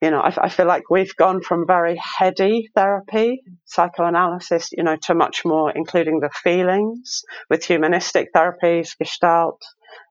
You 0.00 0.10
know, 0.10 0.20
I, 0.20 0.34
I 0.42 0.48
feel 0.48 0.66
like 0.66 0.90
we've 0.90 1.16
gone 1.16 1.40
from 1.40 1.66
very 1.66 1.98
heady 2.18 2.68
therapy, 2.74 3.42
psychoanalysis, 3.64 4.70
you 4.72 4.84
know, 4.84 4.96
to 5.02 5.14
much 5.14 5.44
more 5.44 5.70
including 5.70 6.20
the 6.20 6.30
feelings 6.30 7.22
with 7.48 7.64
humanistic 7.64 8.32
therapies, 8.34 8.96
Gestalt, 8.98 9.62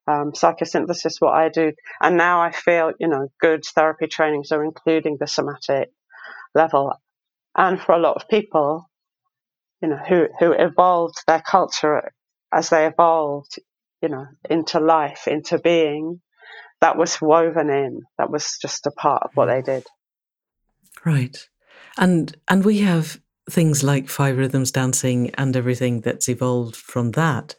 um, 0.08 0.32
psychosynthesis, 0.32 1.20
what 1.20 1.34
I 1.34 1.50
do. 1.50 1.72
And 2.02 2.18
now 2.18 2.42
I 2.42 2.52
feel, 2.52 2.94
you 3.00 3.08
know, 3.08 3.28
good 3.40 3.64
therapy 3.64 4.08
trainings 4.08 4.52
are 4.52 4.64
including 4.64 5.18
the 5.20 5.28
somatic 5.28 5.90
level. 6.54 6.94
And 7.58 7.80
for 7.80 7.94
a 7.94 8.00
lot 8.00 8.16
of 8.16 8.28
people, 8.28 8.90
you 9.82 9.90
know, 9.90 9.98
who, 9.98 10.28
who 10.40 10.52
evolved 10.52 11.16
their 11.28 11.42
culture 11.42 12.12
as 12.54 12.70
they 12.70 12.88
evolved, 12.88 13.60
you 14.06 14.12
know, 14.12 14.28
into 14.48 14.80
life, 14.80 15.28
into 15.28 15.58
being, 15.58 16.22
that 16.80 16.96
was 16.96 17.20
woven 17.20 17.72
in. 17.72 18.04
That 18.20 18.30
was 18.30 18.60
just 18.62 18.86
a 18.86 18.92
part 18.92 19.24
of 19.24 19.32
what 19.34 19.48
mm. 19.48 19.56
they 19.66 19.74
did. 19.74 19.84
Right. 21.04 21.38
And 21.98 22.36
and 22.48 22.64
we 22.64 22.80
have 22.80 23.20
things 23.50 23.84
like 23.84 24.10
five 24.10 24.38
rhythms 24.38 24.72
dancing 24.72 25.32
and 25.36 25.56
everything 25.56 26.02
that's 26.02 26.30
evolved 26.30 26.76
from 26.76 27.12
that. 27.12 27.56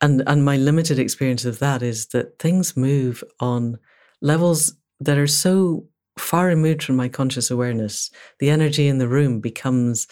And 0.00 0.24
and 0.26 0.44
my 0.44 0.56
limited 0.56 0.98
experience 0.98 1.44
of 1.44 1.60
that 1.60 1.80
is 1.80 2.08
that 2.08 2.40
things 2.40 2.76
move 2.76 3.22
on 3.38 3.78
levels 4.20 4.74
that 4.98 5.18
are 5.18 5.28
so 5.28 5.86
far 6.18 6.46
removed 6.46 6.82
from 6.82 6.96
my 6.96 7.08
conscious 7.08 7.52
awareness. 7.52 8.10
The 8.40 8.50
energy 8.50 8.88
in 8.88 8.98
the 8.98 9.08
room 9.08 9.40
becomes 9.40 10.08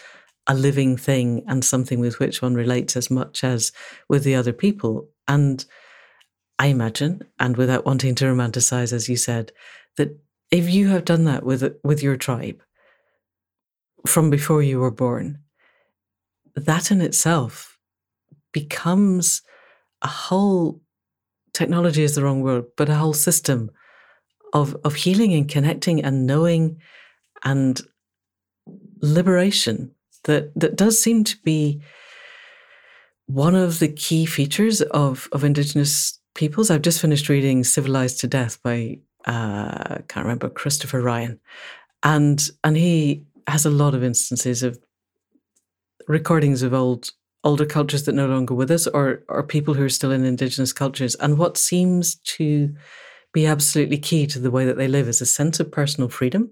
a 0.46 0.54
living 0.54 0.96
thing 0.96 1.44
and 1.48 1.64
something 1.64 1.98
with 1.98 2.18
which 2.20 2.42
one 2.42 2.54
relates 2.54 2.96
as 2.96 3.10
much 3.10 3.42
as 3.42 3.72
with 4.08 4.22
the 4.22 4.36
other 4.36 4.52
people. 4.52 5.08
And 5.28 5.64
I 6.58 6.66
imagine, 6.66 7.22
and 7.38 7.56
without 7.56 7.84
wanting 7.84 8.14
to 8.16 8.24
romanticize, 8.26 8.92
as 8.92 9.08
you 9.08 9.16
said, 9.16 9.52
that 9.96 10.18
if 10.50 10.68
you 10.70 10.88
have 10.88 11.04
done 11.04 11.24
that 11.24 11.44
with 11.44 11.76
with 11.82 12.02
your 12.02 12.16
tribe 12.16 12.62
from 14.06 14.30
before 14.30 14.62
you 14.62 14.80
were 14.80 14.90
born, 14.90 15.38
that 16.54 16.90
in 16.90 17.00
itself 17.00 17.78
becomes 18.52 19.42
a 20.02 20.08
whole 20.08 20.80
technology 21.52 22.02
is 22.02 22.14
the 22.14 22.22
wrong 22.22 22.42
word, 22.42 22.64
but 22.76 22.88
a 22.88 22.96
whole 22.96 23.14
system 23.14 23.70
of 24.52 24.76
of 24.84 24.94
healing 24.94 25.32
and 25.32 25.48
connecting 25.48 26.04
and 26.04 26.26
knowing 26.26 26.78
and 27.44 27.80
liberation 29.00 29.90
that 30.24 30.52
that 30.54 30.76
does 30.76 31.02
seem 31.02 31.24
to 31.24 31.36
be 31.44 31.80
one 33.32 33.54
of 33.54 33.78
the 33.78 33.88
key 33.88 34.26
features 34.26 34.82
of 34.82 35.28
of 35.32 35.44
indigenous 35.44 36.20
peoples. 36.34 36.70
I've 36.70 36.82
just 36.82 37.00
finished 37.00 37.28
reading 37.28 37.64
Civilized 37.64 38.20
to 38.20 38.26
Death 38.26 38.62
by 38.62 38.98
uh, 39.26 39.98
I 39.98 40.00
can't 40.08 40.26
remember 40.26 40.48
Christopher 40.48 41.00
Ryan, 41.00 41.40
and 42.02 42.46
and 42.62 42.76
he 42.76 43.24
has 43.46 43.64
a 43.64 43.70
lot 43.70 43.94
of 43.94 44.04
instances 44.04 44.62
of 44.62 44.78
recordings 46.08 46.62
of 46.62 46.74
old 46.74 47.10
older 47.44 47.66
cultures 47.66 48.04
that 48.04 48.14
no 48.14 48.26
longer 48.26 48.54
with 48.54 48.70
us 48.70 48.86
or 48.86 49.22
or 49.28 49.42
people 49.42 49.74
who 49.74 49.84
are 49.84 49.88
still 49.88 50.12
in 50.12 50.24
indigenous 50.24 50.72
cultures. 50.72 51.14
And 51.16 51.38
what 51.38 51.56
seems 51.56 52.16
to 52.36 52.74
be 53.32 53.46
absolutely 53.46 53.98
key 53.98 54.26
to 54.26 54.38
the 54.38 54.50
way 54.50 54.66
that 54.66 54.76
they 54.76 54.88
live 54.88 55.08
is 55.08 55.22
a 55.22 55.26
sense 55.26 55.58
of 55.58 55.72
personal 55.72 56.10
freedom 56.10 56.50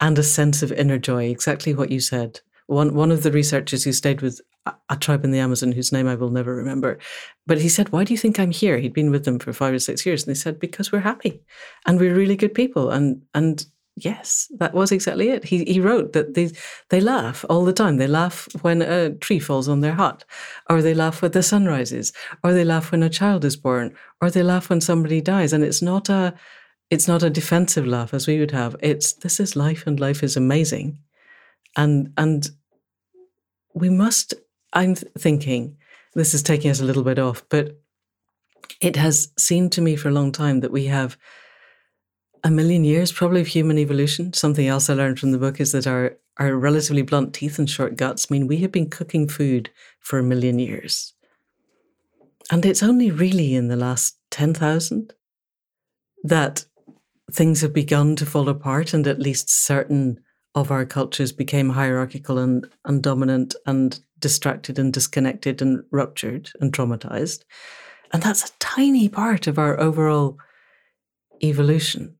and 0.00 0.18
a 0.18 0.22
sense 0.22 0.62
of 0.62 0.72
inner 0.72 0.98
joy. 0.98 1.24
Exactly 1.24 1.74
what 1.74 1.90
you 1.90 2.00
said. 2.00 2.40
One 2.66 2.94
one 2.94 3.12
of 3.12 3.22
the 3.22 3.32
researchers 3.32 3.84
who 3.84 3.92
stayed 3.92 4.22
with 4.22 4.40
a 4.88 4.96
tribe 4.96 5.24
in 5.24 5.32
the 5.32 5.40
Amazon 5.40 5.72
whose 5.72 5.92
name 5.92 6.06
I 6.06 6.14
will 6.14 6.30
never 6.30 6.54
remember. 6.54 6.98
But 7.46 7.60
he 7.60 7.68
said, 7.68 7.90
Why 7.90 8.04
do 8.04 8.12
you 8.12 8.18
think 8.18 8.38
I'm 8.38 8.52
here? 8.52 8.78
He'd 8.78 8.92
been 8.92 9.10
with 9.10 9.24
them 9.24 9.38
for 9.38 9.52
five 9.52 9.74
or 9.74 9.78
six 9.78 10.06
years. 10.06 10.22
And 10.22 10.34
they 10.34 10.38
said, 10.38 10.60
Because 10.60 10.92
we're 10.92 11.00
happy 11.00 11.42
and 11.86 11.98
we're 11.98 12.14
really 12.14 12.36
good 12.36 12.54
people. 12.54 12.90
And 12.90 13.22
and 13.34 13.64
yes, 13.96 14.50
that 14.58 14.74
was 14.74 14.92
exactly 14.92 15.30
it. 15.30 15.44
He 15.44 15.64
he 15.64 15.80
wrote 15.80 16.12
that 16.12 16.34
they 16.34 16.50
they 16.90 17.00
laugh 17.00 17.44
all 17.48 17.64
the 17.64 17.72
time. 17.72 17.96
They 17.96 18.06
laugh 18.06 18.48
when 18.62 18.82
a 18.82 19.10
tree 19.14 19.40
falls 19.40 19.68
on 19.68 19.80
their 19.80 19.94
hut, 19.94 20.24
or 20.70 20.80
they 20.80 20.94
laugh 20.94 21.22
when 21.22 21.32
the 21.32 21.42
sun 21.42 21.66
rises, 21.66 22.12
or 22.44 22.52
they 22.52 22.64
laugh 22.64 22.92
when 22.92 23.02
a 23.02 23.10
child 23.10 23.44
is 23.44 23.56
born, 23.56 23.94
or 24.20 24.30
they 24.30 24.42
laugh 24.42 24.70
when 24.70 24.80
somebody 24.80 25.20
dies. 25.20 25.52
And 25.52 25.64
it's 25.64 25.82
not 25.82 26.08
a 26.08 26.34
it's 26.90 27.08
not 27.08 27.22
a 27.22 27.30
defensive 27.30 27.86
laugh 27.86 28.14
as 28.14 28.26
we 28.26 28.38
would 28.38 28.52
have. 28.52 28.76
It's 28.80 29.14
this 29.14 29.40
is 29.40 29.56
life 29.56 29.86
and 29.86 29.98
life 29.98 30.22
is 30.22 30.36
amazing. 30.36 30.98
And 31.76 32.12
and 32.16 32.48
we 33.74 33.88
must 33.88 34.34
I'm 34.72 34.94
thinking 34.94 35.76
this 36.14 36.34
is 36.34 36.42
taking 36.42 36.70
us 36.70 36.80
a 36.80 36.84
little 36.84 37.02
bit 37.02 37.18
off, 37.18 37.44
but 37.48 37.80
it 38.80 38.96
has 38.96 39.32
seemed 39.38 39.72
to 39.72 39.80
me 39.80 39.96
for 39.96 40.08
a 40.08 40.12
long 40.12 40.32
time 40.32 40.60
that 40.60 40.72
we 40.72 40.86
have 40.86 41.16
a 42.44 42.50
million 42.50 42.84
years 42.84 43.12
probably 43.12 43.40
of 43.40 43.46
human 43.46 43.78
evolution. 43.78 44.32
Something 44.32 44.66
else 44.66 44.90
I 44.90 44.94
learned 44.94 45.20
from 45.20 45.32
the 45.32 45.38
book 45.38 45.60
is 45.60 45.72
that 45.72 45.86
our, 45.86 46.16
our 46.38 46.54
relatively 46.56 47.02
blunt 47.02 47.34
teeth 47.34 47.58
and 47.58 47.70
short 47.70 47.96
guts 47.96 48.30
mean 48.30 48.46
we 48.46 48.58
have 48.58 48.72
been 48.72 48.90
cooking 48.90 49.28
food 49.28 49.70
for 50.00 50.18
a 50.18 50.24
million 50.24 50.58
years. 50.58 51.14
And 52.50 52.66
it's 52.66 52.82
only 52.82 53.10
really 53.10 53.54
in 53.54 53.68
the 53.68 53.76
last 53.76 54.18
10,000 54.30 55.12
that 56.24 56.64
things 57.30 57.60
have 57.60 57.72
begun 57.72 58.16
to 58.16 58.26
fall 58.26 58.48
apart 58.48 58.92
and 58.92 59.06
at 59.06 59.20
least 59.20 59.48
certain 59.48 60.20
of 60.54 60.70
our 60.70 60.84
cultures 60.84 61.32
became 61.32 61.70
hierarchical 61.70 62.38
and, 62.38 62.68
and 62.84 63.02
dominant 63.02 63.54
and 63.66 64.00
distracted 64.22 64.78
and 64.78 64.90
disconnected 64.90 65.60
and 65.60 65.82
ruptured 65.90 66.50
and 66.60 66.72
traumatized. 66.72 67.44
And 68.12 68.22
that's 68.22 68.48
a 68.48 68.52
tiny 68.58 69.10
part 69.10 69.46
of 69.46 69.58
our 69.58 69.78
overall 69.78 70.38
evolution. 71.42 72.16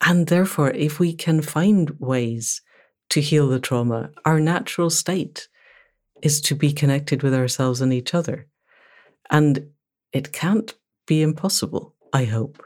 And 0.00 0.28
therefore, 0.28 0.70
if 0.70 1.00
we 1.00 1.14
can 1.14 1.42
find 1.42 1.90
ways 1.98 2.62
to 3.10 3.20
heal 3.20 3.48
the 3.48 3.60
trauma, 3.60 4.10
our 4.24 4.38
natural 4.38 4.90
state 4.90 5.48
is 6.22 6.40
to 6.42 6.54
be 6.54 6.72
connected 6.72 7.22
with 7.22 7.34
ourselves 7.34 7.80
and 7.80 7.92
each 7.92 8.14
other. 8.14 8.46
And 9.30 9.70
it 10.12 10.32
can't 10.32 10.74
be 11.06 11.22
impossible, 11.22 11.94
I 12.12 12.24
hope. 12.24 12.62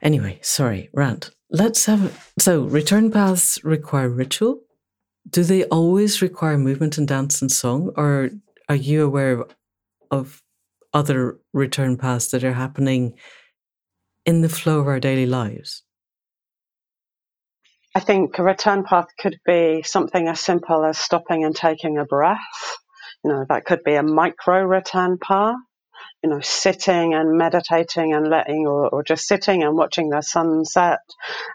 Anyway, 0.00 0.38
sorry, 0.42 0.88
rant. 0.92 1.30
Let's 1.50 1.86
have 1.86 2.32
so 2.38 2.62
return 2.62 3.10
paths 3.10 3.62
require 3.64 4.08
ritual 4.08 4.62
do 5.28 5.44
they 5.44 5.64
always 5.64 6.22
require 6.22 6.58
movement 6.58 6.98
and 6.98 7.06
dance 7.06 7.40
and 7.40 7.50
song, 7.50 7.92
or 7.96 8.30
are 8.68 8.76
you 8.76 9.04
aware 9.04 9.44
of 10.10 10.42
other 10.92 11.38
return 11.52 11.96
paths 11.96 12.28
that 12.28 12.44
are 12.44 12.52
happening 12.52 13.14
in 14.26 14.42
the 14.42 14.48
flow 14.48 14.80
of 14.80 14.86
our 14.86 15.00
daily 15.00 15.26
lives? 15.26 15.82
I 17.94 18.00
think 18.00 18.38
a 18.38 18.42
return 18.42 18.84
path 18.84 19.08
could 19.18 19.38
be 19.44 19.82
something 19.82 20.26
as 20.26 20.40
simple 20.40 20.84
as 20.84 20.98
stopping 20.98 21.44
and 21.44 21.54
taking 21.54 21.98
a 21.98 22.04
breath. 22.04 22.38
You 23.22 23.30
know, 23.30 23.46
that 23.48 23.64
could 23.64 23.84
be 23.84 23.94
a 23.94 24.02
micro 24.02 24.62
return 24.62 25.18
path 25.18 25.56
you 26.22 26.30
know, 26.30 26.40
sitting 26.40 27.14
and 27.14 27.36
meditating 27.36 28.12
and 28.12 28.28
letting, 28.28 28.66
or, 28.66 28.88
or 28.88 29.02
just 29.02 29.26
sitting 29.26 29.62
and 29.62 29.76
watching 29.76 30.08
the 30.08 30.20
sunset 30.20 31.00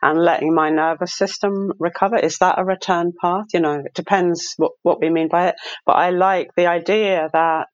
and 0.01 0.21
letting 0.21 0.53
my 0.53 0.69
nervous 0.69 1.15
system 1.15 1.71
recover. 1.79 2.17
Is 2.17 2.39
that 2.39 2.59
a 2.59 2.65
return 2.65 3.13
path? 3.19 3.45
You 3.53 3.61
know, 3.61 3.81
it 3.85 3.93
depends 3.93 4.53
what, 4.57 4.73
what 4.83 4.99
we 4.99 5.09
mean 5.09 5.29
by 5.29 5.49
it. 5.49 5.55
But 5.85 5.93
I 5.93 6.09
like 6.09 6.49
the 6.55 6.67
idea 6.67 7.29
that 7.31 7.67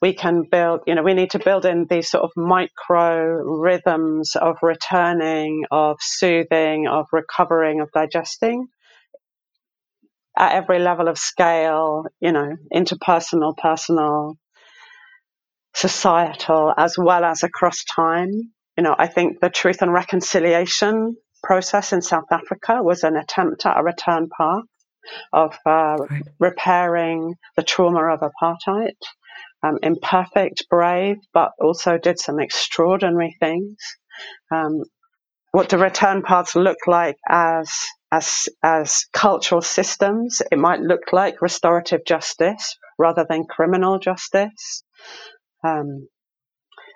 we 0.00 0.14
can 0.14 0.44
build, 0.50 0.80
you 0.86 0.94
know, 0.94 1.02
we 1.02 1.14
need 1.14 1.30
to 1.30 1.38
build 1.38 1.64
in 1.64 1.86
these 1.88 2.10
sort 2.10 2.24
of 2.24 2.30
micro 2.36 3.42
rhythms 3.58 4.36
of 4.36 4.56
returning, 4.62 5.64
of 5.70 5.96
soothing, 6.00 6.86
of 6.86 7.06
recovering, 7.12 7.80
of 7.80 7.90
digesting 7.92 8.68
at 10.36 10.52
every 10.52 10.78
level 10.78 11.08
of 11.08 11.16
scale, 11.16 12.04
you 12.20 12.30
know, 12.30 12.56
interpersonal, 12.72 13.56
personal, 13.56 14.36
societal 15.76 16.74
as 16.78 16.96
well 16.98 17.24
as 17.24 17.44
across 17.44 17.84
time. 17.84 18.32
You 18.78 18.84
know, 18.84 18.96
I 18.98 19.08
think 19.08 19.40
the 19.40 19.50
truth 19.50 19.82
and 19.82 19.92
reconciliation 19.92 21.16
process 21.44 21.92
in 21.94 22.02
South 22.02 22.26
Africa 22.32 22.82
was 22.82 23.04
an 23.04 23.16
attempt 23.16 23.66
at 23.66 23.78
a 23.80 23.84
return 23.84 24.28
path. 24.38 24.64
of 25.32 25.56
uh, 25.66 25.96
right. 26.10 26.22
repairing 26.40 27.36
the 27.56 27.64
trauma 27.64 28.04
of 28.14 28.20
apartheid. 28.22 28.96
Um, 29.62 29.78
imperfect, 29.82 30.66
brave, 30.70 31.18
but 31.34 31.52
also 31.60 31.98
did 31.98 32.18
some 32.20 32.40
extraordinary 32.40 33.36
things. 33.40 33.76
Um, 34.52 34.84
what 35.52 35.68
do 35.70 35.78
return 35.78 36.22
paths 36.22 36.56
look 36.56 36.78
like 36.86 37.16
as 37.28 37.70
as 38.12 38.48
as 38.62 39.04
cultural 39.12 39.62
systems? 39.62 40.42
It 40.52 40.58
might 40.58 40.80
look 40.80 41.12
like 41.12 41.42
restorative 41.42 42.02
justice 42.06 42.76
rather 42.98 43.26
than 43.28 43.46
criminal 43.46 43.98
justice. 43.98 44.84
Um, 45.66 46.08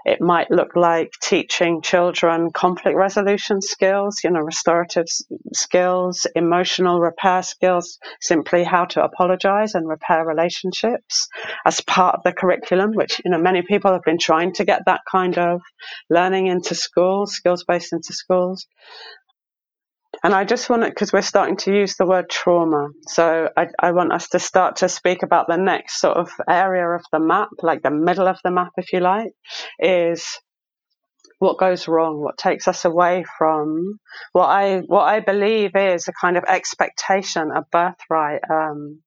it 0.05 0.21
might 0.21 0.51
look 0.51 0.77
like 0.77 1.13
teaching 1.23 1.83
children 1.83 2.51
conflict 2.53 2.97
resolution 2.97 3.61
skills, 3.61 4.21
you 4.25 4.31
know, 4.31 4.41
restorative 4.41 5.07
skills, 5.53 6.27
emotional 6.35 7.01
repair 7.01 7.43
skills, 7.43 7.99
simply 8.21 8.65
how 8.65 8.87
to 8.87 9.05
apologize 9.05 9.75
and 9.75 9.87
repair 9.87 10.25
relationships 10.25 11.29
as 11.67 11.83
part 11.83 12.15
of 12.15 12.23
the 12.25 12.33
curriculum, 12.33 12.93
which, 12.95 13.21
you 13.25 13.31
know, 13.31 13.39
many 13.39 13.63
people 13.63 13.93
have 13.93 14.05
been 14.05 14.19
trying 14.19 14.55
to 14.55 14.65
get 14.65 14.83
that 14.87 15.03
kind 15.11 15.37
of 15.37 15.61
learning 16.09 16.47
into 16.47 16.75
schools, 16.75 17.33
skills 17.33 17.65
based 17.65 17.93
into 17.93 18.15
schools. 18.15 18.67
And 20.23 20.35
I 20.35 20.45
just 20.45 20.69
want 20.69 20.83
to, 20.83 20.91
because 20.91 21.13
we're 21.13 21.23
starting 21.23 21.57
to 21.59 21.75
use 21.75 21.97
the 21.97 22.07
word 22.07 22.29
trauma. 22.29 22.89
So 23.07 23.49
I, 23.57 23.69
I, 23.79 23.93
want 23.93 24.13
us 24.13 24.29
to 24.31 24.39
start 24.39 24.77
to 24.77 24.89
speak 24.89 25.23
about 25.23 25.47
the 25.49 25.57
next 25.57 26.01
sort 26.01 26.19
of 26.19 26.31
area 26.49 26.87
of 26.89 27.03
the 27.11 27.21
map, 27.21 27.49
like 27.63 27.83
the 27.83 27.91
middle 27.91 28.29
of 28.29 28.39
the 28.45 28.51
map, 28.51 28.73
if 28.77 28.93
you 28.93 29.01
like, 29.01 29.33
is 29.79 30.27
what 31.39 31.59
goes 31.59 31.89
wrong, 31.89 32.21
what 32.21 32.37
takes 32.37 32.69
us 32.69 32.85
away 32.85 33.25
from 33.39 33.99
what 34.33 34.47
I, 34.47 34.81
what 34.81 35.05
I 35.05 35.21
believe 35.21 35.75
is 35.75 36.07
a 36.07 36.13
kind 36.13 36.37
of 36.37 36.45
expectation, 36.45 37.51
a 37.51 37.63
birthright, 37.73 38.43
um, 38.51 39.01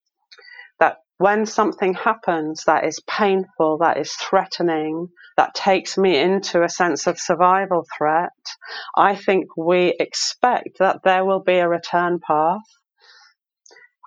when 1.18 1.46
something 1.46 1.94
happens 1.94 2.64
that 2.66 2.86
is 2.86 3.00
painful, 3.08 3.78
that 3.80 3.98
is 3.98 4.12
threatening, 4.14 5.10
that 5.38 5.54
takes 5.54 5.98
me 5.98 6.18
into 6.18 6.64
a 6.64 6.70
sense 6.70 7.08
of 7.08 7.20
survival 7.20 7.86
threat, 7.98 8.32
I 8.96 9.16
think 9.16 9.56
we 9.56 9.96
expect 10.00 10.80
that 10.80 11.04
there 11.04 11.24
will 11.24 11.42
be 11.42 11.58
a 11.58 11.70
return 11.70 12.20
path. 12.20 12.62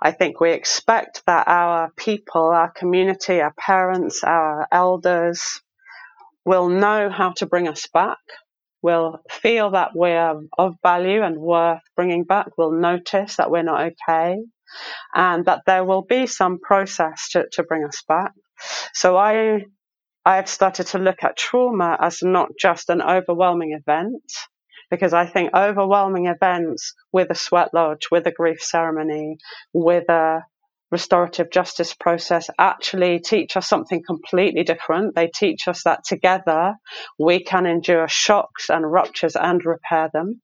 I 0.03 0.13
think 0.13 0.41
we 0.41 0.51
expect 0.51 1.23
that 1.27 1.49
our 1.49 1.91
people, 1.97 2.43
our 2.43 2.71
community, 2.71 3.41
our 3.41 3.55
parents, 3.59 4.23
our 4.25 4.69
elders 4.71 5.61
will 6.45 6.69
know 6.69 7.09
how 7.09 7.33
to 7.39 7.47
bring 7.47 7.67
us 7.67 7.87
back, 7.93 8.19
will 8.83 9.21
feel 9.31 9.71
that 9.71 9.91
we're 9.95 10.41
of 10.59 10.75
value 10.83 11.23
and 11.23 11.39
worth 11.39 11.81
bringing 11.97 12.25
back, 12.25 12.59
will 12.59 12.73
notice 12.73 13.37
that 13.37 13.51
we're 13.51 13.63
not 13.63 13.93
okay, 13.93 14.37
and 15.15 15.45
that 15.47 15.63
there 15.67 15.85
will 15.85 16.03
be 16.03 16.27
some 16.27 16.59
process 16.61 17.31
to, 17.31 17.47
to 17.53 17.63
bring 17.63 17.85
us 17.85 18.03
back. 18.09 18.33
So 18.95 19.17
I 19.17 19.65
I 20.25 20.37
have 20.37 20.49
started 20.49 20.89
to 20.89 20.99
look 20.99 21.23
at 21.23 21.37
trauma 21.37 21.97
as 22.01 22.21
not 22.23 22.49
just 22.59 22.91
an 22.91 23.03
overwhelming 23.03 23.73
event, 23.73 24.23
because 24.91 25.13
I 25.13 25.27
think 25.27 25.55
overwhelming 25.55 26.27
events 26.27 26.95
with 27.13 27.31
a 27.31 27.35
sweat 27.37 27.71
lodge, 27.75 28.09
with 28.11 28.27
a 28.27 28.33
grief 28.33 28.61
ceremony, 28.61 29.39
with 29.73 30.09
a 30.09 30.45
restorative 30.91 31.51
justice 31.51 31.95
process 31.95 32.49
actually 32.59 33.21
teach 33.21 33.57
us 33.57 33.69
something 33.69 34.03
completely 34.07 34.65
different. 34.65 35.15
They 35.15 35.29
teach 35.29 35.69
us 35.69 35.83
that 35.85 36.05
together 36.05 36.75
we 37.19 37.43
can 37.45 37.67
endure 37.67 38.09
shocks 38.09 38.71
and 38.71 38.91
ruptures 38.91 39.37
and 39.37 39.65
repair 39.65 40.11
them. 40.13 40.41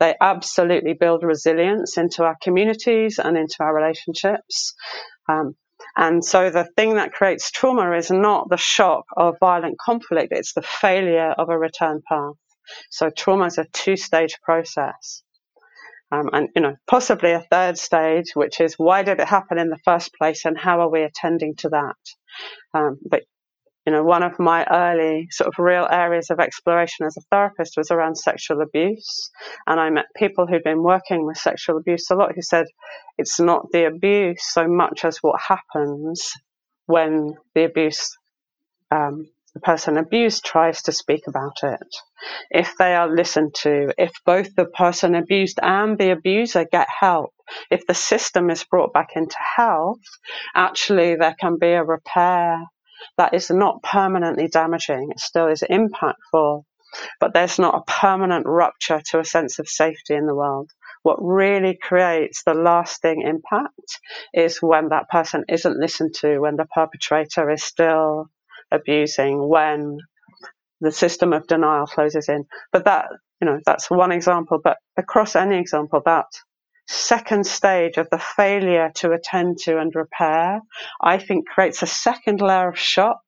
They 0.00 0.14
absolutely 0.20 0.94
build 0.94 1.22
resilience 1.22 1.96
into 1.98 2.24
our 2.24 2.36
communities 2.42 3.18
and 3.18 3.36
into 3.36 3.56
our 3.60 3.74
relationships. 3.74 4.74
Um, 5.28 5.56
and 5.96 6.24
so 6.24 6.50
the 6.50 6.68
thing 6.76 6.94
that 6.94 7.12
creates 7.12 7.50
trauma 7.50 7.92
is 7.96 8.10
not 8.10 8.48
the 8.48 8.56
shock 8.56 9.04
of 9.16 9.36
violent 9.40 9.78
conflict, 9.78 10.32
it's 10.32 10.54
the 10.54 10.62
failure 10.62 11.34
of 11.36 11.48
a 11.48 11.58
return 11.58 12.02
path. 12.08 12.34
So 12.90 13.10
trauma 13.10 13.46
is 13.46 13.58
a 13.58 13.66
two 13.72 13.96
stage 13.96 14.38
process. 14.42 15.22
Um, 16.12 16.28
and 16.34 16.48
you 16.54 16.60
know 16.60 16.76
possibly 16.86 17.32
a 17.32 17.40
third 17.50 17.78
stage, 17.78 18.32
which 18.34 18.60
is 18.60 18.74
why 18.74 19.02
did 19.02 19.18
it 19.18 19.26
happen 19.26 19.58
in 19.58 19.70
the 19.70 19.78
first 19.82 20.12
place, 20.14 20.44
and 20.44 20.58
how 20.58 20.80
are 20.80 20.90
we 20.90 21.02
attending 21.02 21.54
to 21.56 21.70
that? 21.70 21.96
Um, 22.74 22.98
but 23.08 23.22
you 23.86 23.92
know, 23.92 24.04
one 24.04 24.22
of 24.22 24.38
my 24.38 24.64
early 24.70 25.26
sort 25.30 25.48
of 25.48 25.54
real 25.58 25.88
areas 25.90 26.30
of 26.30 26.38
exploration 26.38 27.04
as 27.04 27.16
a 27.16 27.22
therapist 27.32 27.76
was 27.76 27.90
around 27.90 28.16
sexual 28.16 28.60
abuse. 28.60 29.30
And 29.66 29.80
I 29.80 29.90
met 29.90 30.06
people 30.16 30.46
who'd 30.46 30.62
been 30.62 30.82
working 30.84 31.26
with 31.26 31.36
sexual 31.36 31.78
abuse 31.78 32.08
a 32.10 32.14
lot 32.14 32.32
who 32.34 32.42
said 32.42 32.66
it's 33.18 33.40
not 33.40 33.66
the 33.72 33.86
abuse 33.86 34.44
so 34.44 34.68
much 34.68 35.04
as 35.04 35.18
what 35.18 35.40
happens 35.40 36.32
when 36.86 37.34
the 37.54 37.64
abuse, 37.64 38.16
um, 38.92 39.28
the 39.54 39.60
person 39.60 39.96
abused 39.96 40.44
tries 40.44 40.82
to 40.82 40.92
speak 40.92 41.22
about 41.26 41.64
it. 41.64 41.88
If 42.50 42.76
they 42.78 42.94
are 42.94 43.12
listened 43.12 43.54
to, 43.62 43.92
if 43.98 44.12
both 44.24 44.54
the 44.54 44.66
person 44.66 45.16
abused 45.16 45.58
and 45.60 45.98
the 45.98 46.12
abuser 46.12 46.66
get 46.70 46.86
help, 47.00 47.34
if 47.68 47.84
the 47.86 47.94
system 47.94 48.48
is 48.48 48.62
brought 48.62 48.92
back 48.92 49.10
into 49.16 49.36
health, 49.56 49.98
actually 50.54 51.16
there 51.16 51.34
can 51.38 51.58
be 51.58 51.72
a 51.72 51.82
repair 51.82 52.62
that 53.16 53.34
is 53.34 53.50
not 53.50 53.82
permanently 53.82 54.48
damaging. 54.48 55.10
It 55.10 55.20
still 55.20 55.48
is 55.48 55.62
impactful, 55.62 56.64
but 57.20 57.34
there's 57.34 57.58
not 57.58 57.74
a 57.74 57.90
permanent 57.90 58.46
rupture 58.46 59.00
to 59.10 59.18
a 59.18 59.24
sense 59.24 59.58
of 59.58 59.68
safety 59.68 60.14
in 60.14 60.26
the 60.26 60.34
world. 60.34 60.70
What 61.02 61.18
really 61.20 61.78
creates 61.80 62.42
the 62.44 62.54
lasting 62.54 63.22
impact 63.22 63.98
is 64.32 64.62
when 64.62 64.90
that 64.90 65.08
person 65.08 65.44
isn't 65.48 65.80
listened 65.80 66.14
to, 66.20 66.38
when 66.38 66.56
the 66.56 66.66
perpetrator 66.66 67.50
is 67.50 67.64
still 67.64 68.30
abusing, 68.70 69.48
when 69.48 69.98
the 70.80 70.92
system 70.92 71.32
of 71.32 71.46
denial 71.46 71.86
closes 71.86 72.28
in. 72.28 72.44
But 72.72 72.84
that, 72.84 73.08
you 73.40 73.46
know, 73.46 73.60
that's 73.64 73.90
one 73.90 74.12
example. 74.12 74.60
But 74.62 74.78
across 74.96 75.36
any 75.36 75.58
example, 75.58 76.02
that 76.04 76.26
second 76.92 77.46
stage 77.46 77.96
of 77.96 78.08
the 78.10 78.18
failure 78.18 78.90
to 78.96 79.12
attend 79.12 79.58
to 79.58 79.78
and 79.78 79.94
repair, 79.94 80.60
I 81.00 81.18
think 81.18 81.48
creates 81.48 81.82
a 81.82 81.86
second 81.86 82.40
layer 82.40 82.68
of 82.68 82.78
shock 82.78 83.22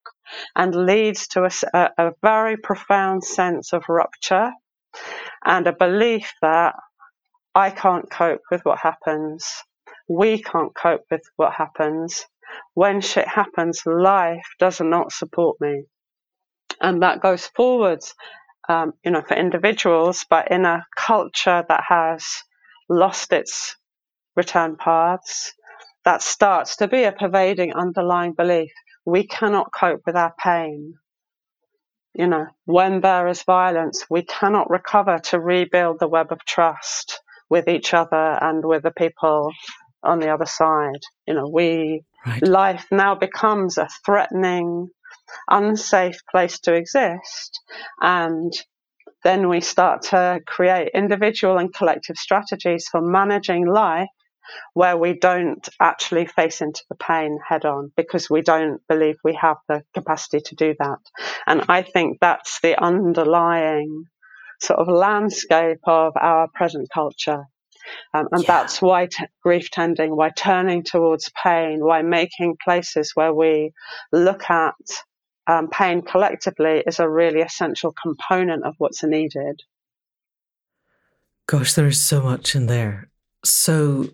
and 0.54 0.74
leads 0.74 1.28
to 1.28 1.44
a, 1.44 1.90
a, 1.98 2.12
very 2.22 2.56
profound 2.56 3.24
sense 3.24 3.72
of 3.72 3.88
rupture 3.88 4.52
and 5.44 5.66
a 5.66 5.72
belief 5.72 6.32
that 6.42 6.74
I 7.54 7.70
can't 7.70 8.10
cope 8.10 8.42
with 8.50 8.64
what 8.64 8.78
happens. 8.78 9.46
We 10.08 10.42
can't 10.42 10.74
cope 10.74 11.04
with 11.10 11.22
what 11.36 11.54
happens. 11.54 12.26
When 12.74 13.00
shit 13.00 13.28
happens, 13.28 13.82
life 13.86 14.46
does 14.58 14.80
not 14.80 15.12
support 15.12 15.60
me. 15.60 15.84
And 16.80 17.02
that 17.02 17.20
goes 17.20 17.46
forwards, 17.46 18.14
um, 18.68 18.94
you 19.04 19.10
know, 19.10 19.22
for 19.22 19.36
individuals, 19.36 20.24
but 20.28 20.50
in 20.50 20.64
a 20.64 20.84
culture 20.96 21.64
that 21.68 21.84
has 21.88 22.24
lost 22.88 23.32
its 23.32 23.76
return 24.36 24.76
paths, 24.76 25.52
that 26.04 26.22
starts 26.22 26.76
to 26.76 26.88
be 26.88 27.04
a 27.04 27.12
pervading 27.12 27.72
underlying 27.74 28.32
belief. 28.32 28.72
We 29.04 29.26
cannot 29.26 29.72
cope 29.72 30.02
with 30.06 30.16
our 30.16 30.34
pain. 30.42 30.94
You 32.14 32.28
know, 32.28 32.46
when 32.64 33.00
there 33.00 33.26
is 33.28 33.42
violence, 33.42 34.04
we 34.08 34.22
cannot 34.22 34.70
recover 34.70 35.18
to 35.30 35.40
rebuild 35.40 35.98
the 35.98 36.08
web 36.08 36.30
of 36.30 36.44
trust 36.44 37.20
with 37.50 37.68
each 37.68 37.92
other 37.92 38.38
and 38.40 38.64
with 38.64 38.82
the 38.82 38.92
people 38.92 39.50
on 40.02 40.20
the 40.20 40.28
other 40.28 40.46
side. 40.46 41.00
You 41.26 41.34
know, 41.34 41.48
we, 41.48 42.04
right. 42.26 42.46
life 42.46 42.86
now 42.90 43.14
becomes 43.14 43.78
a 43.78 43.88
threatening, 44.04 44.90
unsafe 45.50 46.20
place 46.30 46.60
to 46.60 46.74
exist. 46.74 47.60
And 48.00 48.52
then 49.24 49.48
we 49.48 49.60
start 49.60 50.02
to 50.02 50.40
create 50.46 50.90
individual 50.94 51.58
and 51.58 51.74
collective 51.74 52.16
strategies 52.16 52.86
for 52.88 53.00
managing 53.00 53.66
life 53.66 54.08
where 54.74 54.96
we 54.96 55.14
don't 55.18 55.68
actually 55.80 56.26
face 56.26 56.60
into 56.60 56.82
the 56.88 56.94
pain 56.96 57.38
head 57.48 57.64
on 57.64 57.90
because 57.96 58.28
we 58.28 58.42
don't 58.42 58.80
believe 58.88 59.16
we 59.24 59.34
have 59.34 59.56
the 59.68 59.82
capacity 59.94 60.40
to 60.40 60.54
do 60.54 60.74
that. 60.78 60.98
And 61.46 61.64
I 61.68 61.82
think 61.82 62.18
that's 62.20 62.60
the 62.60 62.80
underlying 62.80 64.04
sort 64.60 64.78
of 64.78 64.88
landscape 64.88 65.80
of 65.84 66.12
our 66.16 66.48
present 66.48 66.88
culture. 66.92 67.44
Um, 68.12 68.28
and 68.32 68.42
yeah. 68.42 68.46
that's 68.46 68.80
why 68.80 69.06
t- 69.06 69.24
grief 69.42 69.70
tending, 69.70 70.16
why 70.16 70.30
turning 70.30 70.84
towards 70.84 71.30
pain, 71.42 71.84
why 71.84 72.02
making 72.02 72.56
places 72.62 73.12
where 73.14 73.34
we 73.34 73.72
look 74.12 74.48
at 74.50 74.74
um, 75.46 75.68
pain 75.68 76.02
collectively 76.02 76.82
is 76.86 76.98
a 77.00 77.08
really 77.08 77.40
essential 77.40 77.92
component 78.00 78.64
of 78.64 78.74
what's 78.78 79.02
needed. 79.02 79.62
Gosh, 81.46 81.74
there 81.74 81.86
is 81.86 82.00
so 82.00 82.22
much 82.22 82.54
in 82.54 82.66
there. 82.66 83.10
So 83.44 84.08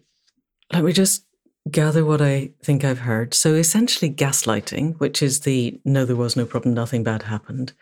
let 0.72 0.84
me 0.84 0.92
just 0.92 1.24
gather 1.70 2.04
what 2.04 2.20
I 2.20 2.52
think 2.62 2.84
I've 2.84 3.00
heard. 3.00 3.34
So 3.34 3.54
essentially, 3.54 4.10
gaslighting, 4.10 4.98
which 4.98 5.22
is 5.22 5.40
the 5.40 5.80
no, 5.84 6.04
there 6.04 6.16
was 6.16 6.36
no 6.36 6.46
problem, 6.46 6.74
nothing 6.74 7.04
bad 7.04 7.22
happened, 7.22 7.72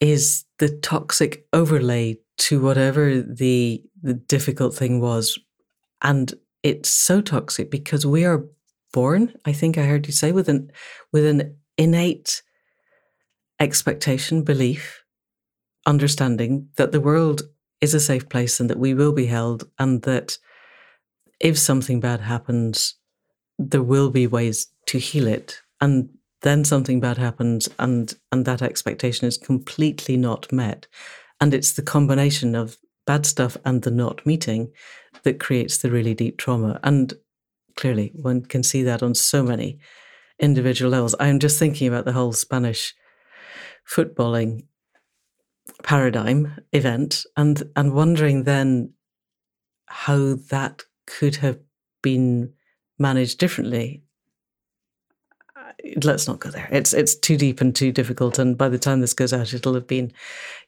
is 0.00 0.44
the 0.58 0.68
toxic 0.68 1.46
overlay 1.52 2.18
to 2.38 2.60
whatever 2.60 3.20
the 3.22 3.82
the 4.02 4.14
difficult 4.14 4.74
thing 4.74 5.00
was, 5.00 5.38
and 6.02 6.34
it's 6.62 6.90
so 6.90 7.20
toxic 7.20 7.70
because 7.70 8.04
we 8.04 8.24
are 8.24 8.44
born, 8.92 9.34
I 9.44 9.52
think 9.52 9.78
I 9.78 9.84
heard 9.84 10.06
you 10.06 10.12
say, 10.12 10.32
with 10.32 10.48
an 10.48 10.70
with 11.12 11.26
an 11.26 11.56
innate 11.76 12.42
expectation, 13.58 14.42
belief, 14.42 15.04
understanding 15.86 16.68
that 16.76 16.92
the 16.92 17.00
world 17.00 17.42
is 17.80 17.94
a 17.94 18.00
safe 18.00 18.28
place 18.28 18.60
and 18.60 18.70
that 18.70 18.78
we 18.78 18.94
will 18.94 19.12
be 19.12 19.26
held 19.26 19.68
and 19.78 20.02
that 20.02 20.38
if 21.40 21.58
something 21.58 22.00
bad 22.00 22.20
happens, 22.20 22.94
there 23.58 23.82
will 23.82 24.10
be 24.10 24.26
ways 24.26 24.68
to 24.86 24.98
heal 24.98 25.26
it. 25.26 25.60
And 25.80 26.10
then 26.42 26.64
something 26.64 27.00
bad 27.00 27.18
happens 27.18 27.68
and 27.78 28.14
and 28.30 28.44
that 28.44 28.62
expectation 28.62 29.26
is 29.26 29.38
completely 29.38 30.16
not 30.16 30.52
met. 30.52 30.86
And 31.40 31.52
it's 31.52 31.72
the 31.72 31.82
combination 31.82 32.54
of 32.54 32.76
bad 33.06 33.26
stuff 33.26 33.56
and 33.64 33.82
the 33.82 33.90
not 33.90 34.24
meeting 34.24 34.70
that 35.24 35.40
creates 35.40 35.78
the 35.78 35.90
really 35.90 36.14
deep 36.14 36.38
trauma. 36.38 36.78
And 36.84 37.14
clearly 37.76 38.12
one 38.14 38.42
can 38.42 38.62
see 38.62 38.82
that 38.84 39.02
on 39.02 39.14
so 39.14 39.42
many 39.42 39.78
individual 40.38 40.90
levels. 40.90 41.14
I'm 41.20 41.38
just 41.38 41.58
thinking 41.58 41.88
about 41.88 42.04
the 42.04 42.12
whole 42.12 42.32
Spanish 42.32 42.94
footballing 43.88 44.64
paradigm 45.82 46.54
event 46.72 47.24
and 47.36 47.62
and 47.76 47.92
wondering 47.92 48.44
then 48.44 48.92
how 49.86 50.34
that 50.50 50.82
could 51.06 51.36
have 51.36 51.58
been 52.02 52.52
managed 52.98 53.38
differently. 53.38 54.02
Uh, 55.56 55.72
let's 56.02 56.26
not 56.26 56.40
go 56.40 56.50
there. 56.50 56.68
It's 56.70 56.92
it's 56.92 57.14
too 57.14 57.36
deep 57.36 57.60
and 57.60 57.74
too 57.74 57.92
difficult 57.92 58.38
and 58.38 58.56
by 58.56 58.68
the 58.68 58.78
time 58.78 59.00
this 59.00 59.14
goes 59.14 59.32
out 59.32 59.54
it'll 59.54 59.74
have 59.74 59.86
been 59.86 60.12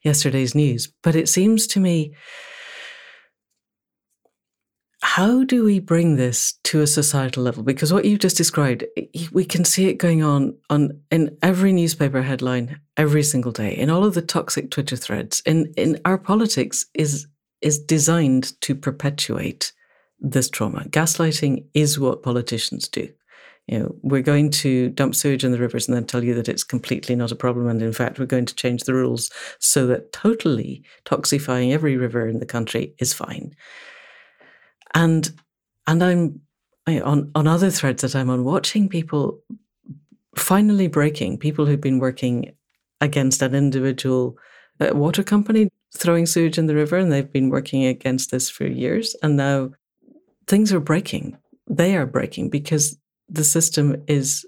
yesterday's 0.03 0.55
news. 0.55 0.93
But 1.03 1.17
it 1.17 1.29
seems 1.29 1.67
to 1.69 1.81
me 1.81 2.15
how 5.15 5.45
do 5.45 5.62
we 5.62 5.79
bring 5.79 6.17
this 6.17 6.55
to 6.65 6.81
a 6.81 6.89
societal 6.89 7.45
level? 7.45 7.62
Because 7.62 7.93
what 7.93 8.05
you've 8.05 8.19
just 8.19 8.37
described, 8.37 8.83
we 9.31 9.45
can 9.45 9.65
see 9.65 9.87
it 9.87 9.95
going 9.95 10.25
on 10.25 10.57
on 10.71 11.01
in 11.12 11.39
every 11.41 11.73
newspaper 11.73 12.21
headline 12.21 12.81
every 12.97 13.23
single 13.23 13.53
day, 13.53 13.77
in 13.77 13.91
all 13.91 14.05
of 14.05 14.15
the 14.15 14.23
toxic 14.23 14.73
Twitter 14.73 14.97
threads. 14.97 15.41
In 15.47 15.73
in 15.77 16.01
our 16.05 16.19
politics 16.19 16.87
is 16.95 17.29
is 17.61 17.79
designed 17.79 18.61
to 18.62 18.75
perpetuate 18.75 19.73
this 20.19 20.51
trauma. 20.51 20.83
Gaslighting 20.89 21.65
is 21.75 21.97
what 21.97 22.25
politicians 22.25 22.89
do. 22.89 23.09
You 23.69 23.79
know, 23.79 23.95
we're 24.03 24.31
going 24.33 24.51
to 24.65 24.89
dump 24.89 25.15
sewage 25.15 25.45
in 25.45 25.53
the 25.53 25.61
rivers 25.61 25.87
and 25.87 25.97
then 25.97 26.07
tell 26.07 26.25
you 26.25 26.35
that 26.35 26.49
it's 26.49 26.65
completely 26.65 27.15
not 27.15 27.31
a 27.31 27.37
problem, 27.37 27.69
and 27.69 27.81
in 27.81 27.93
fact, 27.93 28.19
we're 28.19 28.27
going 28.27 28.47
to 28.47 28.55
change 28.57 28.83
the 28.83 28.95
rules 28.95 29.31
so 29.61 29.87
that 29.87 30.12
totally 30.12 30.83
toxifying 31.05 31.71
every 31.71 31.97
river 31.97 32.27
in 32.27 32.41
the 32.41 32.53
country 32.57 32.97
is 32.99 33.12
fine 33.12 33.55
and 34.95 35.31
and 35.87 36.03
I'm 36.03 36.41
on 36.87 37.31
on 37.35 37.47
other 37.47 37.71
threads 37.71 38.03
that 38.03 38.17
I'm 38.17 38.31
on 38.31 38.45
watching 38.45 38.89
people 38.89 39.41
finally 40.37 40.89
breaking 40.89 41.39
people 41.39 41.67
who've 41.67 41.81
been 41.81 41.99
working 41.99 42.55
against 43.01 43.43
an 43.43 43.55
individual 43.55 44.37
uh, 44.81 44.91
water 44.93 45.23
company 45.23 45.69
throwing 45.97 46.27
sewage 46.27 46.59
in 46.59 46.67
the 46.67 46.75
river 46.75 46.97
and 46.97 47.13
they've 47.13 47.33
been 47.33 47.51
working 47.51 47.85
against 47.85 48.31
this 48.31 48.51
for 48.51 48.67
years. 48.67 49.15
And 49.23 49.37
now 49.37 49.71
things 50.47 50.73
are 50.73 50.81
breaking. 50.81 51.39
They 51.69 51.97
are 51.97 52.07
breaking 52.07 52.51
because 52.51 52.99
the 53.29 53.45
system 53.45 54.03
is 54.09 54.45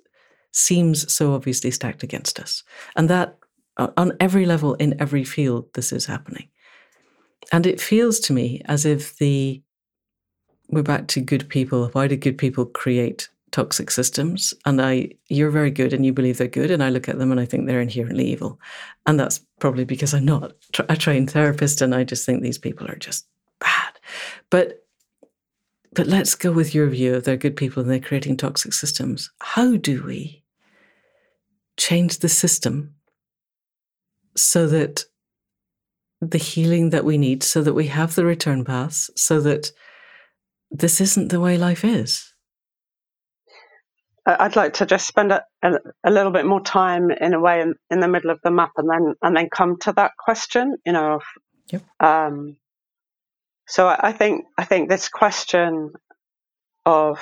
seems 0.52 1.12
so 1.12 1.34
obviously 1.34 1.70
stacked 1.70 2.02
against 2.02 2.40
us. 2.40 2.64
And 2.96 3.10
that 3.10 3.38
on 3.78 4.12
every 4.20 4.46
level 4.46 4.74
in 4.74 5.00
every 5.00 5.24
field 5.24 5.66
this 5.74 5.92
is 5.92 6.06
happening. 6.06 6.48
And 7.52 7.66
it 7.66 7.80
feels 7.80 8.18
to 8.20 8.32
me 8.32 8.62
as 8.64 8.84
if 8.84 9.16
the 9.18 9.62
we're 10.68 10.82
back 10.82 11.06
to 11.08 11.20
good 11.20 11.48
people. 11.48 11.88
Why 11.92 12.08
do 12.08 12.16
good 12.16 12.38
people 12.38 12.66
create 12.66 13.28
toxic 13.50 13.90
systems? 13.90 14.52
And 14.64 14.80
I, 14.82 15.10
you're 15.28 15.50
very 15.50 15.70
good, 15.70 15.92
and 15.92 16.04
you 16.04 16.12
believe 16.12 16.38
they're 16.38 16.48
good, 16.48 16.70
and 16.70 16.82
I 16.82 16.90
look 16.90 17.08
at 17.08 17.18
them 17.18 17.30
and 17.30 17.40
I 17.40 17.44
think 17.44 17.66
they're 17.66 17.80
inherently 17.80 18.26
evil, 18.26 18.60
and 19.06 19.18
that's 19.18 19.40
probably 19.60 19.84
because 19.84 20.14
I'm 20.14 20.24
not 20.24 20.52
a 20.88 20.96
trained 20.96 21.30
therapist, 21.30 21.80
and 21.80 21.94
I 21.94 22.04
just 22.04 22.26
think 22.26 22.42
these 22.42 22.58
people 22.58 22.86
are 22.88 22.96
just 22.96 23.26
bad. 23.60 23.98
But 24.50 24.82
but 25.92 26.06
let's 26.06 26.34
go 26.34 26.52
with 26.52 26.74
your 26.74 26.88
view 26.90 27.14
of 27.14 27.24
they're 27.24 27.38
good 27.38 27.56
people 27.56 27.82
and 27.82 27.90
they're 27.90 27.98
creating 27.98 28.36
toxic 28.36 28.74
systems. 28.74 29.30
How 29.40 29.76
do 29.76 30.02
we 30.02 30.42
change 31.78 32.18
the 32.18 32.28
system 32.28 32.94
so 34.36 34.66
that 34.66 35.06
the 36.20 36.38
healing 36.38 36.90
that 36.90 37.06
we 37.06 37.16
need, 37.16 37.42
so 37.42 37.62
that 37.62 37.72
we 37.72 37.86
have 37.86 38.14
the 38.14 38.26
return 38.26 38.62
paths, 38.62 39.10
so 39.16 39.40
that 39.40 39.72
this 40.70 41.00
isn't 41.00 41.28
the 41.28 41.40
way 41.40 41.56
life 41.58 41.84
is. 41.84 42.32
I'd 44.26 44.56
like 44.56 44.74
to 44.74 44.86
just 44.86 45.06
spend 45.06 45.30
a, 45.30 45.44
a, 45.62 45.74
a, 46.02 46.10
little 46.10 46.32
bit 46.32 46.44
more 46.44 46.60
time 46.60 47.12
in 47.12 47.32
a 47.32 47.40
way 47.40 47.60
in, 47.60 47.74
in, 47.90 48.00
the 48.00 48.08
middle 48.08 48.30
of 48.30 48.40
the 48.42 48.50
map 48.50 48.72
and 48.76 48.90
then 48.90 49.14
and 49.22 49.36
then 49.36 49.48
come 49.48 49.78
to 49.82 49.92
that 49.92 50.12
question, 50.18 50.76
you 50.84 50.92
know. 50.92 51.20
Yep. 51.70 51.82
Um, 52.00 52.56
so 53.68 53.86
I, 53.86 54.08
I 54.08 54.12
think 54.12 54.46
I 54.58 54.64
think 54.64 54.88
this 54.88 55.08
question 55.08 55.92
of 56.84 57.20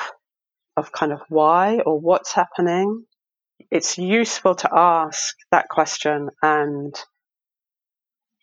of 0.78 0.92
kind 0.92 1.12
of 1.12 1.20
why 1.28 1.80
or 1.84 2.00
what's 2.00 2.32
happening, 2.32 3.04
it's 3.70 3.98
useful 3.98 4.54
to 4.56 4.70
ask 4.72 5.36
that 5.50 5.68
question 5.68 6.30
and 6.42 6.94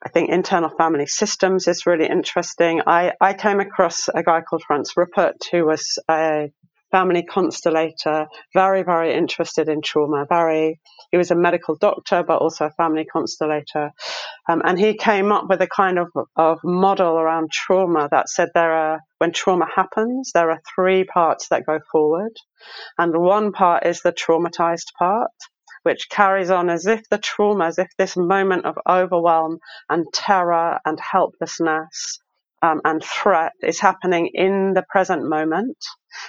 I 0.04 0.10
think 0.10 0.30
internal 0.30 0.70
family 0.70 1.06
systems 1.06 1.68
is 1.68 1.86
really 1.86 2.08
interesting. 2.08 2.82
I, 2.88 3.14
I 3.22 3.34
came 3.34 3.60
across 3.60 4.10
a 4.10 4.24
guy 4.24 4.42
called 4.42 4.64
Franz 4.66 4.94
Ruppert 4.98 5.38
who 5.52 5.66
was 5.66 6.00
a 6.10 6.52
family 6.92 7.24
constellator, 7.24 8.28
very, 8.54 8.84
very 8.84 9.14
interested 9.14 9.70
in 9.70 9.82
trauma. 9.82 10.26
Very, 10.28 10.80
he 11.12 11.18
was 11.18 11.32
a 11.32 11.36
medical 11.36 11.76
doctor, 11.76 12.24
but 12.24 12.42
also 12.42 12.66
a 12.66 12.72
family 12.72 13.06
constellator. 13.10 13.92
Um, 14.50 14.62
and 14.66 14.78
he 14.78 14.96
came 14.96 15.32
up 15.32 15.46
with 15.48 15.62
a 15.62 15.68
kind 15.68 15.98
of, 15.98 16.08
of 16.36 16.60
model 16.64 17.18
around 17.18 17.52
trauma 17.52 18.10
that 18.12 18.28
said 18.28 18.50
there 18.54 18.74
are, 18.74 19.00
when 19.20 19.32
trauma 19.32 19.68
happens, 19.74 20.32
there 20.34 20.52
are 20.52 20.60
three 20.76 21.06
parts 21.06 21.48
that 21.50 21.66
go 21.66 21.80
forward. 21.92 22.34
And 22.98 23.18
one 23.18 23.52
part 23.54 23.86
is 23.86 24.02
the 24.02 24.12
traumatized 24.12 24.94
part 24.98 25.32
which 25.84 26.10
carries 26.10 26.50
on 26.50 26.70
as 26.70 26.86
if 26.86 27.02
the 27.10 27.18
trauma, 27.18 27.66
as 27.66 27.80
if 27.80 27.88
this 27.98 28.16
moment 28.18 28.66
of 28.66 28.78
overwhelm 28.88 29.60
and 29.90 30.06
terror 30.14 30.80
and 30.86 31.00
helplessness 31.00 32.20
um, 32.62 32.82
and 32.86 33.04
threat 33.04 33.54
is 33.62 33.80
happening 33.80 34.30
in 34.34 34.74
the 34.74 34.86
present 34.90 35.28
moment. 35.28 35.78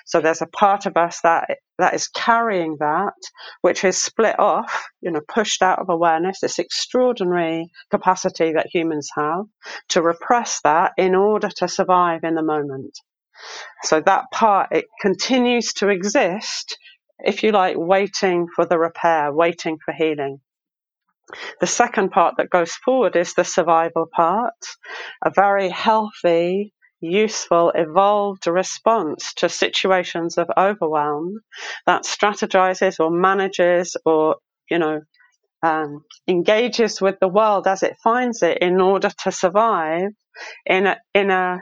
So 0.07 0.21
there's 0.21 0.43
a 0.43 0.47
part 0.47 0.87
of 0.87 0.97
us 0.97 1.21
that 1.23 1.59
that 1.79 1.95
is 1.95 2.09
carrying 2.09 2.77
that, 2.79 3.15
which 3.61 3.85
is 3.85 4.03
split 4.03 4.39
off, 4.39 4.85
you 5.01 5.11
know, 5.11 5.21
pushed 5.27 5.63
out 5.63 5.81
of 5.81 5.89
awareness. 5.89 6.41
This 6.41 6.59
extraordinary 6.59 7.71
capacity 7.91 8.53
that 8.53 8.69
humans 8.73 9.11
have 9.17 9.47
to 9.91 10.03
repress 10.03 10.61
that 10.63 10.93
in 10.97 11.15
order 11.15 11.49
to 11.57 11.69
survive 11.69 12.21
in 12.23 12.35
the 12.35 12.43
moment. 12.43 12.97
So 13.83 14.01
that 14.01 14.27
part 14.33 14.69
it 14.71 14.85
continues 15.01 15.73
to 15.75 15.89
exist 15.89 16.79
if 17.25 17.43
you 17.43 17.53
like, 17.53 17.77
waiting 17.79 18.49
for 18.55 18.64
the 18.64 18.79
repair, 18.79 19.33
waiting 19.33 19.79
for 19.85 19.93
healing. 19.93 20.41
The 21.61 21.66
second 21.66 22.11
part 22.11 22.35
that 22.37 22.51
goes 22.51 22.73
forward 22.73 23.16
is 23.16 23.35
the 23.35 23.45
survival 23.45 24.07
part, 24.14 24.55
a 25.25 25.31
very 25.31 25.68
healthy, 25.68 26.75
useful, 27.01 27.73
evolved 27.75 28.47
response 28.47 29.33
to 29.35 29.49
situations 29.49 30.39
of 30.39 30.51
overwhelm 30.57 31.41
that 31.87 32.05
strategizes 32.05 33.01
or 33.01 33.11
manages 33.11 33.97
or, 34.05 34.37
you 34.70 34.79
know, 34.79 35.01
um, 35.62 36.05
engages 36.27 37.01
with 37.01 37.18
the 37.20 37.29
world 37.29 37.66
as 37.66 37.83
it 37.83 37.97
finds 38.03 38.43
it 38.43 38.59
in 38.59 38.81
order 38.81 39.11
to 39.23 39.33
survive 39.33 40.11
in 40.66 40.87
a, 40.87 40.97
in 41.14 41.31
a 41.31 41.61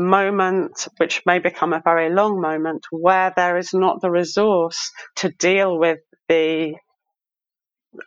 moment, 0.00 0.88
which 0.96 1.22
may 1.26 1.38
become 1.38 1.72
a 1.72 1.82
very 1.84 2.10
long 2.10 2.40
moment, 2.40 2.86
where 2.90 3.32
there 3.34 3.56
is 3.56 3.72
not 3.72 4.00
the 4.00 4.10
resource 4.10 4.90
to 5.16 5.30
deal 5.30 5.78
with 5.78 5.98
the 6.28 6.74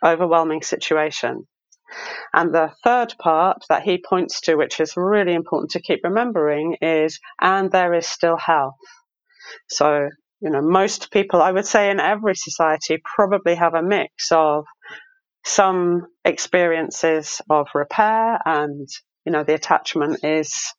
overwhelming 0.02 0.62
situation. 0.62 1.46
And 2.32 2.52
the 2.52 2.72
third 2.82 3.14
part 3.18 3.64
that 3.68 3.82
he 3.82 4.02
points 4.02 4.40
to, 4.42 4.56
which 4.56 4.80
is 4.80 4.96
really 4.96 5.34
important 5.34 5.72
to 5.72 5.82
keep 5.82 6.00
remembering, 6.02 6.76
is 6.80 7.20
and 7.40 7.70
there 7.70 7.94
is 7.94 8.06
still 8.06 8.36
health. 8.36 8.74
So, 9.68 10.08
you 10.40 10.50
know, 10.50 10.62
most 10.62 11.12
people, 11.12 11.40
I 11.40 11.52
would 11.52 11.66
say 11.66 11.90
in 11.90 12.00
every 12.00 12.34
society, 12.34 13.00
probably 13.04 13.54
have 13.54 13.74
a 13.74 13.82
mix 13.82 14.32
of 14.32 14.64
some 15.44 16.06
experiences 16.24 17.40
of 17.50 17.68
repair 17.74 18.40
and, 18.44 18.88
you 19.24 19.32
know, 19.32 19.44
the 19.44 19.54
attachment 19.54 20.24
is 20.24 20.74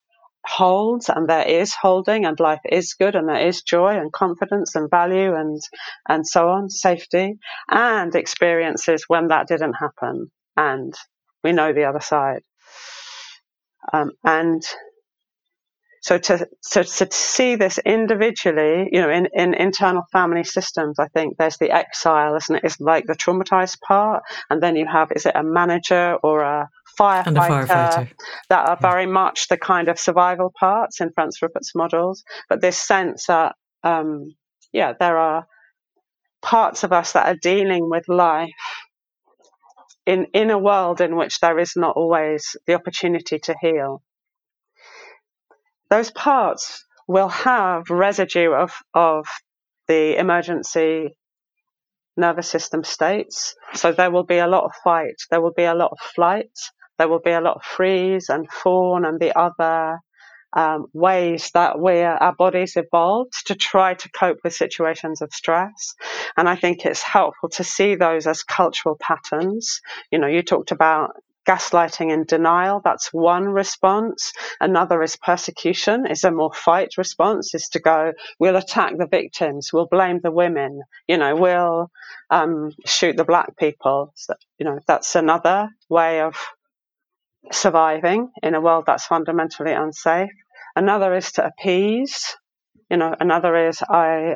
holds 0.47 1.09
and 1.09 1.29
there 1.29 1.47
is 1.47 1.73
holding 1.75 2.25
and 2.25 2.39
life 2.39 2.61
is 2.69 2.95
good 2.95 3.15
and 3.15 3.29
there 3.29 3.47
is 3.47 3.63
joy 3.63 3.97
and 3.97 4.13
confidence 4.13 4.75
and 4.75 4.89
value 4.89 5.35
and 5.35 5.61
and 6.09 6.27
so 6.27 6.49
on 6.49 6.69
safety 6.69 7.35
and 7.69 8.15
experiences 8.15 9.05
when 9.07 9.29
that 9.29 9.47
didn't 9.47 9.73
happen 9.73 10.31
and 10.57 10.93
we 11.43 11.51
know 11.53 11.73
the 11.73 11.85
other 11.85 12.01
side 12.01 12.43
um, 13.93 14.11
and 14.23 14.63
So 16.01 16.17
to, 16.17 16.47
so 16.61 16.83
to 16.83 17.07
see 17.11 17.57
this 17.57 17.79
individually, 17.79 18.89
you 18.93 19.01
know, 19.01 19.11
in, 19.11 19.27
in 19.33 19.53
internal 19.55 20.03
family 20.13 20.45
systems, 20.45 20.99
I 20.99 21.09
think 21.09 21.37
there's 21.37 21.57
the 21.57 21.71
exile, 21.71 22.37
isn't 22.37 22.55
it? 22.57 22.63
It's 22.63 22.81
like 22.81 23.05
the 23.07 23.15
traumatized 23.15 23.81
part. 23.81 24.23
And 24.49 24.63
then 24.63 24.77
you 24.77 24.87
have, 24.87 25.11
is 25.13 25.27
it 25.27 25.35
a 25.35 25.43
manager 25.43 26.17
or 26.23 26.41
a 26.43 26.69
firefighter, 26.99 27.27
a 27.27 27.67
firefighter. 27.67 28.11
that 28.49 28.69
are 28.69 28.77
yeah. 28.81 28.89
very 28.91 29.05
much 29.05 29.47
the 29.47 29.57
kind 29.57 29.87
of 29.87 29.99
survival 29.99 30.51
parts 30.57 31.01
in 31.01 31.11
Franz 31.13 31.39
Ruppert's 31.41 31.73
models. 31.75 32.23
But 32.49 32.61
this 32.61 32.77
sense 32.77 33.27
that, 33.27 33.55
um, 33.83 34.35
yeah, 34.71 34.93
there 34.99 35.17
are 35.17 35.47
parts 36.41 36.83
of 36.83 36.91
us 36.91 37.13
that 37.13 37.27
are 37.27 37.39
dealing 37.41 37.89
with 37.89 38.07
life 38.07 38.49
in, 40.05 40.27
in 40.33 40.51
a 40.51 40.59
world 40.59 41.01
in 41.01 41.15
which 41.15 41.39
there 41.39 41.57
is 41.57 41.73
not 41.75 41.95
always 41.95 42.55
the 42.67 42.75
opportunity 42.75 43.39
to 43.39 43.55
heal 43.59 44.03
those 45.89 46.11
parts 46.11 46.85
will 47.07 47.29
have 47.29 47.89
residue 47.89 48.51
of, 48.51 48.73
of 48.93 49.27
the 49.87 50.17
emergency 50.17 51.15
nervous 52.17 52.49
system 52.49 52.83
states. 52.83 53.55
So 53.73 53.91
there 53.91 54.11
will 54.11 54.23
be 54.23 54.37
a 54.37 54.47
lot 54.47 54.63
of 54.63 54.71
fight, 54.83 55.15
there 55.29 55.41
will 55.41 55.53
be 55.53 55.63
a 55.63 55.75
lot 55.75 55.91
of 55.91 55.99
flight, 56.15 56.51
there 56.97 57.07
will 57.07 57.19
be 57.19 57.31
a 57.31 57.41
lot 57.41 57.57
of 57.57 57.63
freeze 57.63 58.29
and 58.29 58.49
fawn 58.51 59.05
and 59.05 59.19
the 59.19 59.37
other 59.37 59.99
um, 60.55 60.85
ways 60.93 61.51
that 61.53 61.79
we 61.79 62.01
our 62.01 62.33
bodies 62.33 62.77
evolved 62.77 63.33
to 63.47 63.55
try 63.55 63.93
to 63.93 64.09
cope 64.11 64.37
with 64.43 64.53
situations 64.53 65.21
of 65.21 65.33
stress. 65.33 65.93
And 66.37 66.47
I 66.47 66.55
think 66.55 66.85
it's 66.85 67.01
helpful 67.01 67.49
to 67.49 67.63
see 67.63 67.95
those 67.95 68.25
as 68.25 68.43
cultural 68.43 68.97
patterns. 68.99 69.81
You 70.11 70.19
know, 70.19 70.27
you 70.27 70.41
talked 70.41 70.71
about 70.71 71.11
gaslighting 71.45 72.11
and 72.11 72.25
denial. 72.25 72.81
That's 72.83 73.13
one 73.13 73.45
response. 73.45 74.33
Another 74.59 75.01
is 75.03 75.15
persecution, 75.15 76.07
is 76.07 76.23
a 76.23 76.31
more 76.31 76.53
fight 76.53 76.97
response, 76.97 77.53
is 77.53 77.69
to 77.69 77.79
go, 77.79 78.13
we'll 78.39 78.55
attack 78.55 78.97
the 78.97 79.07
victims, 79.07 79.71
we'll 79.71 79.87
blame 79.87 80.21
the 80.23 80.31
women, 80.31 80.81
you 81.07 81.17
know, 81.17 81.35
we'll 81.35 81.91
um, 82.31 82.71
shoot 82.85 83.15
the 83.15 83.25
black 83.25 83.55
people. 83.57 84.11
So, 84.15 84.33
you 84.57 84.65
know, 84.65 84.79
that's 84.87 85.15
another 85.15 85.69
way 85.89 86.21
of 86.21 86.35
surviving 87.51 88.31
in 88.43 88.55
a 88.55 88.61
world 88.61 88.85
that's 88.87 89.05
fundamentally 89.05 89.71
unsafe. 89.71 90.29
Another 90.75 91.15
is 91.15 91.31
to 91.33 91.45
appease. 91.45 92.35
You 92.89 92.97
know, 92.97 93.15
another 93.19 93.67
is 93.67 93.81
I 93.81 94.35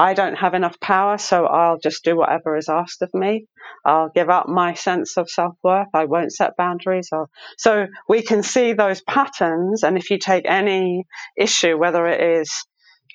I 0.00 0.14
don't 0.14 0.36
have 0.36 0.54
enough 0.54 0.78
power, 0.78 1.18
so 1.18 1.46
I'll 1.46 1.78
just 1.78 2.04
do 2.04 2.16
whatever 2.16 2.56
is 2.56 2.68
asked 2.68 3.02
of 3.02 3.12
me. 3.14 3.46
I'll 3.84 4.10
give 4.10 4.30
up 4.30 4.48
my 4.48 4.74
sense 4.74 5.16
of 5.16 5.28
self 5.28 5.56
worth. 5.64 5.88
I 5.92 6.04
won't 6.04 6.32
set 6.32 6.56
boundaries. 6.56 7.08
I'll... 7.12 7.28
So 7.56 7.88
we 8.08 8.22
can 8.22 8.44
see 8.44 8.74
those 8.74 9.02
patterns. 9.02 9.82
And 9.82 9.98
if 9.98 10.10
you 10.10 10.18
take 10.18 10.44
any 10.46 11.04
issue, 11.36 11.76
whether 11.76 12.06
it 12.06 12.20
is, 12.38 12.48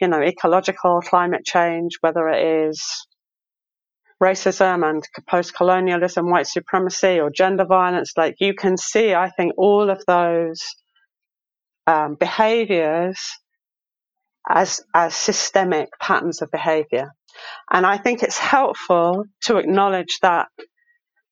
you 0.01 0.09
know, 0.09 0.21
ecological 0.21 0.99
climate 1.01 1.45
change, 1.45 1.93
whether 2.01 2.27
it 2.27 2.67
is 2.67 2.81
racism 4.23 4.89
and 4.89 5.03
post 5.27 5.53
colonialism, 5.53 6.29
white 6.29 6.47
supremacy, 6.47 7.19
or 7.19 7.29
gender 7.29 7.65
violence, 7.65 8.13
like 8.15 8.35
you 8.39 8.53
can 8.53 8.77
see, 8.77 9.13
I 9.13 9.29
think, 9.29 9.53
all 9.57 9.89
of 9.89 10.01
those 10.07 10.61
um, 11.87 12.15
behaviors 12.19 13.19
as, 14.49 14.81
as 14.93 15.15
systemic 15.15 15.89
patterns 15.99 16.41
of 16.41 16.51
behavior. 16.51 17.13
And 17.69 17.85
I 17.85 17.97
think 17.97 18.23
it's 18.23 18.37
helpful 18.37 19.25
to 19.45 19.57
acknowledge 19.57 20.19
that 20.21 20.47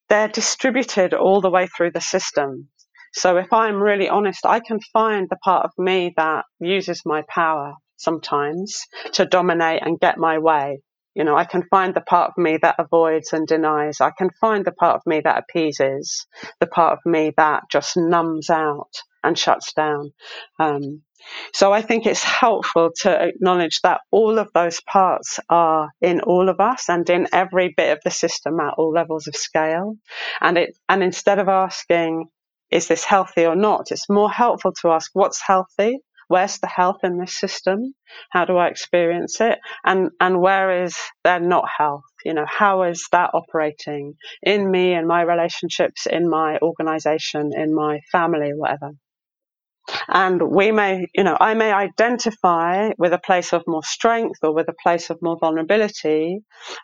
they're 0.08 0.28
distributed 0.28 1.14
all 1.14 1.40
the 1.40 1.50
way 1.50 1.66
through 1.66 1.92
the 1.92 2.00
system. 2.00 2.68
So 3.14 3.36
if 3.36 3.52
I'm 3.52 3.82
really 3.82 4.08
honest, 4.08 4.44
I 4.46 4.60
can 4.60 4.80
find 4.92 5.28
the 5.28 5.36
part 5.36 5.64
of 5.64 5.72
me 5.78 6.12
that 6.16 6.44
uses 6.60 7.02
my 7.04 7.22
power 7.28 7.74
sometimes 7.96 8.80
to 9.12 9.24
dominate 9.24 9.82
and 9.82 10.00
get 10.00 10.18
my 10.18 10.38
way. 10.38 10.80
You 11.14 11.24
know, 11.24 11.36
I 11.36 11.44
can 11.44 11.62
find 11.70 11.94
the 11.94 12.00
part 12.00 12.30
of 12.30 12.42
me 12.42 12.58
that 12.62 12.76
avoids 12.78 13.32
and 13.32 13.46
denies. 13.46 14.00
I 14.00 14.10
can 14.16 14.30
find 14.40 14.64
the 14.64 14.72
part 14.72 14.96
of 14.96 15.02
me 15.06 15.20
that 15.20 15.44
appeases, 15.44 16.26
the 16.60 16.66
part 16.66 16.94
of 16.94 17.10
me 17.10 17.32
that 17.36 17.64
just 17.70 17.96
numbs 17.96 18.48
out 18.48 18.90
and 19.22 19.38
shuts 19.38 19.72
down. 19.74 20.12
Um, 20.58 21.02
so 21.52 21.72
I 21.72 21.82
think 21.82 22.06
it's 22.06 22.24
helpful 22.24 22.90
to 23.02 23.28
acknowledge 23.28 23.80
that 23.82 24.00
all 24.10 24.38
of 24.38 24.50
those 24.54 24.80
parts 24.80 25.38
are 25.48 25.90
in 26.00 26.20
all 26.20 26.48
of 26.48 26.60
us 26.60 26.88
and 26.88 27.08
in 27.08 27.28
every 27.32 27.72
bit 27.76 27.92
of 27.92 28.00
the 28.04 28.10
system 28.10 28.58
at 28.58 28.74
all 28.78 28.92
levels 28.92 29.28
of 29.28 29.36
scale. 29.36 29.96
And 30.40 30.58
it, 30.58 30.76
and 30.88 31.02
instead 31.02 31.38
of 31.38 31.48
asking, 31.48 32.28
is 32.70 32.88
this 32.88 33.04
healthy 33.04 33.46
or 33.46 33.54
not? 33.54 33.92
It's 33.92 34.08
more 34.08 34.30
helpful 34.30 34.72
to 34.80 34.90
ask 34.90 35.10
what's 35.12 35.40
healthy? 35.40 35.98
Where's 36.32 36.58
the 36.60 36.66
health 36.66 37.00
in 37.04 37.18
this 37.18 37.38
system? 37.38 37.92
How 38.30 38.46
do 38.46 38.56
I 38.56 38.68
experience 38.68 39.38
it? 39.42 39.58
And, 39.84 40.08
and 40.18 40.40
where 40.40 40.82
is 40.84 40.96
there 41.24 41.40
not 41.40 41.66
health? 41.68 42.08
You 42.24 42.32
know, 42.32 42.46
how 42.48 42.84
is 42.84 43.06
that 43.12 43.32
operating 43.34 44.14
in 44.42 44.70
me 44.70 44.94
and 44.94 45.06
my 45.06 45.20
relationships, 45.20 46.06
in 46.06 46.30
my 46.30 46.58
organization, 46.62 47.50
in 47.54 47.74
my 47.74 48.00
family, 48.10 48.52
whatever? 48.54 48.92
And 50.08 50.40
we 50.40 50.72
may, 50.72 51.06
you 51.14 51.24
know, 51.24 51.36
I 51.38 51.52
may 51.52 51.70
identify 51.70 52.92
with 52.96 53.12
a 53.12 53.18
place 53.18 53.52
of 53.52 53.64
more 53.66 53.82
strength 53.82 54.38
or 54.42 54.54
with 54.54 54.68
a 54.68 54.82
place 54.82 55.10
of 55.10 55.18
more 55.20 55.36
vulnerability, 55.38 56.38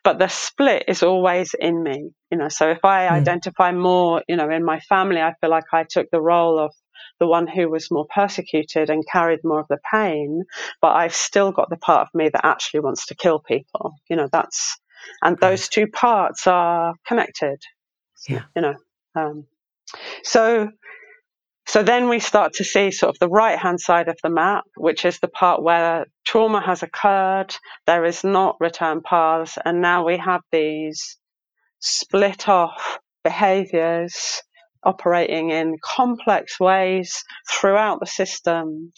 but 0.04 0.18
the 0.18 0.28
split 0.28 0.84
is 0.88 1.02
always 1.02 1.54
in 1.58 1.82
me, 1.82 2.10
you 2.30 2.36
know. 2.36 2.48
So 2.48 2.68
if 2.68 2.84
I 2.84 3.06
mm. 3.06 3.12
identify 3.12 3.72
more, 3.72 4.22
you 4.28 4.36
know, 4.36 4.50
in 4.50 4.62
my 4.64 4.80
family, 4.80 5.22
I 5.22 5.32
feel 5.40 5.48
like 5.48 5.72
I 5.72 5.84
took 5.88 6.08
the 6.10 6.20
role 6.20 6.58
of 6.58 6.74
the 7.18 7.26
one 7.26 7.46
who 7.46 7.68
was 7.68 7.90
more 7.90 8.06
persecuted 8.06 8.90
and 8.90 9.06
carried 9.06 9.40
more 9.44 9.60
of 9.60 9.68
the 9.68 9.78
pain, 9.92 10.44
but 10.80 10.94
I've 10.96 11.14
still 11.14 11.52
got 11.52 11.70
the 11.70 11.76
part 11.76 12.02
of 12.02 12.14
me 12.14 12.28
that 12.28 12.44
actually 12.44 12.80
wants 12.80 13.06
to 13.06 13.14
kill 13.14 13.38
people. 13.40 13.94
You 14.08 14.16
know, 14.16 14.28
that's, 14.30 14.78
and 15.22 15.38
those 15.38 15.68
two 15.68 15.86
parts 15.86 16.46
are 16.46 16.94
connected. 17.06 17.62
Yeah. 18.28 18.42
You 18.54 18.62
know, 18.62 18.74
um, 19.14 19.46
so 20.22 20.70
so 21.68 21.82
then 21.82 22.08
we 22.08 22.18
start 22.18 22.54
to 22.54 22.64
see 22.64 22.90
sort 22.90 23.14
of 23.14 23.18
the 23.18 23.28
right 23.28 23.58
hand 23.58 23.78
side 23.78 24.08
of 24.08 24.16
the 24.22 24.30
map, 24.30 24.64
which 24.74 25.04
is 25.04 25.18
the 25.18 25.28
part 25.28 25.62
where 25.62 26.06
trauma 26.24 26.62
has 26.62 26.82
occurred, 26.82 27.54
there 27.86 28.06
is 28.06 28.24
not 28.24 28.56
return 28.58 29.02
paths, 29.02 29.58
and 29.62 29.82
now 29.82 30.06
we 30.06 30.16
have 30.16 30.40
these 30.50 31.18
split 31.78 32.48
off 32.48 32.98
behaviors 33.22 34.42
operating 34.82 35.50
in 35.50 35.76
complex 35.82 36.58
ways 36.60 37.24
throughout 37.48 38.00
the 38.00 38.06
system. 38.06 38.92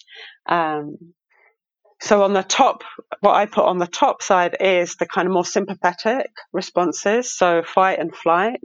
Um, 0.47 0.97
so 2.03 2.23
on 2.23 2.33
the 2.33 2.43
top, 2.43 2.83
what 3.21 3.35
I 3.35 3.45
put 3.45 3.67
on 3.67 3.77
the 3.77 3.87
top 3.87 4.23
side 4.23 4.57
is 4.59 4.97
the 4.97 5.07
kind 5.07 5.29
of 5.29 5.35
more 5.35 5.45
sympathetic 5.45 6.31
responses. 6.51 7.31
So 7.37 7.63
fight 7.63 7.99
and 7.99 8.15
flight. 8.15 8.61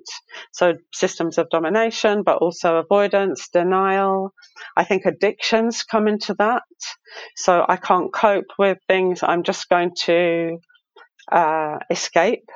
So 0.53 0.75
systems 0.93 1.37
of 1.37 1.49
domination, 1.49 2.23
but 2.23 2.37
also 2.37 2.77
avoidance, 2.77 3.49
denial. 3.49 4.33
I 4.77 4.85
think 4.85 5.05
addictions 5.05 5.83
come 5.83 6.07
into 6.07 6.33
that. 6.39 6.63
So 7.35 7.65
I 7.67 7.75
can't 7.75 8.13
cope 8.13 8.53
with 8.57 8.77
things. 8.87 9.21
I'm 9.21 9.43
just 9.43 9.67
going 9.67 9.91
to 10.05 10.59
uh, 11.29 11.79
escape. 11.89 12.49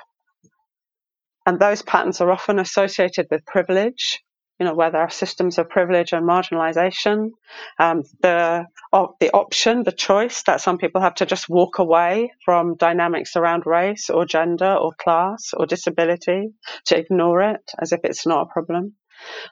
And 1.46 1.60
those 1.60 1.82
patterns 1.82 2.22
are 2.22 2.32
often 2.32 2.58
associated 2.58 3.28
with 3.30 3.46
privilege 3.46 4.22
you 4.60 4.66
know, 4.66 4.74
where 4.74 4.92
there 4.92 5.02
are 5.02 5.10
systems 5.10 5.58
of 5.58 5.70
privilege 5.70 6.12
and 6.12 6.28
marginalization, 6.28 7.32
um, 7.80 8.04
the 8.22 8.66
the 9.20 9.32
option, 9.32 9.84
the 9.84 9.92
choice 9.92 10.44
that 10.44 10.62
some 10.62 10.78
people 10.78 11.02
have 11.02 11.16
to 11.16 11.26
just 11.26 11.48
walk 11.48 11.80
away 11.80 12.32
from 12.44 12.76
dynamics 12.76 13.36
around 13.36 13.66
race 13.66 14.10
or 14.10 14.26
gender 14.26 14.74
or 14.76 14.92
class 15.02 15.54
or 15.56 15.66
disability, 15.66 16.50
to 16.86 16.98
ignore 16.98 17.42
it 17.42 17.72
as 17.82 17.94
if 17.94 18.02
it's 18.04 18.26
not 18.26 18.48
a 18.48 18.54
problem. 18.54 18.96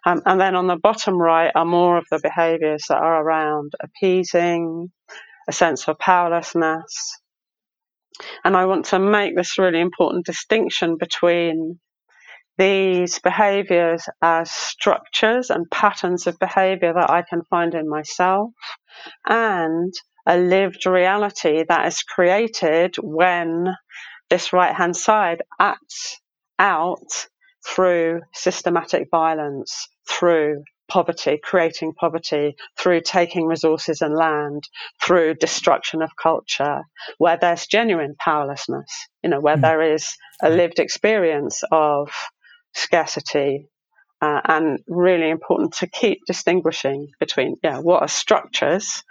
Um, 0.05 0.21
and 0.25 0.39
then 0.39 0.55
on 0.55 0.67
the 0.67 0.77
bottom 0.77 1.17
right 1.17 1.51
are 1.53 1.65
more 1.65 1.97
of 1.97 2.05
the 2.09 2.19
behaviors 2.21 2.83
that 2.89 2.97
are 2.97 3.21
around 3.21 3.73
appeasing, 3.81 4.91
a 5.47 5.51
sense 5.51 5.87
of 5.87 5.99
powerlessness. 5.99 7.19
And 8.43 8.57
I 8.57 8.65
want 8.65 8.85
to 8.85 8.99
make 8.99 9.35
this 9.35 9.57
really 9.57 9.79
important 9.79 10.25
distinction 10.25 10.97
between 10.97 11.79
these 12.57 13.19
behaviors 13.19 14.07
as 14.21 14.51
structures 14.51 15.49
and 15.49 15.69
patterns 15.69 16.27
of 16.27 16.39
behavior 16.39 16.93
that 16.93 17.09
I 17.09 17.21
can 17.21 17.43
find 17.49 17.73
in 17.73 17.89
myself 17.89 18.51
and 19.25 19.93
a 20.27 20.37
lived 20.37 20.85
reality 20.85 21.63
that 21.67 21.87
is 21.87 22.03
created 22.03 22.95
when 23.01 23.75
this 24.29 24.51
right 24.51 24.75
hand 24.75 24.95
side 24.95 25.41
acts 25.59 26.19
out 26.59 27.27
through 27.65 28.21
systematic 28.33 29.07
violence, 29.09 29.87
through 30.07 30.63
poverty, 30.87 31.39
creating 31.41 31.93
poverty, 31.93 32.55
through 32.77 33.01
taking 33.01 33.45
resources 33.45 34.01
and 34.01 34.15
land, 34.15 34.63
through 35.03 35.35
destruction 35.35 36.01
of 36.01 36.09
culture, 36.21 36.81
where 37.17 37.37
there's 37.37 37.67
genuine 37.67 38.15
powerlessness, 38.19 38.89
you 39.21 39.29
know, 39.29 39.39
where 39.39 39.57
mm. 39.57 39.61
there 39.61 39.81
is 39.81 40.15
a 40.41 40.49
lived 40.49 40.79
experience 40.79 41.61
of 41.71 42.09
scarcity, 42.77 43.67
uh, 44.21 44.41
and 44.45 44.79
really 44.87 45.29
important 45.29 45.73
to 45.73 45.87
keep 45.87 46.19
distinguishing 46.25 47.09
between 47.19 47.55
yeah 47.63 47.79
what 47.79 48.01
are 48.01 48.07
structures 48.07 49.03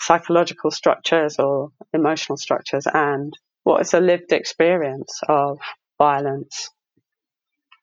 psychological 0.00 0.70
structures 0.70 1.38
or 1.38 1.70
emotional 1.92 2.36
structures 2.36 2.86
and 2.92 3.36
what 3.64 3.80
is 3.80 3.94
a 3.94 4.00
lived 4.00 4.32
experience 4.32 5.20
of 5.28 5.58
violence 5.98 6.70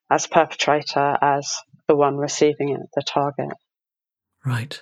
as 0.10 0.28
perpetrator, 0.28 1.18
as 1.22 1.56
the 1.88 1.96
one 1.96 2.18
receiving 2.18 2.70
it, 2.70 2.82
the 2.96 3.04
target. 3.06 3.52
Right. 4.46 4.82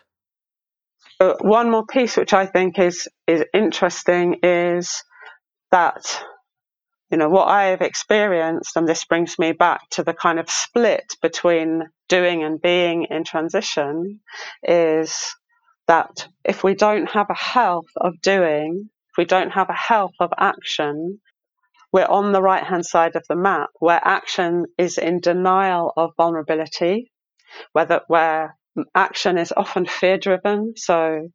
Uh, 1.19 1.36
one 1.41 1.71
more 1.71 1.86
piece 1.86 2.17
which 2.17 2.34
I 2.34 2.45
think 2.45 2.80
is 2.80 3.07
is 3.28 3.43
interesting 3.53 4.39
is 4.43 5.03
that 5.71 6.24
you 7.12 7.18
know 7.18 7.30
what 7.30 7.47
I 7.47 7.66
have 7.66 7.82
experienced, 7.82 8.76
and 8.76 8.88
this 8.88 9.06
brings 9.06 9.38
me 9.38 9.51
back 9.51 9.82
to 9.91 10.04
the 10.04 10.14
kind 10.14 10.39
of 10.39 10.49
split 10.49 11.16
between 11.22 11.84
doing 12.10 12.43
and 12.43 12.62
being 12.62 13.08
in 13.10 13.24
transition, 13.24 14.20
is 14.64 15.36
that 15.88 16.28
if 16.43 16.64
we 16.64 16.76
don't 16.76 17.10
have 17.10 17.30
a 17.30 17.36
health 17.36 17.91
of 17.97 18.20
doing, 18.22 18.89
if 19.12 19.18
we 19.18 19.26
don't 19.26 19.51
have 19.51 19.70
a 19.70 19.74
health 19.74 20.16
of 20.20 20.32
action, 20.38 21.20
we're 21.91 22.06
on 22.06 22.32
the 22.32 22.41
right 22.41 22.64
hand 22.64 22.86
side 22.86 23.16
of 23.16 23.24
the 23.30 23.36
map 23.36 23.70
where 23.80 24.01
action 24.04 24.66
is 24.80 24.97
in 24.97 25.20
denial 25.20 25.93
of 25.95 26.12
vulnerability, 26.18 27.12
whether 27.74 28.01
where 28.08 28.58
action 28.95 29.38
is 29.38 29.54
often 29.56 29.86
fear 29.86 30.18
driven. 30.18 30.74
So 30.76 31.28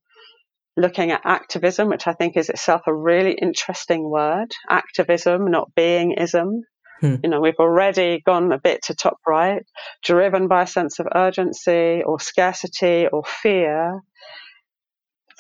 looking 0.79 1.11
at 1.11 1.23
activism, 1.25 1.89
which 1.89 2.07
I 2.07 2.13
think 2.13 2.37
is 2.37 2.49
itself 2.49 2.83
a 2.87 2.95
really 2.95 3.33
interesting 3.33 4.09
word, 4.09 4.53
activism, 4.69 5.51
not 5.51 5.75
beingism. 5.77 6.61
Hmm. 7.01 7.17
You 7.23 7.31
know, 7.31 7.41
we've 7.41 7.59
already 7.59 8.23
gone 8.25 8.53
a 8.53 8.59
bit 8.59 8.83
to 8.85 8.95
top 8.95 9.19
right, 9.27 9.65
driven 10.03 10.49
by 10.49 10.63
a 10.63 10.67
sense 10.67 10.99
of 10.99 11.09
urgency 11.15 12.03
or 12.05 12.19
scarcity 12.19 13.07
or 13.13 13.23
fear, 13.25 14.01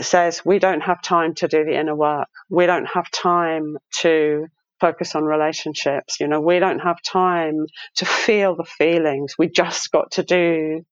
says 0.00 0.42
we 0.44 0.58
don't 0.58 0.82
have 0.82 1.02
time 1.02 1.34
to 1.36 1.48
do 1.48 1.64
the 1.64 1.78
inner 1.78 1.96
work. 1.96 2.28
We 2.48 2.66
don't 2.66 2.86
have 2.86 3.10
time 3.10 3.78
to 4.00 4.46
focus 4.80 5.14
on 5.14 5.24
relationships. 5.24 6.20
You 6.20 6.28
know, 6.28 6.40
we 6.40 6.58
don't 6.58 6.78
have 6.80 7.02
time 7.02 7.66
to 7.96 8.04
feel 8.04 8.54
the 8.54 8.64
feelings. 8.64 9.34
We 9.38 9.48
just 9.48 9.90
got 9.90 10.12
to 10.12 10.22
do, 10.22 10.82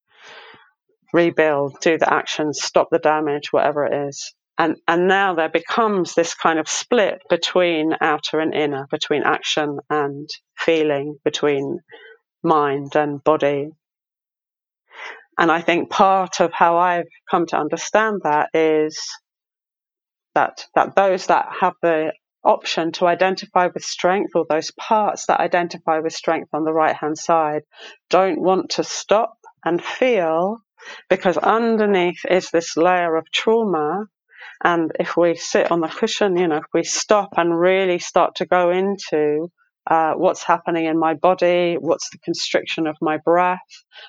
rebuild, 1.13 1.81
do 1.81 1.99
the 1.99 2.13
actions, 2.13 2.61
stop 2.63 2.89
the 2.91 2.99
damage, 2.99 3.53
whatever 3.53 3.87
it 3.87 4.09
is. 4.09 4.35
And, 4.59 4.77
and 4.89 5.07
now 5.07 5.35
there 5.35 5.51
becomes 5.51 6.15
this 6.15 6.35
kind 6.35 6.59
of 6.59 6.69
split 6.69 7.23
between 7.29 7.95
outer 8.01 8.41
and 8.41 8.55
inner, 8.55 8.87
between 8.91 9.23
action 9.23 9.79
and 9.91 10.29
feeling, 10.57 11.19
between 11.25 11.81
mind 12.43 12.97
and 12.97 13.23
body. 13.23 13.69
And 15.39 15.53
I 15.53 15.61
think 15.61 15.91
part 15.91 16.41
of 16.41 16.53
how 16.53 16.79
I've 16.79 17.09
come 17.31 17.47
to 17.49 17.59
understand 17.59 18.23
that 18.25 18.49
is 18.55 18.99
that, 20.35 20.67
that 20.75 20.97
those 20.97 21.27
that 21.27 21.49
have 21.61 21.75
the 21.83 22.13
option 22.47 22.93
to 22.93 23.07
identify 23.07 23.67
with 23.67 23.83
strength 23.83 24.31
or 24.35 24.47
those 24.49 24.71
parts 24.71 25.27
that 25.27 25.41
identify 25.41 25.99
with 25.99 26.13
strength 26.13 26.49
on 26.55 26.65
the 26.65 26.73
right 26.73 26.95
hand 26.95 27.19
side 27.19 27.63
don't 28.09 28.41
want 28.41 28.71
to 28.71 28.85
stop 28.85 29.35
and 29.65 29.83
feel 29.83 30.59
because 31.11 31.37
underneath 31.37 32.25
is 32.31 32.51
this 32.51 32.77
layer 32.77 33.17
of 33.17 33.31
trauma. 33.33 34.07
And 34.65 34.93
if 34.99 35.17
we 35.17 35.37
sit 35.37 35.71
on 35.71 35.81
the 35.81 35.89
cushion, 35.89 36.37
you 36.37 36.49
know, 36.49 36.57
if 36.57 36.67
we 36.75 36.85
stop 36.85 37.31
and 37.37 37.59
really 37.59 37.99
start 37.99 38.37
to 38.37 38.47
go 38.47 38.71
into 38.71 39.49
uh, 39.89 40.15
what's 40.15 40.43
happening 40.43 40.87
in 40.87 40.99
my 40.99 41.15
body, 41.15 41.77
what's 41.79 42.11
the 42.11 42.19
constriction 42.19 42.87
of 42.87 42.97
my 43.01 43.19
breath, 43.19 43.59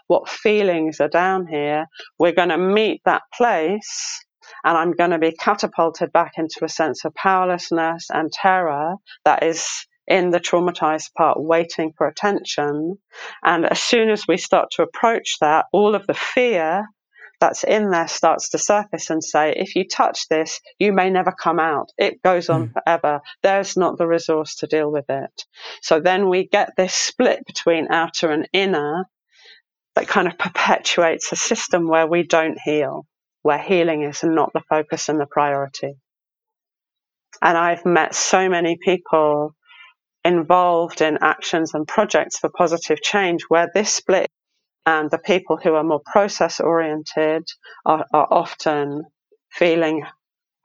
what 0.07 0.29
feelings 0.29 0.99
are 0.99 1.09
down 1.09 1.47
here, 1.47 1.85
we're 2.17 2.31
going 2.31 2.49
to 2.49 2.57
meet 2.57 3.01
that 3.05 3.23
place 3.35 4.23
and 4.63 4.77
I'm 4.77 4.93
going 4.93 5.11
to 5.11 5.19
be 5.19 5.33
catapulted 5.33 6.11
back 6.11 6.33
into 6.37 6.63
a 6.63 6.69
sense 6.69 7.05
of 7.05 7.13
powerlessness 7.13 8.07
and 8.09 8.31
terror 8.31 8.95
that 9.25 9.43
is 9.43 9.67
in 10.07 10.31
the 10.31 10.39
traumatized 10.39 11.13
part 11.17 11.37
waiting 11.39 11.93
for 11.97 12.07
attention. 12.07 12.97
And 13.43 13.65
as 13.65 13.81
soon 13.81 14.09
as 14.09 14.25
we 14.27 14.37
start 14.37 14.69
to 14.71 14.83
approach 14.83 15.37
that, 15.41 15.65
all 15.73 15.95
of 15.95 16.07
the 16.07 16.13
fear 16.13 16.87
that's 17.39 17.63
in 17.63 17.91
there 17.91 18.07
starts 18.07 18.49
to 18.49 18.57
surface 18.57 19.09
and 19.09 19.23
say, 19.23 19.53
if 19.55 19.75
you 19.75 19.87
touch 19.87 20.27
this, 20.27 20.59
you 20.79 20.91
may 20.91 21.09
never 21.09 21.31
come 21.31 21.59
out. 21.59 21.89
It 21.97 22.21
goes 22.21 22.49
on 22.49 22.69
mm. 22.69 22.73
forever. 22.73 23.21
There's 23.43 23.77
not 23.77 23.97
the 23.97 24.07
resource 24.07 24.55
to 24.55 24.67
deal 24.67 24.91
with 24.91 25.05
it. 25.09 25.45
So 25.81 25.99
then 25.99 26.29
we 26.29 26.47
get 26.47 26.73
this 26.75 26.93
split 26.93 27.45
between 27.45 27.91
outer 27.91 28.31
and 28.31 28.47
inner 28.53 29.05
that 29.95 30.07
kind 30.07 30.27
of 30.27 30.37
perpetuates 30.37 31.31
a 31.31 31.35
system 31.35 31.87
where 31.87 32.07
we 32.07 32.23
don't 32.23 32.57
heal, 32.63 33.05
where 33.41 33.59
healing 33.59 34.03
is 34.03 34.23
not 34.23 34.51
the 34.53 34.61
focus 34.69 35.09
and 35.09 35.19
the 35.19 35.25
priority. 35.25 35.93
And 37.41 37.57
I've 37.57 37.85
met 37.85 38.15
so 38.15 38.49
many 38.49 38.77
people 38.83 39.55
involved 40.23 41.01
in 41.01 41.19
actions 41.21 41.73
and 41.73 41.87
projects 41.87 42.37
for 42.39 42.49
positive 42.49 43.01
change 43.01 43.43
where 43.47 43.69
this 43.73 43.93
split 43.93 44.29
and 44.87 45.11
the 45.11 45.17
people 45.17 45.57
who 45.57 45.73
are 45.73 45.83
more 45.83 46.01
process 46.05 46.61
oriented 46.61 47.43
are, 47.85 48.05
are 48.13 48.27
often 48.31 49.03
feeling 49.51 50.05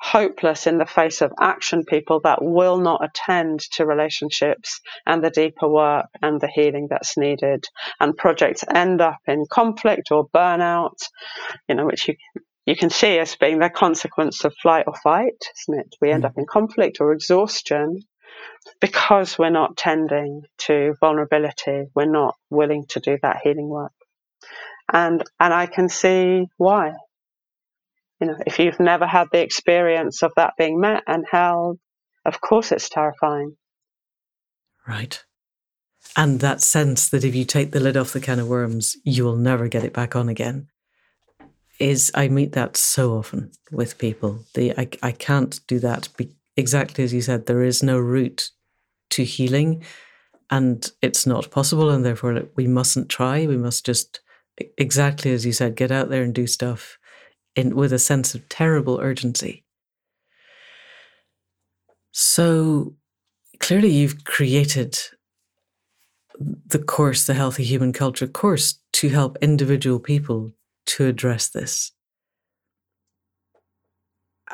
hopeless 0.01 0.69
in 0.69 0.79
the 0.79 0.87
face 0.87 1.23
of 1.23 1.33
action 1.41 1.85
people 1.85 2.21
that 2.21 2.39
will 2.41 2.79
not 2.79 3.05
attend 3.05 3.59
to 3.59 3.85
relationships 3.85 4.81
and 5.07 5.25
the 5.25 5.31
deeper 5.31 5.69
work 5.69 6.07
and 6.23 6.41
the 6.41 6.47
healing 6.47 6.87
that's 6.89 7.17
needed. 7.17 7.65
And 7.99 8.17
projects 8.17 8.65
end 8.73 9.01
up 9.01 9.19
in 9.27 9.45
conflict 9.51 10.13
or 10.13 10.29
burnout, 10.29 10.99
you 11.69 11.75
know, 11.75 11.87
which 11.87 12.07
you 12.07 12.15
you 12.65 12.77
can 12.77 12.91
see 12.91 13.19
as 13.19 13.35
being 13.35 13.59
the 13.59 13.71
consequence 13.71 14.45
of 14.45 14.55
flight 14.63 14.85
or 14.87 14.95
fight, 15.03 15.49
isn't 15.63 15.81
it? 15.81 15.97
We 16.01 16.13
end 16.13 16.23
mm. 16.23 16.27
up 16.27 16.39
in 16.39 16.47
conflict 16.47 17.01
or 17.01 17.13
exhaustion 17.13 18.03
because 18.81 19.37
we're 19.37 19.51
not 19.51 19.77
tending 19.77 20.43
to 20.59 20.95
vulnerability. 21.01 21.87
We're 21.97 22.07
not 22.07 22.37
willing 22.51 22.87
to 22.91 23.01
do 23.01 23.19
that 23.23 23.41
healing 23.43 23.69
work 23.69 23.91
and 24.93 25.23
and 25.41 25.55
I 25.55 25.67
can 25.67 25.89
see 25.89 26.47
why. 26.57 26.93
You 28.21 28.29
know, 28.29 28.37
if 28.47 28.59
you've 28.59 28.79
never 28.79 29.07
had 29.07 29.29
the 29.33 29.43
experience 29.43 30.23
of 30.23 30.33
that 30.37 30.55
being 30.57 30.81
met 30.81 31.03
and 31.09 31.25
held, 31.29 31.79
of 32.25 32.41
course 32.41 32.71
it's 32.71 32.89
terrifying. 32.89 33.57
Right. 34.87 35.23
And 36.17 36.41
that 36.41 36.61
sense 36.61 37.09
that 37.09 37.25
if 37.25 37.35
you 37.35 37.45
take 37.45 37.73
the 37.73 37.81
lid 37.81 37.97
off 37.97 38.13
the 38.13 38.21
can 38.21 38.39
of 38.39 38.49
worms, 38.49 38.97
you 39.05 39.25
will 39.25 39.37
never 39.37 39.69
get 39.69 39.85
it 39.85 39.93
back 39.93 40.15
on 40.15 40.29
again. 40.29 40.69
Is 41.79 42.13
I 42.15 42.29
meet 42.29 42.53
that 42.53 42.77
so 42.77 43.15
often 43.17 43.51
with 43.71 43.99
people. 43.99 44.45
The 44.55 44.73
I 44.79 44.89
I 45.03 45.13
can't 45.13 45.59
do 45.67 45.79
that. 45.81 46.09
Be, 46.17 46.31
exactly 46.57 47.03
as 47.03 47.15
you 47.15 47.23
said, 47.23 47.47
there 47.47 47.63
is 47.63 47.83
no 47.83 47.99
route 47.99 48.51
to 49.11 49.25
healing, 49.25 49.83
and 50.51 50.91
it's 51.01 51.27
not 51.27 51.51
possible, 51.51 51.91
and 51.91 52.05
therefore 52.05 52.43
we 52.55 52.67
mustn't 52.67 53.09
try. 53.09 53.47
We 53.47 53.57
must 53.57 53.87
just 53.87 54.21
exactly 54.79 55.33
as 55.33 55.47
you 55.47 55.53
said, 55.53 55.77
get 55.77 55.91
out 55.91 56.09
there 56.09 56.23
and 56.23 56.35
do 56.35 56.47
stuff 56.47 56.99
in 57.55 57.75
with 57.75 57.93
a 57.93 57.99
sense 57.99 58.35
of 58.35 58.49
terrible 58.49 58.99
urgency. 59.01 59.65
So 62.13 62.95
clearly, 63.59 63.91
you've 63.91 64.25
created 64.25 64.99
the 66.39 66.79
course, 66.79 67.27
the 67.27 67.35
Healthy 67.35 67.65
Human 67.65 67.93
Culture 67.93 68.27
course, 68.27 68.79
to 68.95 69.09
help 69.09 69.39
individual 69.41 69.99
people 69.99 70.53
to 70.87 71.07
address 71.07 71.49
this. 71.49 71.93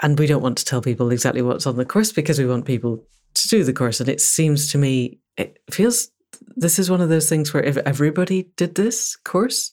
And 0.00 0.18
we 0.18 0.26
don't 0.26 0.42
want 0.42 0.58
to 0.58 0.64
tell 0.64 0.80
people 0.80 1.10
exactly 1.10 1.42
what's 1.42 1.66
on 1.66 1.76
the 1.76 1.84
course 1.84 2.12
because 2.12 2.38
we 2.38 2.46
want 2.46 2.66
people 2.66 3.04
to 3.34 3.48
do 3.48 3.64
the 3.64 3.72
course. 3.72 4.00
And 4.00 4.08
it 4.08 4.20
seems 4.20 4.70
to 4.72 4.78
me, 4.78 5.18
it 5.36 5.58
feels 5.70 6.10
this 6.56 6.78
is 6.78 6.90
one 6.90 7.00
of 7.00 7.08
those 7.08 7.28
things 7.28 7.52
where 7.52 7.62
if 7.62 7.76
everybody 7.78 8.50
did 8.56 8.74
this 8.74 9.16
course, 9.16 9.72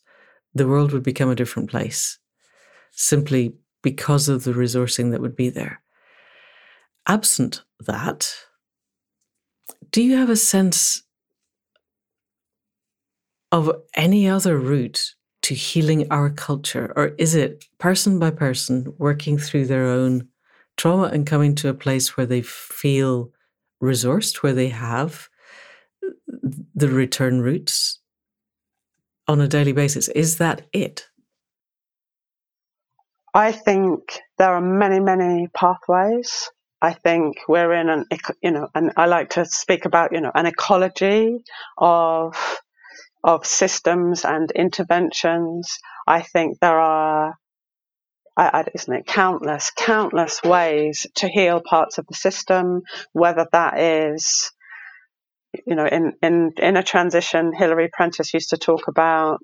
the 0.55 0.67
world 0.67 0.93
would 0.93 1.03
become 1.03 1.29
a 1.29 1.35
different 1.35 1.69
place 1.69 2.17
simply 2.91 3.53
because 3.83 4.29
of 4.29 4.45
the 4.45 4.53
resourcing 4.53 5.11
that 5.11 5.21
would 5.21 5.35
be 5.35 5.49
there. 5.49 5.81
Absent 7.07 7.61
that, 7.81 8.33
do 9.91 10.01
you 10.01 10.15
have 10.17 10.29
a 10.29 10.35
sense 10.35 11.03
of 13.51 13.71
any 13.93 14.27
other 14.27 14.57
route 14.57 15.13
to 15.43 15.53
healing 15.53 16.07
our 16.09 16.29
culture? 16.29 16.91
Or 16.95 17.07
is 17.17 17.35
it 17.35 17.65
person 17.77 18.17
by 18.17 18.31
person 18.31 18.91
working 18.97 19.37
through 19.37 19.67
their 19.67 19.85
own 19.85 20.27
trauma 20.77 21.09
and 21.13 21.27
coming 21.27 21.53
to 21.55 21.69
a 21.69 21.73
place 21.73 22.17
where 22.17 22.25
they 22.25 22.41
feel 22.41 23.31
resourced, 23.83 24.37
where 24.37 24.53
they 24.53 24.69
have 24.69 25.29
the 26.73 26.89
return 26.89 27.41
routes 27.41 27.99
on 29.27 29.41
a 29.41 29.47
daily 29.47 29.73
basis. 29.73 30.07
Is 30.09 30.37
that 30.37 30.63
it? 30.73 31.05
I 33.33 33.51
think 33.51 34.19
there 34.37 34.53
are 34.53 34.61
many, 34.61 34.99
many 34.99 35.47
pathways. 35.53 36.49
I 36.81 36.93
think 36.93 37.37
we're 37.47 37.73
in 37.73 37.89
an, 37.89 38.05
you 38.41 38.51
know, 38.51 38.69
and 38.73 38.91
I 38.95 39.07
like 39.07 39.31
to 39.31 39.45
speak 39.45 39.85
about, 39.85 40.13
you 40.13 40.21
know, 40.21 40.31
an 40.33 40.45
ecology 40.45 41.39
of 41.77 42.35
of 43.23 43.45
systems 43.45 44.23
and 44.23 44.51
interventions. 44.51 45.79
I 46.07 46.21
think 46.21 46.59
there 46.59 46.79
are 46.79 47.35
isn't 48.37 48.93
it? 48.93 49.05
Countless, 49.07 49.71
countless 49.75 50.43
ways 50.43 51.07
to 51.15 51.27
heal 51.27 51.61
parts 51.61 51.97
of 51.97 52.05
the 52.07 52.13
system, 52.13 52.81
whether 53.13 53.47
that 53.51 53.79
is, 53.79 54.51
you 55.65 55.75
know, 55.75 55.85
in, 55.85 56.13
in, 56.21 56.51
in 56.57 56.77
a 56.77 56.83
transition, 56.83 57.53
Hilary 57.53 57.89
Prentice 57.91 58.33
used 58.33 58.49
to 58.51 58.57
talk 58.57 58.87
about 58.87 59.41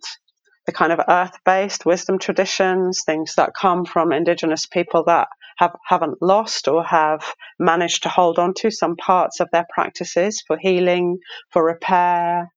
the 0.66 0.72
kind 0.72 0.92
of 0.92 1.02
earth 1.08 1.38
based 1.46 1.86
wisdom 1.86 2.20
traditions, 2.20 3.04
things 3.06 3.36
that 3.36 3.54
come 3.60 3.86
from 3.86 4.12
indigenous 4.12 4.66
people 4.66 5.04
that 5.06 5.28
have, 5.58 5.76
haven't 5.88 6.22
lost 6.22 6.68
or 6.68 6.84
have 6.84 7.24
managed 7.60 8.04
to 8.04 8.10
hold 8.10 8.40
on 8.40 8.54
to 8.56 8.72
some 8.72 8.96
parts 8.96 9.40
of 9.40 9.50
their 9.52 9.66
practices 9.74 10.44
for 10.46 10.58
healing, 10.58 11.18
for 11.52 11.64
repair, 11.66 12.50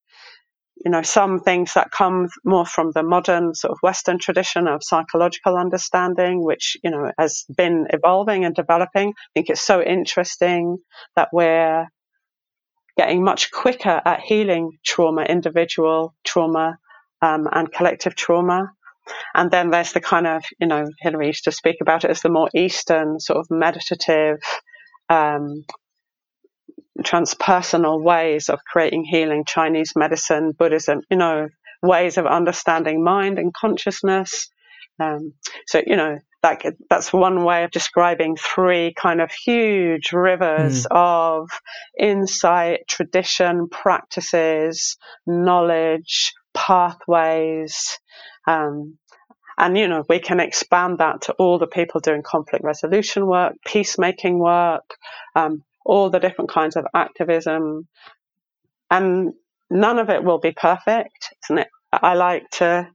you 0.84 0.90
know, 0.90 1.02
some 1.02 1.40
things 1.40 1.74
that 1.74 1.90
come 1.90 2.28
more 2.44 2.66
from 2.66 2.90
the 2.94 3.02
modern 3.02 3.54
sort 3.54 3.72
of 3.72 3.78
Western 3.82 4.18
tradition 4.18 4.66
of 4.66 4.82
psychological 4.82 5.56
understanding, 5.56 6.42
which, 6.44 6.76
you 6.82 6.90
know, 6.90 7.10
has 7.18 7.44
been 7.56 7.86
evolving 7.90 8.44
and 8.44 8.54
developing. 8.54 9.10
I 9.10 9.30
think 9.34 9.50
it's 9.50 9.64
so 9.64 9.82
interesting 9.82 10.78
that 11.16 11.28
we're 11.32 11.86
getting 12.96 13.24
much 13.24 13.50
quicker 13.50 14.00
at 14.04 14.20
healing 14.20 14.78
trauma, 14.84 15.22
individual 15.22 16.14
trauma, 16.24 16.78
um, 17.22 17.48
and 17.50 17.72
collective 17.72 18.14
trauma. 18.14 18.70
And 19.34 19.50
then 19.50 19.70
there's 19.70 19.92
the 19.92 20.00
kind 20.00 20.26
of, 20.26 20.44
you 20.60 20.66
know, 20.66 20.86
Hilary 21.00 21.28
used 21.28 21.44
to 21.44 21.52
speak 21.52 21.76
about 21.80 22.04
it 22.04 22.10
as 22.10 22.22
the 22.22 22.30
more 22.30 22.48
Eastern 22.54 23.20
sort 23.20 23.38
of 23.38 23.50
meditative, 23.50 24.38
um, 25.08 25.64
transpersonal 27.02 28.02
ways 28.02 28.48
of 28.48 28.60
creating 28.64 29.04
healing, 29.04 29.44
Chinese 29.46 29.92
medicine, 29.96 30.52
Buddhism, 30.52 31.02
you 31.10 31.16
know, 31.16 31.48
ways 31.82 32.16
of 32.16 32.26
understanding 32.26 33.02
mind 33.02 33.38
and 33.38 33.52
consciousness. 33.52 34.48
Um, 35.00 35.34
so, 35.66 35.82
you 35.86 35.96
know, 35.96 36.18
that, 36.42 36.62
that's 36.90 37.12
one 37.12 37.42
way 37.44 37.64
of 37.64 37.70
describing 37.70 38.36
three 38.36 38.92
kind 38.94 39.20
of 39.20 39.30
huge 39.32 40.12
rivers 40.12 40.86
mm. 40.86 40.96
of 40.96 41.48
insight, 41.98 42.80
tradition, 42.88 43.68
practices, 43.68 44.96
knowledge, 45.26 46.32
pathways. 46.52 47.98
Um, 48.46 48.98
and, 49.56 49.78
you 49.78 49.88
know, 49.88 50.04
we 50.08 50.18
can 50.18 50.40
expand 50.40 50.98
that 50.98 51.22
to 51.22 51.32
all 51.34 51.58
the 51.58 51.66
people 51.66 52.00
doing 52.00 52.22
conflict 52.22 52.64
resolution 52.64 53.26
work, 53.26 53.54
peacemaking 53.64 54.38
work, 54.38 54.96
um, 55.34 55.62
all 55.84 56.10
the 56.10 56.18
different 56.18 56.50
kinds 56.50 56.76
of 56.76 56.86
activism. 56.94 57.86
And 58.90 59.32
none 59.70 59.98
of 59.98 60.10
it 60.10 60.22
will 60.22 60.38
be 60.38 60.52
perfect, 60.52 61.34
isn't 61.46 61.58
it? 61.58 61.68
I 61.92 62.14
like 62.14 62.50
to, 62.58 62.88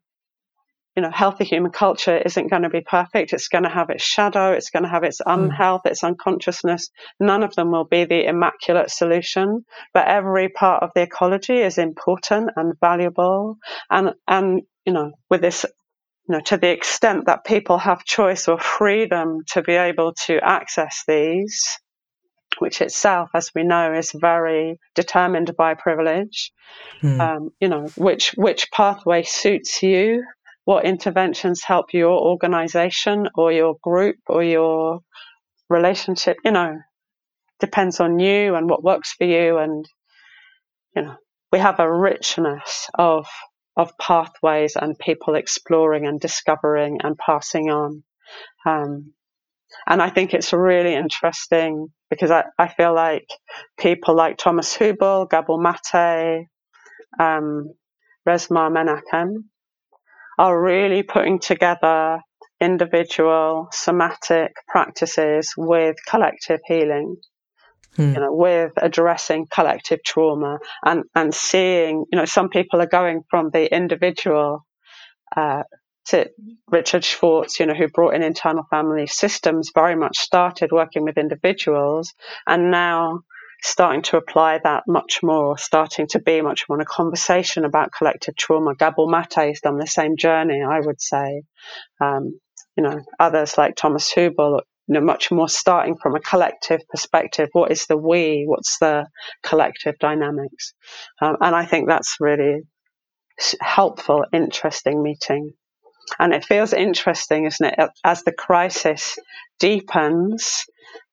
you 0.95 1.01
know, 1.01 1.11
healthy 1.11 1.45
human 1.45 1.71
culture 1.71 2.17
isn't 2.17 2.49
going 2.49 2.63
to 2.63 2.69
be 2.69 2.81
perfect. 2.81 3.31
It's 3.31 3.47
going 3.47 3.63
to 3.63 3.69
have 3.69 3.89
its 3.89 4.03
shadow. 4.03 4.51
It's 4.51 4.69
going 4.69 4.83
to 4.83 4.89
have 4.89 5.03
its 5.03 5.21
hmm. 5.23 5.31
unhealth, 5.31 5.85
its 5.85 6.03
unconsciousness. 6.03 6.89
None 7.19 7.43
of 7.43 7.55
them 7.55 7.71
will 7.71 7.85
be 7.85 8.05
the 8.05 8.25
immaculate 8.25 8.89
solution, 8.89 9.65
but 9.93 10.07
every 10.07 10.49
part 10.49 10.83
of 10.83 10.91
the 10.95 11.03
ecology 11.03 11.59
is 11.59 11.77
important 11.77 12.51
and 12.55 12.73
valuable. 12.81 13.57
And, 13.89 14.13
and, 14.27 14.61
you 14.85 14.93
know, 14.93 15.11
with 15.29 15.41
this 15.41 15.65
you 16.27 16.35
know, 16.35 16.41
to 16.41 16.57
the 16.57 16.69
extent 16.69 17.25
that 17.25 17.43
people 17.43 17.79
have 17.79 18.05
choice 18.05 18.47
or 18.47 18.59
freedom 18.59 19.39
to 19.47 19.63
be 19.63 19.73
able 19.73 20.13
to 20.27 20.39
access 20.43 21.03
these, 21.07 21.79
which 22.59 22.81
itself, 22.81 23.29
as 23.33 23.49
we 23.55 23.63
know, 23.63 23.93
is 23.93 24.11
very 24.13 24.79
determined 24.93 25.55
by 25.57 25.73
privilege. 25.73 26.51
Mm. 27.01 27.19
Um, 27.19 27.49
you 27.59 27.67
know, 27.67 27.87
which 27.95 28.35
which 28.37 28.69
pathway 28.71 29.23
suits 29.23 29.81
you, 29.81 30.23
what 30.65 30.85
interventions 30.85 31.63
help 31.63 31.93
your 31.93 32.19
organization 32.19 33.27
or 33.35 33.51
your 33.51 33.75
group 33.81 34.17
or 34.27 34.43
your 34.43 34.99
relationship. 35.69 36.37
You 36.43 36.51
know, 36.51 36.77
depends 37.59 37.99
on 37.99 38.19
you 38.19 38.55
and 38.55 38.69
what 38.69 38.83
works 38.83 39.13
for 39.17 39.25
you, 39.25 39.57
and 39.57 39.85
you 40.95 41.03
know, 41.03 41.15
we 41.51 41.59
have 41.59 41.79
a 41.79 41.91
richness 41.91 42.89
of 42.95 43.27
of 43.75 43.97
pathways 43.97 44.75
and 44.75 44.99
people 44.99 45.35
exploring 45.35 46.05
and 46.05 46.19
discovering 46.19 46.99
and 47.01 47.17
passing 47.17 47.69
on. 47.69 48.03
Um, 48.65 49.13
and 49.87 50.01
I 50.01 50.09
think 50.09 50.33
it's 50.33 50.51
really 50.51 50.93
interesting 50.95 51.87
because 52.09 52.31
I, 52.31 52.45
I 52.57 52.67
feel 52.67 52.93
like 52.93 53.27
people 53.77 54.15
like 54.15 54.37
Thomas 54.37 54.75
Hübl, 54.75 55.29
Gabor 55.29 55.61
Mate, 55.61 56.47
um, 57.19 57.71
Resmaa 58.27 58.69
Menakem 58.69 59.45
are 60.39 60.59
really 60.59 61.03
putting 61.03 61.37
together 61.37 62.21
individual 62.61 63.67
somatic 63.73 64.53
practices 64.69 65.53
with 65.57 65.97
collective 66.07 66.61
healing. 66.65 67.17
Hmm. 67.95 68.13
You 68.13 68.19
know, 68.21 68.33
with 68.33 68.71
addressing 68.77 69.47
collective 69.51 70.01
trauma 70.03 70.59
and, 70.85 71.03
and 71.13 71.33
seeing, 71.33 72.05
you 72.11 72.17
know, 72.17 72.25
some 72.25 72.49
people 72.49 72.81
are 72.81 72.87
going 72.87 73.23
from 73.29 73.49
the 73.49 73.73
individual 73.75 74.65
uh, 75.35 75.63
to 76.05 76.29
Richard 76.67 77.03
Schwartz, 77.03 77.59
you 77.59 77.65
know, 77.65 77.73
who 77.73 77.89
brought 77.89 78.13
in 78.13 78.23
internal 78.23 78.63
family 78.69 79.07
systems, 79.07 79.71
very 79.73 79.95
much 79.95 80.17
started 80.17 80.71
working 80.71 81.03
with 81.03 81.17
individuals 81.17 82.13
and 82.47 82.71
now 82.71 83.21
starting 83.61 84.01
to 84.01 84.17
apply 84.17 84.59
that 84.63 84.83
much 84.87 85.19
more, 85.21 85.57
starting 85.57 86.07
to 86.07 86.19
be 86.19 86.41
much 86.41 86.65
more 86.67 86.77
in 86.77 86.81
a 86.81 86.85
conversation 86.85 87.65
about 87.65 87.91
collective 87.91 88.35
trauma. 88.35 88.75
Gabor 88.75 89.07
Mate 89.07 89.49
has 89.49 89.61
done 89.61 89.77
the 89.77 89.87
same 89.87 90.17
journey, 90.17 90.61
I 90.61 90.79
would 90.79 91.01
say. 91.01 91.43
Um, 91.99 92.39
you 92.77 92.83
know, 92.83 93.01
others 93.19 93.57
like 93.57 93.75
Thomas 93.75 94.13
Hübl, 94.13 94.61
you 94.87 94.93
know, 94.93 95.01
much 95.01 95.31
more 95.31 95.49
starting 95.49 95.97
from 96.01 96.15
a 96.15 96.21
collective 96.21 96.81
perspective. 96.89 97.49
What 97.51 97.71
is 97.71 97.85
the 97.87 97.97
we? 97.97 98.45
What's 98.47 98.79
the 98.79 99.07
collective 99.43 99.99
dynamics? 99.99 100.73
Um, 101.21 101.37
and 101.41 101.55
I 101.55 101.65
think 101.65 101.87
that's 101.87 102.17
really 102.19 102.61
helpful, 103.59 104.25
interesting 104.31 105.03
meeting. 105.03 105.51
And 106.17 106.33
it 106.33 106.45
feels 106.45 106.73
interesting, 106.73 107.45
isn't 107.45 107.65
it, 107.65 107.89
as 108.03 108.23
the 108.23 108.31
crisis 108.31 109.17
deepens, 109.59 110.65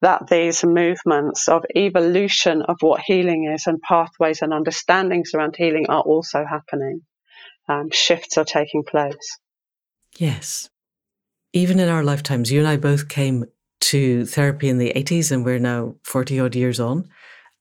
that 0.03 0.29
these 0.29 0.65
movements 0.65 1.49
of 1.49 1.65
evolution 1.75 2.63
of 2.63 2.77
what 2.81 3.01
healing 3.01 3.51
is 3.53 3.67
and 3.67 3.81
pathways 3.81 4.43
and 4.43 4.53
understandings 4.53 5.33
around 5.35 5.57
healing 5.57 5.87
are 5.89 6.03
also 6.03 6.45
happening. 6.45 7.03
Um, 7.69 7.91
shifts 7.91 8.39
are 8.39 8.45
taking 8.45 8.85
place. 8.85 9.39
Yes. 10.19 10.71
Even 11.53 11.81
in 11.81 11.89
our 11.89 12.05
lifetimes, 12.05 12.53
you 12.53 12.61
and 12.61 12.69
I 12.69 12.77
both 12.77 13.09
came 13.09 13.47
to 13.83 14.27
therapy 14.27 14.69
in 14.69 14.79
the 14.79 14.93
80s 14.95 15.33
and 15.33 15.45
we're 15.45 15.59
now 15.59 15.97
40 16.05 16.41
odd 16.41 16.55
years 16.55 16.81
on. 16.81 17.09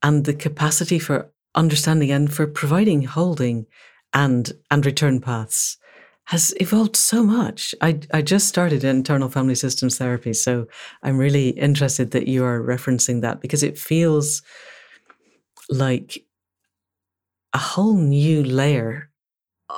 And 0.03 0.25
the 0.25 0.33
capacity 0.33 0.99
for 0.99 1.31
understanding 1.55 2.11
and 2.11 2.31
for 2.31 2.45
providing 2.45 3.03
holding 3.03 3.65
and 4.13 4.51
and 4.69 4.85
return 4.85 5.19
paths 5.19 5.77
has 6.25 6.53
evolved 6.59 6.95
so 6.95 7.23
much. 7.23 7.75
I, 7.81 7.99
I 8.13 8.21
just 8.21 8.47
started 8.47 8.83
internal 8.83 9.29
family 9.29 9.55
systems 9.55 9.97
therapy, 9.97 10.33
so 10.33 10.67
I'm 11.03 11.17
really 11.17 11.49
interested 11.49 12.11
that 12.11 12.27
you 12.27 12.43
are 12.43 12.61
referencing 12.61 13.21
that 13.21 13.41
because 13.41 13.63
it 13.63 13.77
feels 13.77 14.41
like 15.69 16.25
a 17.53 17.59
whole 17.59 17.95
new 17.95 18.43
layer 18.43 19.09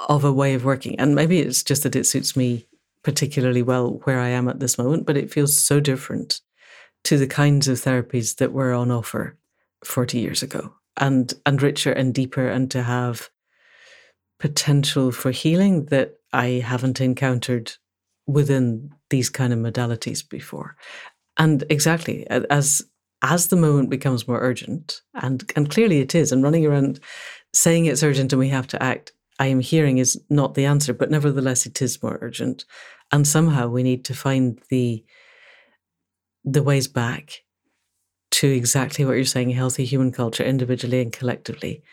of 0.10 0.24
a 0.24 0.34
way 0.34 0.54
of 0.54 0.66
working. 0.66 1.00
And 1.00 1.16
maybe 1.16 1.40
it's 1.40 1.64
just 1.64 1.84
that 1.84 1.96
it 1.96 2.06
suits 2.06 2.36
me 2.36 2.68
particularly 3.04 3.62
well 3.62 4.02
where 4.04 4.20
I 4.20 4.30
am 4.30 4.50
at 4.50 4.60
this 4.60 4.78
moment, 4.78 5.06
but 5.06 5.18
it 5.18 5.32
feels 5.32 5.58
so 5.58 5.80
different 5.80 6.42
to 7.04 7.18
the 7.18 7.28
kinds 7.28 7.68
of 7.68 7.78
therapies 7.78 8.38
that 8.38 8.52
were 8.52 8.74
on 8.74 8.92
offer 8.92 9.38
40 9.86 10.20
years 10.20 10.44
ago 10.44 10.74
and 10.98 11.34
and 11.46 11.62
richer 11.62 11.92
and 11.92 12.14
deeper 12.14 12.48
and 12.48 12.72
to 12.72 12.84
have 12.84 13.30
potential 14.40 15.12
for 15.12 15.32
healing 15.32 15.86
that 15.86 16.16
I 16.34 16.62
haven't 16.64 17.02
encountered 17.02 17.74
within 18.28 18.94
these 19.10 19.30
kind 19.30 19.54
of 19.54 19.60
modalities 19.60 20.28
before. 20.28 20.76
And 21.38 21.64
exactly 21.70 22.28
as 22.30 22.82
as 23.24 23.48
the 23.48 23.56
moment 23.56 23.90
becomes 23.90 24.28
more 24.28 24.40
urgent, 24.40 25.02
and 25.16 25.50
and 25.56 25.70
clearly 25.70 26.00
it 26.00 26.14
is, 26.14 26.32
and 26.32 26.44
running 26.44 26.66
around 26.66 27.00
saying 27.54 27.86
it's 27.86 28.04
urgent 28.04 28.34
and 28.34 28.40
we 28.40 28.50
have 28.50 28.68
to 28.68 28.84
act, 28.84 29.14
I 29.40 29.48
am 29.48 29.60
hearing 29.60 29.98
is 29.98 30.22
not 30.30 30.54
the 30.54 30.66
answer, 30.66 30.94
but 30.94 31.10
nevertheless 31.10 31.66
it 31.66 31.82
is 31.82 32.04
more 32.04 32.20
urgent. 32.22 32.66
And 33.12 33.28
somehow 33.28 33.70
we 33.70 33.84
need 33.84 34.06
to 34.06 34.14
find 34.14 34.62
the 34.70 35.04
the 36.44 36.64
ways 36.64 36.88
back 36.88 37.44
to 38.32 38.48
exactly 38.48 39.06
what 39.06 39.14
you're 39.14 39.26
saying, 39.26 39.50
healthy 39.50 39.86
human 39.86 40.12
culture, 40.12 40.44
individually 40.44 41.02
and 41.02 41.12
collectively. 41.12 41.84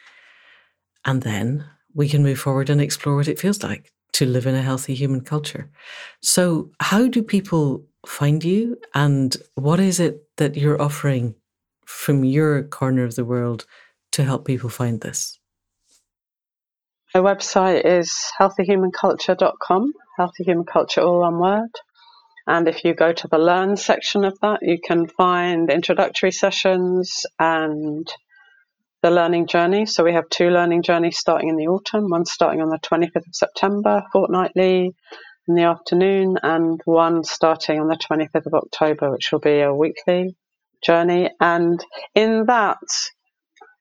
And 1.04 1.22
then 1.22 1.64
we 1.94 2.08
can 2.08 2.22
move 2.22 2.38
forward 2.38 2.70
and 2.70 2.80
explore 2.80 3.16
what 3.16 3.28
it 3.28 3.38
feels 3.38 3.62
like 3.62 3.92
to 4.14 4.26
live 4.26 4.46
in 4.46 4.54
a 4.54 4.62
healthy 4.62 4.94
human 4.94 5.20
culture. 5.20 5.70
So, 6.22 6.70
how 6.80 7.08
do 7.08 7.22
people 7.22 7.84
find 8.06 8.42
you, 8.44 8.78
and 8.94 9.36
what 9.54 9.80
is 9.80 10.00
it 10.00 10.28
that 10.36 10.56
you're 10.56 10.80
offering 10.80 11.34
from 11.86 12.24
your 12.24 12.62
corner 12.62 13.04
of 13.04 13.16
the 13.16 13.24
world 13.24 13.66
to 14.12 14.24
help 14.24 14.46
people 14.46 14.70
find 14.70 15.00
this? 15.00 15.38
My 17.14 17.20
website 17.20 17.84
is 17.84 18.12
healthyhumanculture.com, 18.40 19.92
healthy 20.16 20.44
human 20.44 20.64
culture, 20.64 21.00
all 21.00 21.20
one 21.20 21.38
word. 21.38 21.70
And 22.46 22.68
if 22.68 22.84
you 22.84 22.94
go 22.94 23.12
to 23.12 23.28
the 23.28 23.38
Learn 23.38 23.76
section 23.76 24.24
of 24.24 24.38
that, 24.40 24.60
you 24.62 24.78
can 24.78 25.06
find 25.06 25.70
introductory 25.70 26.32
sessions 26.32 27.24
and 27.38 28.06
the 29.04 29.10
learning 29.10 29.46
journey. 29.46 29.84
So 29.84 30.02
we 30.02 30.14
have 30.14 30.30
two 30.30 30.48
learning 30.48 30.80
journeys 30.80 31.18
starting 31.18 31.50
in 31.50 31.56
the 31.56 31.66
autumn, 31.66 32.08
one 32.08 32.24
starting 32.24 32.62
on 32.62 32.70
the 32.70 32.78
25th 32.78 33.26
of 33.28 33.34
September, 33.34 34.02
fortnightly 34.10 34.94
in 35.46 35.54
the 35.54 35.64
afternoon, 35.64 36.38
and 36.42 36.80
one 36.86 37.22
starting 37.22 37.78
on 37.78 37.88
the 37.88 37.98
25th 37.98 38.46
of 38.46 38.54
October, 38.54 39.10
which 39.10 39.28
will 39.30 39.40
be 39.40 39.60
a 39.60 39.74
weekly 39.74 40.34
journey. 40.82 41.28
And 41.38 41.84
in 42.14 42.46
that, 42.46 42.78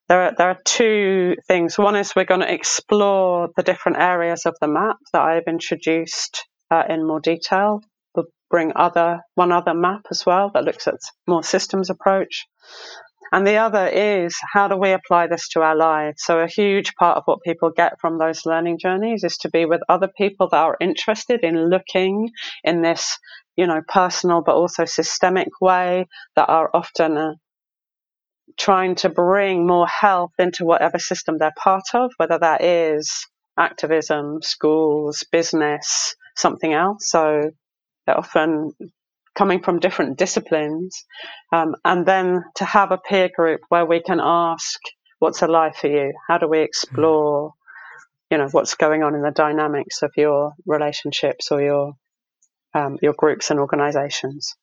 there 0.10 0.24
are, 0.24 0.34
there 0.38 0.50
are 0.50 0.60
two 0.66 1.38
things. 1.48 1.78
One 1.78 1.96
is 1.96 2.14
we're 2.14 2.26
going 2.26 2.42
to 2.42 2.54
explore 2.54 3.48
the 3.56 3.64
different 3.64 4.00
areas 4.00 4.46
of 4.46 4.58
the 4.60 4.68
map 4.68 4.98
that 5.14 5.22
I've 5.22 5.48
introduced 5.48 6.46
uh, 6.70 6.84
in 6.90 7.08
more 7.08 7.22
detail. 7.22 7.80
We'll 8.14 8.26
bring 8.50 8.74
other 8.76 9.22
one 9.36 9.54
other 9.54 9.74
map 9.74 10.02
as 10.12 10.26
well 10.26 10.52
that 10.54 10.66
looks 10.66 10.86
at 10.86 10.96
more 11.26 11.44
systems 11.44 11.90
approach. 11.90 12.46
And 13.32 13.48
the 13.48 13.58
other 13.58 13.88
is 13.88 14.38
how 14.54 14.68
do 14.68 14.78
we 14.78 14.92
apply 14.92 15.28
this 15.28 15.48
to 15.50 15.62
our 15.62 15.76
lives? 15.76 16.24
So 16.24 16.40
a 16.40 16.48
huge 16.48 16.94
part 16.96 17.18
of 17.18 17.24
what 17.26 17.42
people 17.42 17.72
get 17.72 18.00
from 18.00 18.18
those 18.18 18.46
learning 18.46 18.80
journeys 18.80 19.24
is 19.24 19.38
to 19.40 19.50
be 19.50 19.66
with 19.66 19.82
other 19.90 20.08
people 20.08 20.50
that 20.50 20.58
are 20.58 20.78
interested 20.80 21.42
in 21.44 21.70
looking 21.70 22.30
in 22.64 22.82
this, 22.82 23.18
you 23.56 23.66
know, 23.66 23.82
personal 23.88 24.42
but 24.42 24.56
also 24.56 24.86
systemic 24.86 25.50
way 25.62 26.08
that 26.36 26.50
are 26.50 26.70
often 26.74 27.18
uh, 27.18 27.34
trying 28.58 28.96
to 28.96 29.10
bring 29.10 29.66
more 29.66 29.88
health 29.88 30.34
into 30.38 30.66
whatever 30.66 31.00
system 31.00 31.38
they're 31.38 31.54
part 31.58 31.86
of, 31.94 32.12
whether 32.18 32.38
that 32.38 32.64
is 32.64 33.26
activism, 33.58 34.42
schools, 34.42 35.24
business, 35.32 36.16
something 36.36 36.74
else. 36.74 37.10
So 37.10 37.52
they're 38.06 38.18
often 38.18 38.72
coming 39.36 39.62
from 39.62 39.80
different 39.80 40.18
disciplines. 40.18 41.06
Um, 41.52 41.76
and 41.84 42.06
then 42.06 42.44
to 42.56 42.66
have 42.66 42.92
a 42.92 42.98
peer 42.98 43.30
group 43.36 43.62
where 43.70 43.86
we 43.86 44.02
can 44.02 44.20
ask, 44.22 44.80
what's 45.20 45.42
alive 45.42 45.76
for 45.76 45.88
you? 45.88 46.14
How 46.28 46.38
do 46.38 46.48
we 46.48 46.60
explore, 46.62 47.54
you 48.30 48.38
know, 48.38 48.48
what's 48.50 48.76
going 48.76 49.04
on 49.04 49.16
in 49.16 49.22
the 49.22 49.32
dynamics 49.32 50.02
of 50.02 50.12
your 50.18 50.54
relationships 50.66 51.52
or 51.52 51.62
your, 51.62 51.94
um, 52.74 52.98
your 53.02 53.14
groups 53.14 53.50
and 53.50 53.60
organizations? 53.60 54.56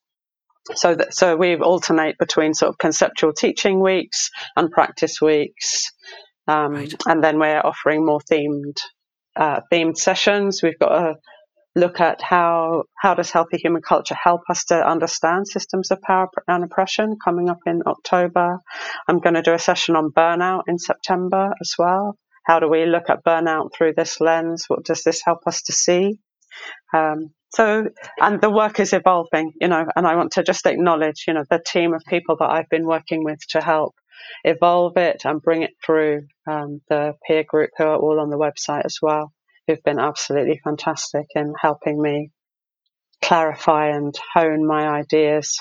so 0.75 0.95
that 0.95 1.15
so 1.15 1.37
we 1.37 1.57
alternate 1.57 2.19
between 2.19 2.55
sort 2.55 2.71
of 2.71 2.79
conceptual 2.79 3.33
teaching 3.33 3.81
weeks 3.81 4.31
and 4.57 4.71
practice 4.71 5.21
weeks, 5.21 5.91
um, 6.47 6.75
right. 6.75 6.95
and 7.07 7.23
then 7.23 7.39
we're 7.39 7.61
offering 7.61 8.05
more 8.05 8.21
themed 8.21 8.77
uh, 9.37 9.61
themed 9.73 9.97
sessions. 9.97 10.63
We've 10.63 10.79
got 10.79 10.93
a 10.93 11.15
look 11.77 12.01
at 12.01 12.21
how 12.21 12.85
how 12.97 13.15
does 13.15 13.31
healthy 13.31 13.57
human 13.59 13.83
culture 13.83 14.17
help 14.21 14.43
us 14.51 14.65
to 14.67 14.75
understand 14.75 15.47
systems 15.47 15.91
of 15.91 16.01
power 16.03 16.29
and 16.49 16.65
oppression 16.65 17.17
coming 17.25 17.49
up 17.49 17.61
in 17.67 17.83
October. 17.87 18.59
I'm 19.09 19.21
going 19.21 19.35
to 19.35 19.43
do 19.43 19.55
a 19.55 19.59
session 19.59 19.97
on 19.97 20.11
burnout 20.11 20.65
in 20.69 20.79
September 20.79 21.53
as 21.61 21.75
well. 21.79 22.17
How 22.45 22.59
do 22.59 22.69
we 22.69 22.87
look 22.87 23.09
at 23.09 23.25
burnout 23.25 23.71
through 23.75 23.95
this 23.97 24.21
lens? 24.21 24.65
What 24.69 24.85
does 24.85 25.03
this 25.05 25.23
help 25.25 25.41
us 25.47 25.63
to 25.63 25.73
see? 25.73 26.19
Um, 26.93 27.31
so, 27.53 27.89
and 28.21 28.41
the 28.41 28.51
work 28.51 28.79
is 28.79 28.93
evolving, 28.93 29.53
you 29.61 29.69
know, 29.69 29.85
and 29.97 30.07
I 30.07 30.17
want 30.17 30.33
to 30.33 30.43
just 30.43 30.67
acknowledge, 30.67 31.25
you 31.27 31.35
know, 31.35 31.45
the 31.51 31.61
team 31.65 31.95
of 31.95 32.03
people 32.09 32.37
that 32.39 32.51
I've 32.51 32.69
been 32.69 32.87
working 32.87 33.25
with 33.25 33.41
to 33.51 33.61
help 33.61 33.95
evolve 34.45 34.97
it 34.97 35.23
and 35.25 35.43
bring 35.43 35.63
it 35.63 35.73
through 35.85 36.27
um, 36.49 36.81
the 36.89 37.15
peer 37.27 37.45
group 37.45 37.71
who 37.77 37.85
are 37.85 37.97
all 37.97 38.21
on 38.21 38.31
the 38.31 38.39
website 38.39 38.85
as 38.85 38.99
well, 39.03 39.33
who've 39.71 39.83
been 39.83 39.99
absolutely 39.99 40.61
fantastic 40.63 41.27
in 41.35 41.55
helping 41.61 42.01
me 42.01 42.31
clarify 43.23 43.89
and 43.89 44.15
hone 44.35 44.67
my 44.67 44.89
ideas. 44.89 45.59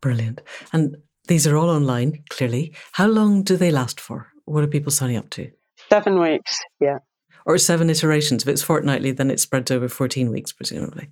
Brilliant. 0.00 0.42
And 0.72 0.96
these 1.26 1.46
are 1.46 1.56
all 1.56 1.70
online, 1.70 2.22
clearly. 2.30 2.74
How 2.92 3.06
long 3.06 3.42
do 3.42 3.56
they 3.56 3.70
last 3.70 4.00
for? 4.00 4.28
What 4.44 4.62
are 4.62 4.68
people 4.68 4.92
signing 4.92 5.16
up 5.16 5.30
to? 5.30 5.50
Seven 5.88 6.20
weeks, 6.20 6.60
yeah 6.80 6.98
or 7.46 7.56
seven 7.56 7.88
iterations. 7.88 8.42
If 8.42 8.48
it's 8.48 8.62
fortnightly, 8.62 9.12
then 9.12 9.30
it 9.30 9.40
spreads 9.40 9.70
over 9.70 9.88
14 9.88 10.30
weeks, 10.30 10.52
presumably. 10.52 11.08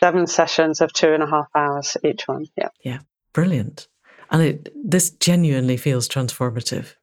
Seven 0.00 0.26
sessions 0.26 0.80
of 0.80 0.92
two 0.92 1.12
and 1.12 1.22
a 1.22 1.26
half 1.26 1.46
hours 1.54 1.96
each 2.02 2.26
one. 2.26 2.46
Yeah. 2.56 2.68
Yeah. 2.82 2.98
Brilliant. 3.32 3.86
And 4.30 4.42
it, 4.42 4.72
this 4.74 5.10
genuinely 5.10 5.76
feels 5.76 6.08
transformative 6.08 6.94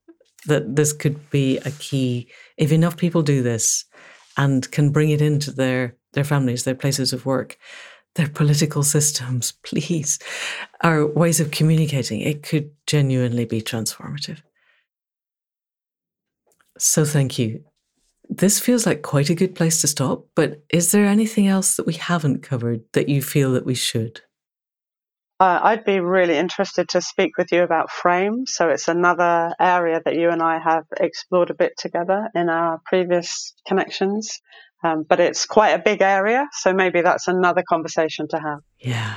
that 0.48 0.76
this 0.76 0.92
could 0.92 1.30
be 1.30 1.58
a 1.60 1.72
key. 1.72 2.28
If 2.58 2.72
enough 2.72 2.98
people 2.98 3.22
do 3.22 3.42
this 3.42 3.86
and 4.38 4.70
can 4.72 4.90
bring 4.90 5.10
it 5.10 5.22
into 5.22 5.52
their, 5.52 5.96
their 6.14 6.24
families, 6.24 6.64
their 6.64 6.76
places 6.76 7.14
of 7.14 7.26
work, 7.26 7.58
their 8.16 8.30
political 8.30 8.84
systems, 8.84 9.52
please, 9.64 10.20
our 10.82 11.06
ways 11.08 11.40
of 11.40 11.52
communicating, 11.52 12.22
it 12.22 12.44
could 12.44 12.72
genuinely 12.88 13.46
be 13.46 13.62
transformative. 13.62 14.42
So 16.78 17.06
thank 17.06 17.38
you 17.38 17.64
this 18.30 18.60
feels 18.60 18.86
like 18.86 19.02
quite 19.02 19.30
a 19.30 19.36
good 19.36 19.56
place 19.56 19.82
to 19.82 19.88
stop, 19.88 20.26
but 20.36 20.64
is 20.70 20.92
there 20.92 21.06
anything 21.06 21.48
else 21.48 21.76
that 21.76 21.86
we 21.86 21.94
haven't 21.94 22.44
covered 22.44 22.82
that 22.94 23.10
you 23.10 23.22
feel 23.22 23.52
that 23.54 23.66
we 23.66 23.76
should? 23.76 24.22
Uh, 25.40 25.60
I'd 25.64 25.84
be 25.84 26.00
really 26.00 26.38
interested 26.38 26.90
to 26.90 27.02
speak 27.02 27.38
with 27.38 27.52
you 27.52 27.64
about 27.64 27.92
frame. 27.92 28.46
So 28.46 28.70
it's 28.70 28.88
another 28.88 29.54
area 29.60 30.02
that 30.06 30.16
you 30.16 30.30
and 30.30 30.42
I 30.42 30.60
have 30.60 30.86
explored 30.98 31.50
a 31.50 31.56
bit 31.56 31.74
together 31.78 32.30
in 32.34 32.50
our 32.50 32.80
previous 32.86 33.54
connections. 33.68 34.40
Um, 34.84 35.04
but 35.04 35.20
it's 35.20 35.46
quite 35.46 35.72
a 35.72 35.80
big 35.80 36.02
area, 36.02 36.48
so 36.52 36.74
maybe 36.74 37.02
that's 37.02 37.30
another 37.30 37.64
conversation 37.68 38.28
to 38.30 38.40
have. 38.40 38.60
Yeah, 38.80 39.16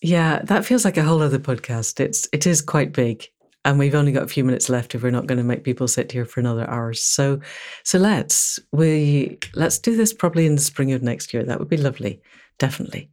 yeah, 0.00 0.42
that 0.44 0.64
feels 0.64 0.84
like 0.84 0.96
a 0.96 1.02
whole 1.02 1.20
other 1.20 1.40
podcast. 1.40 1.98
It's 1.98 2.28
it 2.32 2.46
is 2.46 2.62
quite 2.62 2.92
big, 2.92 3.26
and 3.64 3.78
we've 3.78 3.94
only 3.94 4.12
got 4.12 4.24
a 4.24 4.28
few 4.28 4.44
minutes 4.44 4.68
left 4.68 4.94
if 4.94 5.02
we're 5.02 5.10
not 5.10 5.26
going 5.26 5.38
to 5.38 5.44
make 5.44 5.64
people 5.64 5.88
sit 5.88 6.12
here 6.12 6.24
for 6.24 6.40
another 6.40 6.68
hour 6.68 6.92
so 6.92 7.40
so 7.84 7.98
let's 7.98 8.58
we 8.72 9.38
let's 9.54 9.78
do 9.78 9.96
this 9.96 10.12
probably 10.12 10.46
in 10.46 10.54
the 10.54 10.60
spring 10.60 10.92
of 10.92 11.02
next 11.02 11.32
year 11.32 11.44
that 11.44 11.58
would 11.58 11.68
be 11.68 11.76
lovely 11.76 12.20
definitely 12.58 13.10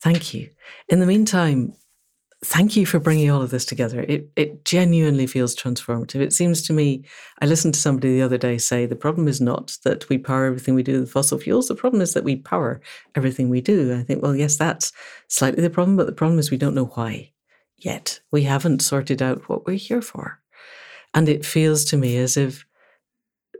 thank 0.00 0.34
you 0.34 0.48
in 0.88 1.00
the 1.00 1.06
meantime 1.06 1.72
thank 2.44 2.76
you 2.76 2.84
for 2.84 2.98
bringing 2.98 3.30
all 3.30 3.42
of 3.42 3.50
this 3.50 3.64
together 3.64 4.00
it 4.08 4.28
it 4.36 4.64
genuinely 4.64 5.26
feels 5.26 5.54
transformative 5.54 6.20
it 6.20 6.32
seems 6.32 6.60
to 6.62 6.72
me 6.72 7.04
i 7.40 7.46
listened 7.46 7.72
to 7.72 7.80
somebody 7.80 8.12
the 8.12 8.22
other 8.22 8.38
day 8.38 8.58
say 8.58 8.84
the 8.84 8.96
problem 8.96 9.28
is 9.28 9.40
not 9.40 9.76
that 9.84 10.08
we 10.08 10.18
power 10.18 10.46
everything 10.46 10.74
we 10.74 10.82
do 10.82 11.00
with 11.00 11.10
fossil 11.10 11.38
fuels 11.38 11.68
the 11.68 11.74
problem 11.74 12.02
is 12.02 12.14
that 12.14 12.24
we 12.24 12.36
power 12.36 12.80
everything 13.14 13.48
we 13.48 13.60
do 13.60 13.96
i 13.96 14.02
think 14.02 14.22
well 14.22 14.34
yes 14.34 14.56
that's 14.56 14.92
slightly 15.28 15.62
the 15.62 15.70
problem 15.70 15.96
but 15.96 16.06
the 16.06 16.12
problem 16.12 16.38
is 16.38 16.50
we 16.50 16.56
don't 16.56 16.74
know 16.74 16.86
why 16.86 17.32
yet. 17.84 18.20
We 18.30 18.42
haven't 18.44 18.82
sorted 18.82 19.22
out 19.22 19.48
what 19.48 19.66
we're 19.66 19.76
here 19.76 20.02
for. 20.02 20.40
And 21.14 21.28
it 21.28 21.44
feels 21.44 21.84
to 21.86 21.96
me 21.96 22.16
as 22.16 22.36
if 22.36 22.64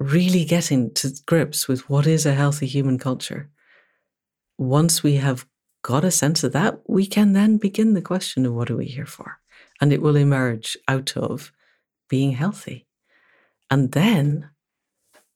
really 0.00 0.44
getting 0.44 0.92
to 0.94 1.12
grips 1.26 1.68
with 1.68 1.88
what 1.88 2.06
is 2.06 2.24
a 2.24 2.34
healthy 2.34 2.66
human 2.66 2.98
culture, 2.98 3.50
once 4.58 5.02
we 5.02 5.16
have 5.16 5.46
got 5.82 6.04
a 6.04 6.10
sense 6.10 6.44
of 6.44 6.52
that, 6.52 6.80
we 6.88 7.06
can 7.06 7.32
then 7.32 7.56
begin 7.56 7.94
the 7.94 8.02
question 8.02 8.46
of 8.46 8.54
what 8.54 8.70
are 8.70 8.76
we 8.76 8.86
here 8.86 9.06
for? 9.06 9.38
And 9.80 9.92
it 9.92 10.00
will 10.00 10.16
emerge 10.16 10.76
out 10.88 11.16
of 11.16 11.52
being 12.08 12.32
healthy. 12.32 12.86
And 13.70 13.92
then 13.92 14.50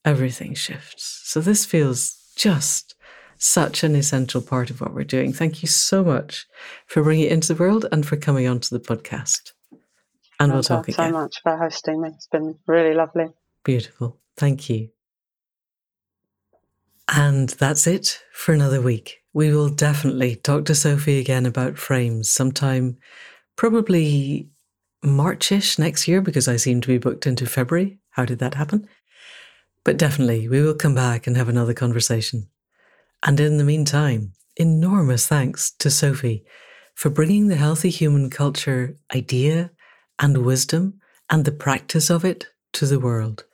everything 0.04 0.54
shifts. 0.54 1.22
So 1.24 1.40
this 1.40 1.64
feels 1.64 2.32
just 2.36 2.94
such 3.38 3.82
an 3.82 3.94
essential 3.94 4.40
part 4.40 4.70
of 4.70 4.80
what 4.80 4.94
we're 4.94 5.04
doing. 5.04 5.32
Thank 5.32 5.62
you 5.62 5.68
so 5.68 6.04
much 6.04 6.46
for 6.86 7.02
bringing 7.02 7.26
it 7.26 7.32
into 7.32 7.52
the 7.52 7.60
world 7.60 7.86
and 7.90 8.06
for 8.06 8.16
coming 8.16 8.46
onto 8.46 8.76
the 8.76 8.82
podcast. 8.82 9.52
And 10.38 10.52
we'll 10.52 10.62
talk 10.62 10.88
again. 10.88 11.12
so 11.12 11.18
much 11.18 11.40
for 11.42 11.56
hosting 11.56 12.00
me. 12.00 12.10
It's 12.10 12.28
been 12.28 12.58
really 12.66 12.94
lovely. 12.94 13.28
Beautiful. 13.64 14.18
Thank 14.36 14.68
you. 14.68 14.90
And 17.08 17.48
that's 17.50 17.86
it 17.86 18.22
for 18.32 18.52
another 18.52 18.80
week. 18.80 19.22
We 19.36 19.52
will 19.52 19.68
definitely 19.68 20.36
talk 20.36 20.64
to 20.64 20.74
Sophy 20.74 21.18
again 21.18 21.44
about 21.44 21.76
frames 21.76 22.30
sometime, 22.30 22.96
probably 23.54 24.48
Marchish 25.04 25.78
next 25.78 26.08
year, 26.08 26.22
because 26.22 26.48
I 26.48 26.56
seem 26.56 26.80
to 26.80 26.88
be 26.88 26.96
booked 26.96 27.26
into 27.26 27.44
February. 27.44 27.98
How 28.12 28.24
did 28.24 28.38
that 28.38 28.54
happen? 28.54 28.88
But 29.84 29.98
definitely, 29.98 30.48
we 30.48 30.62
will 30.62 30.72
come 30.72 30.94
back 30.94 31.26
and 31.26 31.36
have 31.36 31.50
another 31.50 31.74
conversation. 31.74 32.48
And 33.22 33.38
in 33.38 33.58
the 33.58 33.64
meantime, 33.64 34.32
enormous 34.56 35.26
thanks 35.26 35.70
to 35.80 35.90
Sophy 35.90 36.42
for 36.94 37.10
bringing 37.10 37.48
the 37.48 37.56
healthy 37.56 37.90
human 37.90 38.30
culture 38.30 38.96
idea 39.14 39.70
and 40.18 40.46
wisdom 40.46 40.98
and 41.28 41.44
the 41.44 41.52
practice 41.52 42.08
of 42.08 42.24
it 42.24 42.46
to 42.72 42.86
the 42.86 42.98
world. 42.98 43.44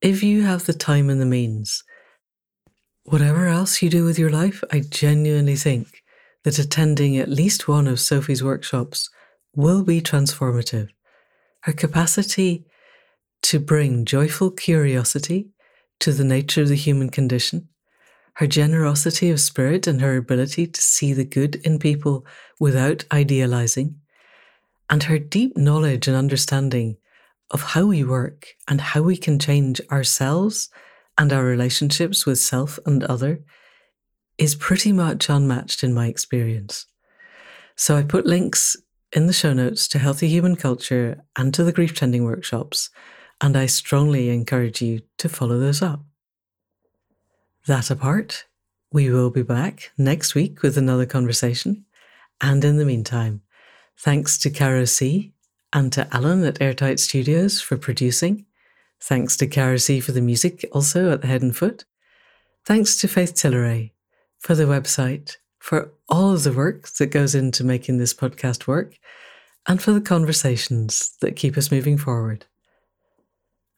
If 0.00 0.22
you 0.22 0.42
have 0.42 0.66
the 0.66 0.74
time 0.74 1.10
and 1.10 1.20
the 1.20 1.26
means, 1.26 1.82
whatever 3.10 3.46
else 3.46 3.82
you 3.82 3.90
do 3.90 4.04
with 4.04 4.18
your 4.18 4.30
life, 4.30 4.62
I 4.72 4.80
genuinely 4.80 5.56
think 5.56 6.02
that 6.44 6.58
attending 6.58 7.16
at 7.16 7.28
least 7.28 7.68
one 7.68 7.86
of 7.86 8.00
Sophy's 8.00 8.44
workshops 8.44 9.10
will 9.54 9.82
be 9.82 10.00
transformative. 10.00 10.88
Her 11.62 11.72
capacity 11.72 12.64
to 13.42 13.58
bring 13.58 14.04
joyful 14.04 14.50
curiosity 14.50 15.50
to 16.00 16.12
the 16.12 16.24
nature 16.24 16.62
of 16.62 16.68
the 16.68 16.76
human 16.76 17.10
condition 17.10 17.68
her 18.38 18.46
generosity 18.46 19.30
of 19.30 19.40
spirit 19.40 19.88
and 19.88 20.00
her 20.00 20.16
ability 20.16 20.64
to 20.64 20.80
see 20.80 21.12
the 21.12 21.24
good 21.24 21.56
in 21.66 21.76
people 21.76 22.24
without 22.60 23.04
idealizing, 23.10 23.96
and 24.88 25.02
her 25.02 25.18
deep 25.18 25.56
knowledge 25.56 26.06
and 26.06 26.16
understanding 26.16 26.96
of 27.50 27.62
how 27.62 27.86
we 27.86 28.04
work 28.04 28.46
and 28.68 28.80
how 28.80 29.02
we 29.02 29.16
can 29.16 29.40
change 29.40 29.80
ourselves 29.90 30.70
and 31.18 31.32
our 31.32 31.44
relationships 31.44 32.24
with 32.24 32.38
self 32.38 32.78
and 32.86 33.04
other 33.04 33.40
is 34.38 34.54
pretty 34.54 34.92
much 34.92 35.28
unmatched 35.28 35.82
in 35.82 35.92
my 35.92 36.06
experience. 36.06 36.86
So 37.76 37.96
I 37.96 38.02
put 38.04 38.24
links 38.24 38.76
in 39.12 39.26
the 39.26 39.32
show 39.32 39.52
notes 39.52 39.88
to 39.88 39.98
Healthy 39.98 40.28
Human 40.28 40.56
Culture 40.56 41.24
and 41.36 41.52
to 41.54 41.64
the 41.64 41.72
Grief 41.72 41.94
Tending 41.94 42.24
workshops, 42.24 42.90
and 43.40 43.56
I 43.56 43.66
strongly 43.66 44.30
encourage 44.30 44.80
you 44.80 45.00
to 45.18 45.28
follow 45.28 45.58
those 45.58 45.82
up. 45.82 46.04
That 47.66 47.90
apart, 47.90 48.46
we 48.92 49.10
will 49.10 49.30
be 49.30 49.42
back 49.42 49.92
next 49.98 50.34
week 50.34 50.62
with 50.62 50.78
another 50.78 51.06
conversation. 51.06 51.84
And 52.40 52.64
in 52.64 52.78
the 52.78 52.84
meantime, 52.84 53.42
thanks 53.98 54.38
to 54.38 54.50
Caro 54.50 54.84
C 54.84 55.34
and 55.72 55.92
to 55.92 56.08
Alan 56.14 56.44
at 56.44 56.62
Airtight 56.62 57.00
Studios 57.00 57.60
for 57.60 57.76
producing. 57.76 58.46
Thanks 59.00 59.36
to 59.36 59.78
C 59.78 60.00
for 60.00 60.12
the 60.12 60.20
music, 60.20 60.68
also 60.72 61.10
at 61.12 61.22
the 61.22 61.28
head 61.28 61.42
and 61.42 61.56
foot. 61.56 61.84
Thanks 62.64 62.96
to 63.00 63.08
Faith 63.08 63.34
Tilleray 63.34 63.92
for 64.38 64.54
the 64.54 64.64
website, 64.64 65.36
for 65.58 65.92
all 66.08 66.34
of 66.34 66.42
the 66.42 66.52
work 66.52 66.88
that 66.98 67.06
goes 67.06 67.34
into 67.34 67.64
making 67.64 67.98
this 67.98 68.14
podcast 68.14 68.66
work, 68.66 68.98
and 69.66 69.80
for 69.82 69.92
the 69.92 70.00
conversations 70.00 71.16
that 71.20 71.36
keep 71.36 71.56
us 71.56 71.70
moving 71.70 71.98
forward. 71.98 72.46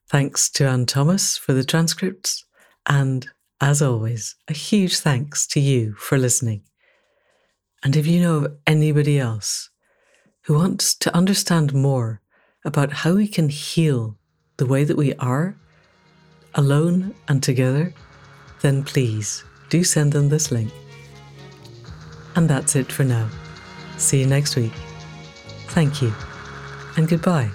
Thanks 0.08 0.50
to 0.50 0.66
Anne 0.66 0.86
Thomas 0.86 1.36
for 1.36 1.52
the 1.52 1.64
transcripts, 1.64 2.44
and 2.86 3.28
as 3.60 3.82
always, 3.82 4.36
a 4.48 4.52
huge 4.52 4.98
thanks 4.98 5.46
to 5.48 5.60
you 5.60 5.94
for 5.94 6.18
listening. 6.18 6.62
And 7.82 7.94
if 7.94 8.06
you 8.06 8.20
know 8.20 8.36
of 8.38 8.56
anybody 8.66 9.18
else 9.18 9.70
who 10.42 10.54
wants 10.54 10.94
to 10.96 11.14
understand 11.14 11.74
more 11.74 12.22
about 12.64 12.92
how 12.92 13.14
we 13.14 13.28
can 13.28 13.48
heal 13.48 14.18
the 14.60 14.66
way 14.66 14.84
that 14.84 14.96
we 14.96 15.14
are, 15.14 15.56
alone 16.54 17.14
and 17.28 17.42
together, 17.42 17.94
then 18.60 18.84
please 18.84 19.42
do 19.70 19.82
send 19.82 20.12
them 20.12 20.28
this 20.28 20.52
link. 20.52 20.70
And 22.36 22.46
that's 22.48 22.76
it 22.76 22.92
for 22.92 23.04
now. 23.04 23.30
See 23.96 24.20
you 24.20 24.26
next 24.26 24.56
week. 24.56 24.74
Thank 25.68 26.02
you, 26.02 26.12
and 26.98 27.08
goodbye. 27.08 27.50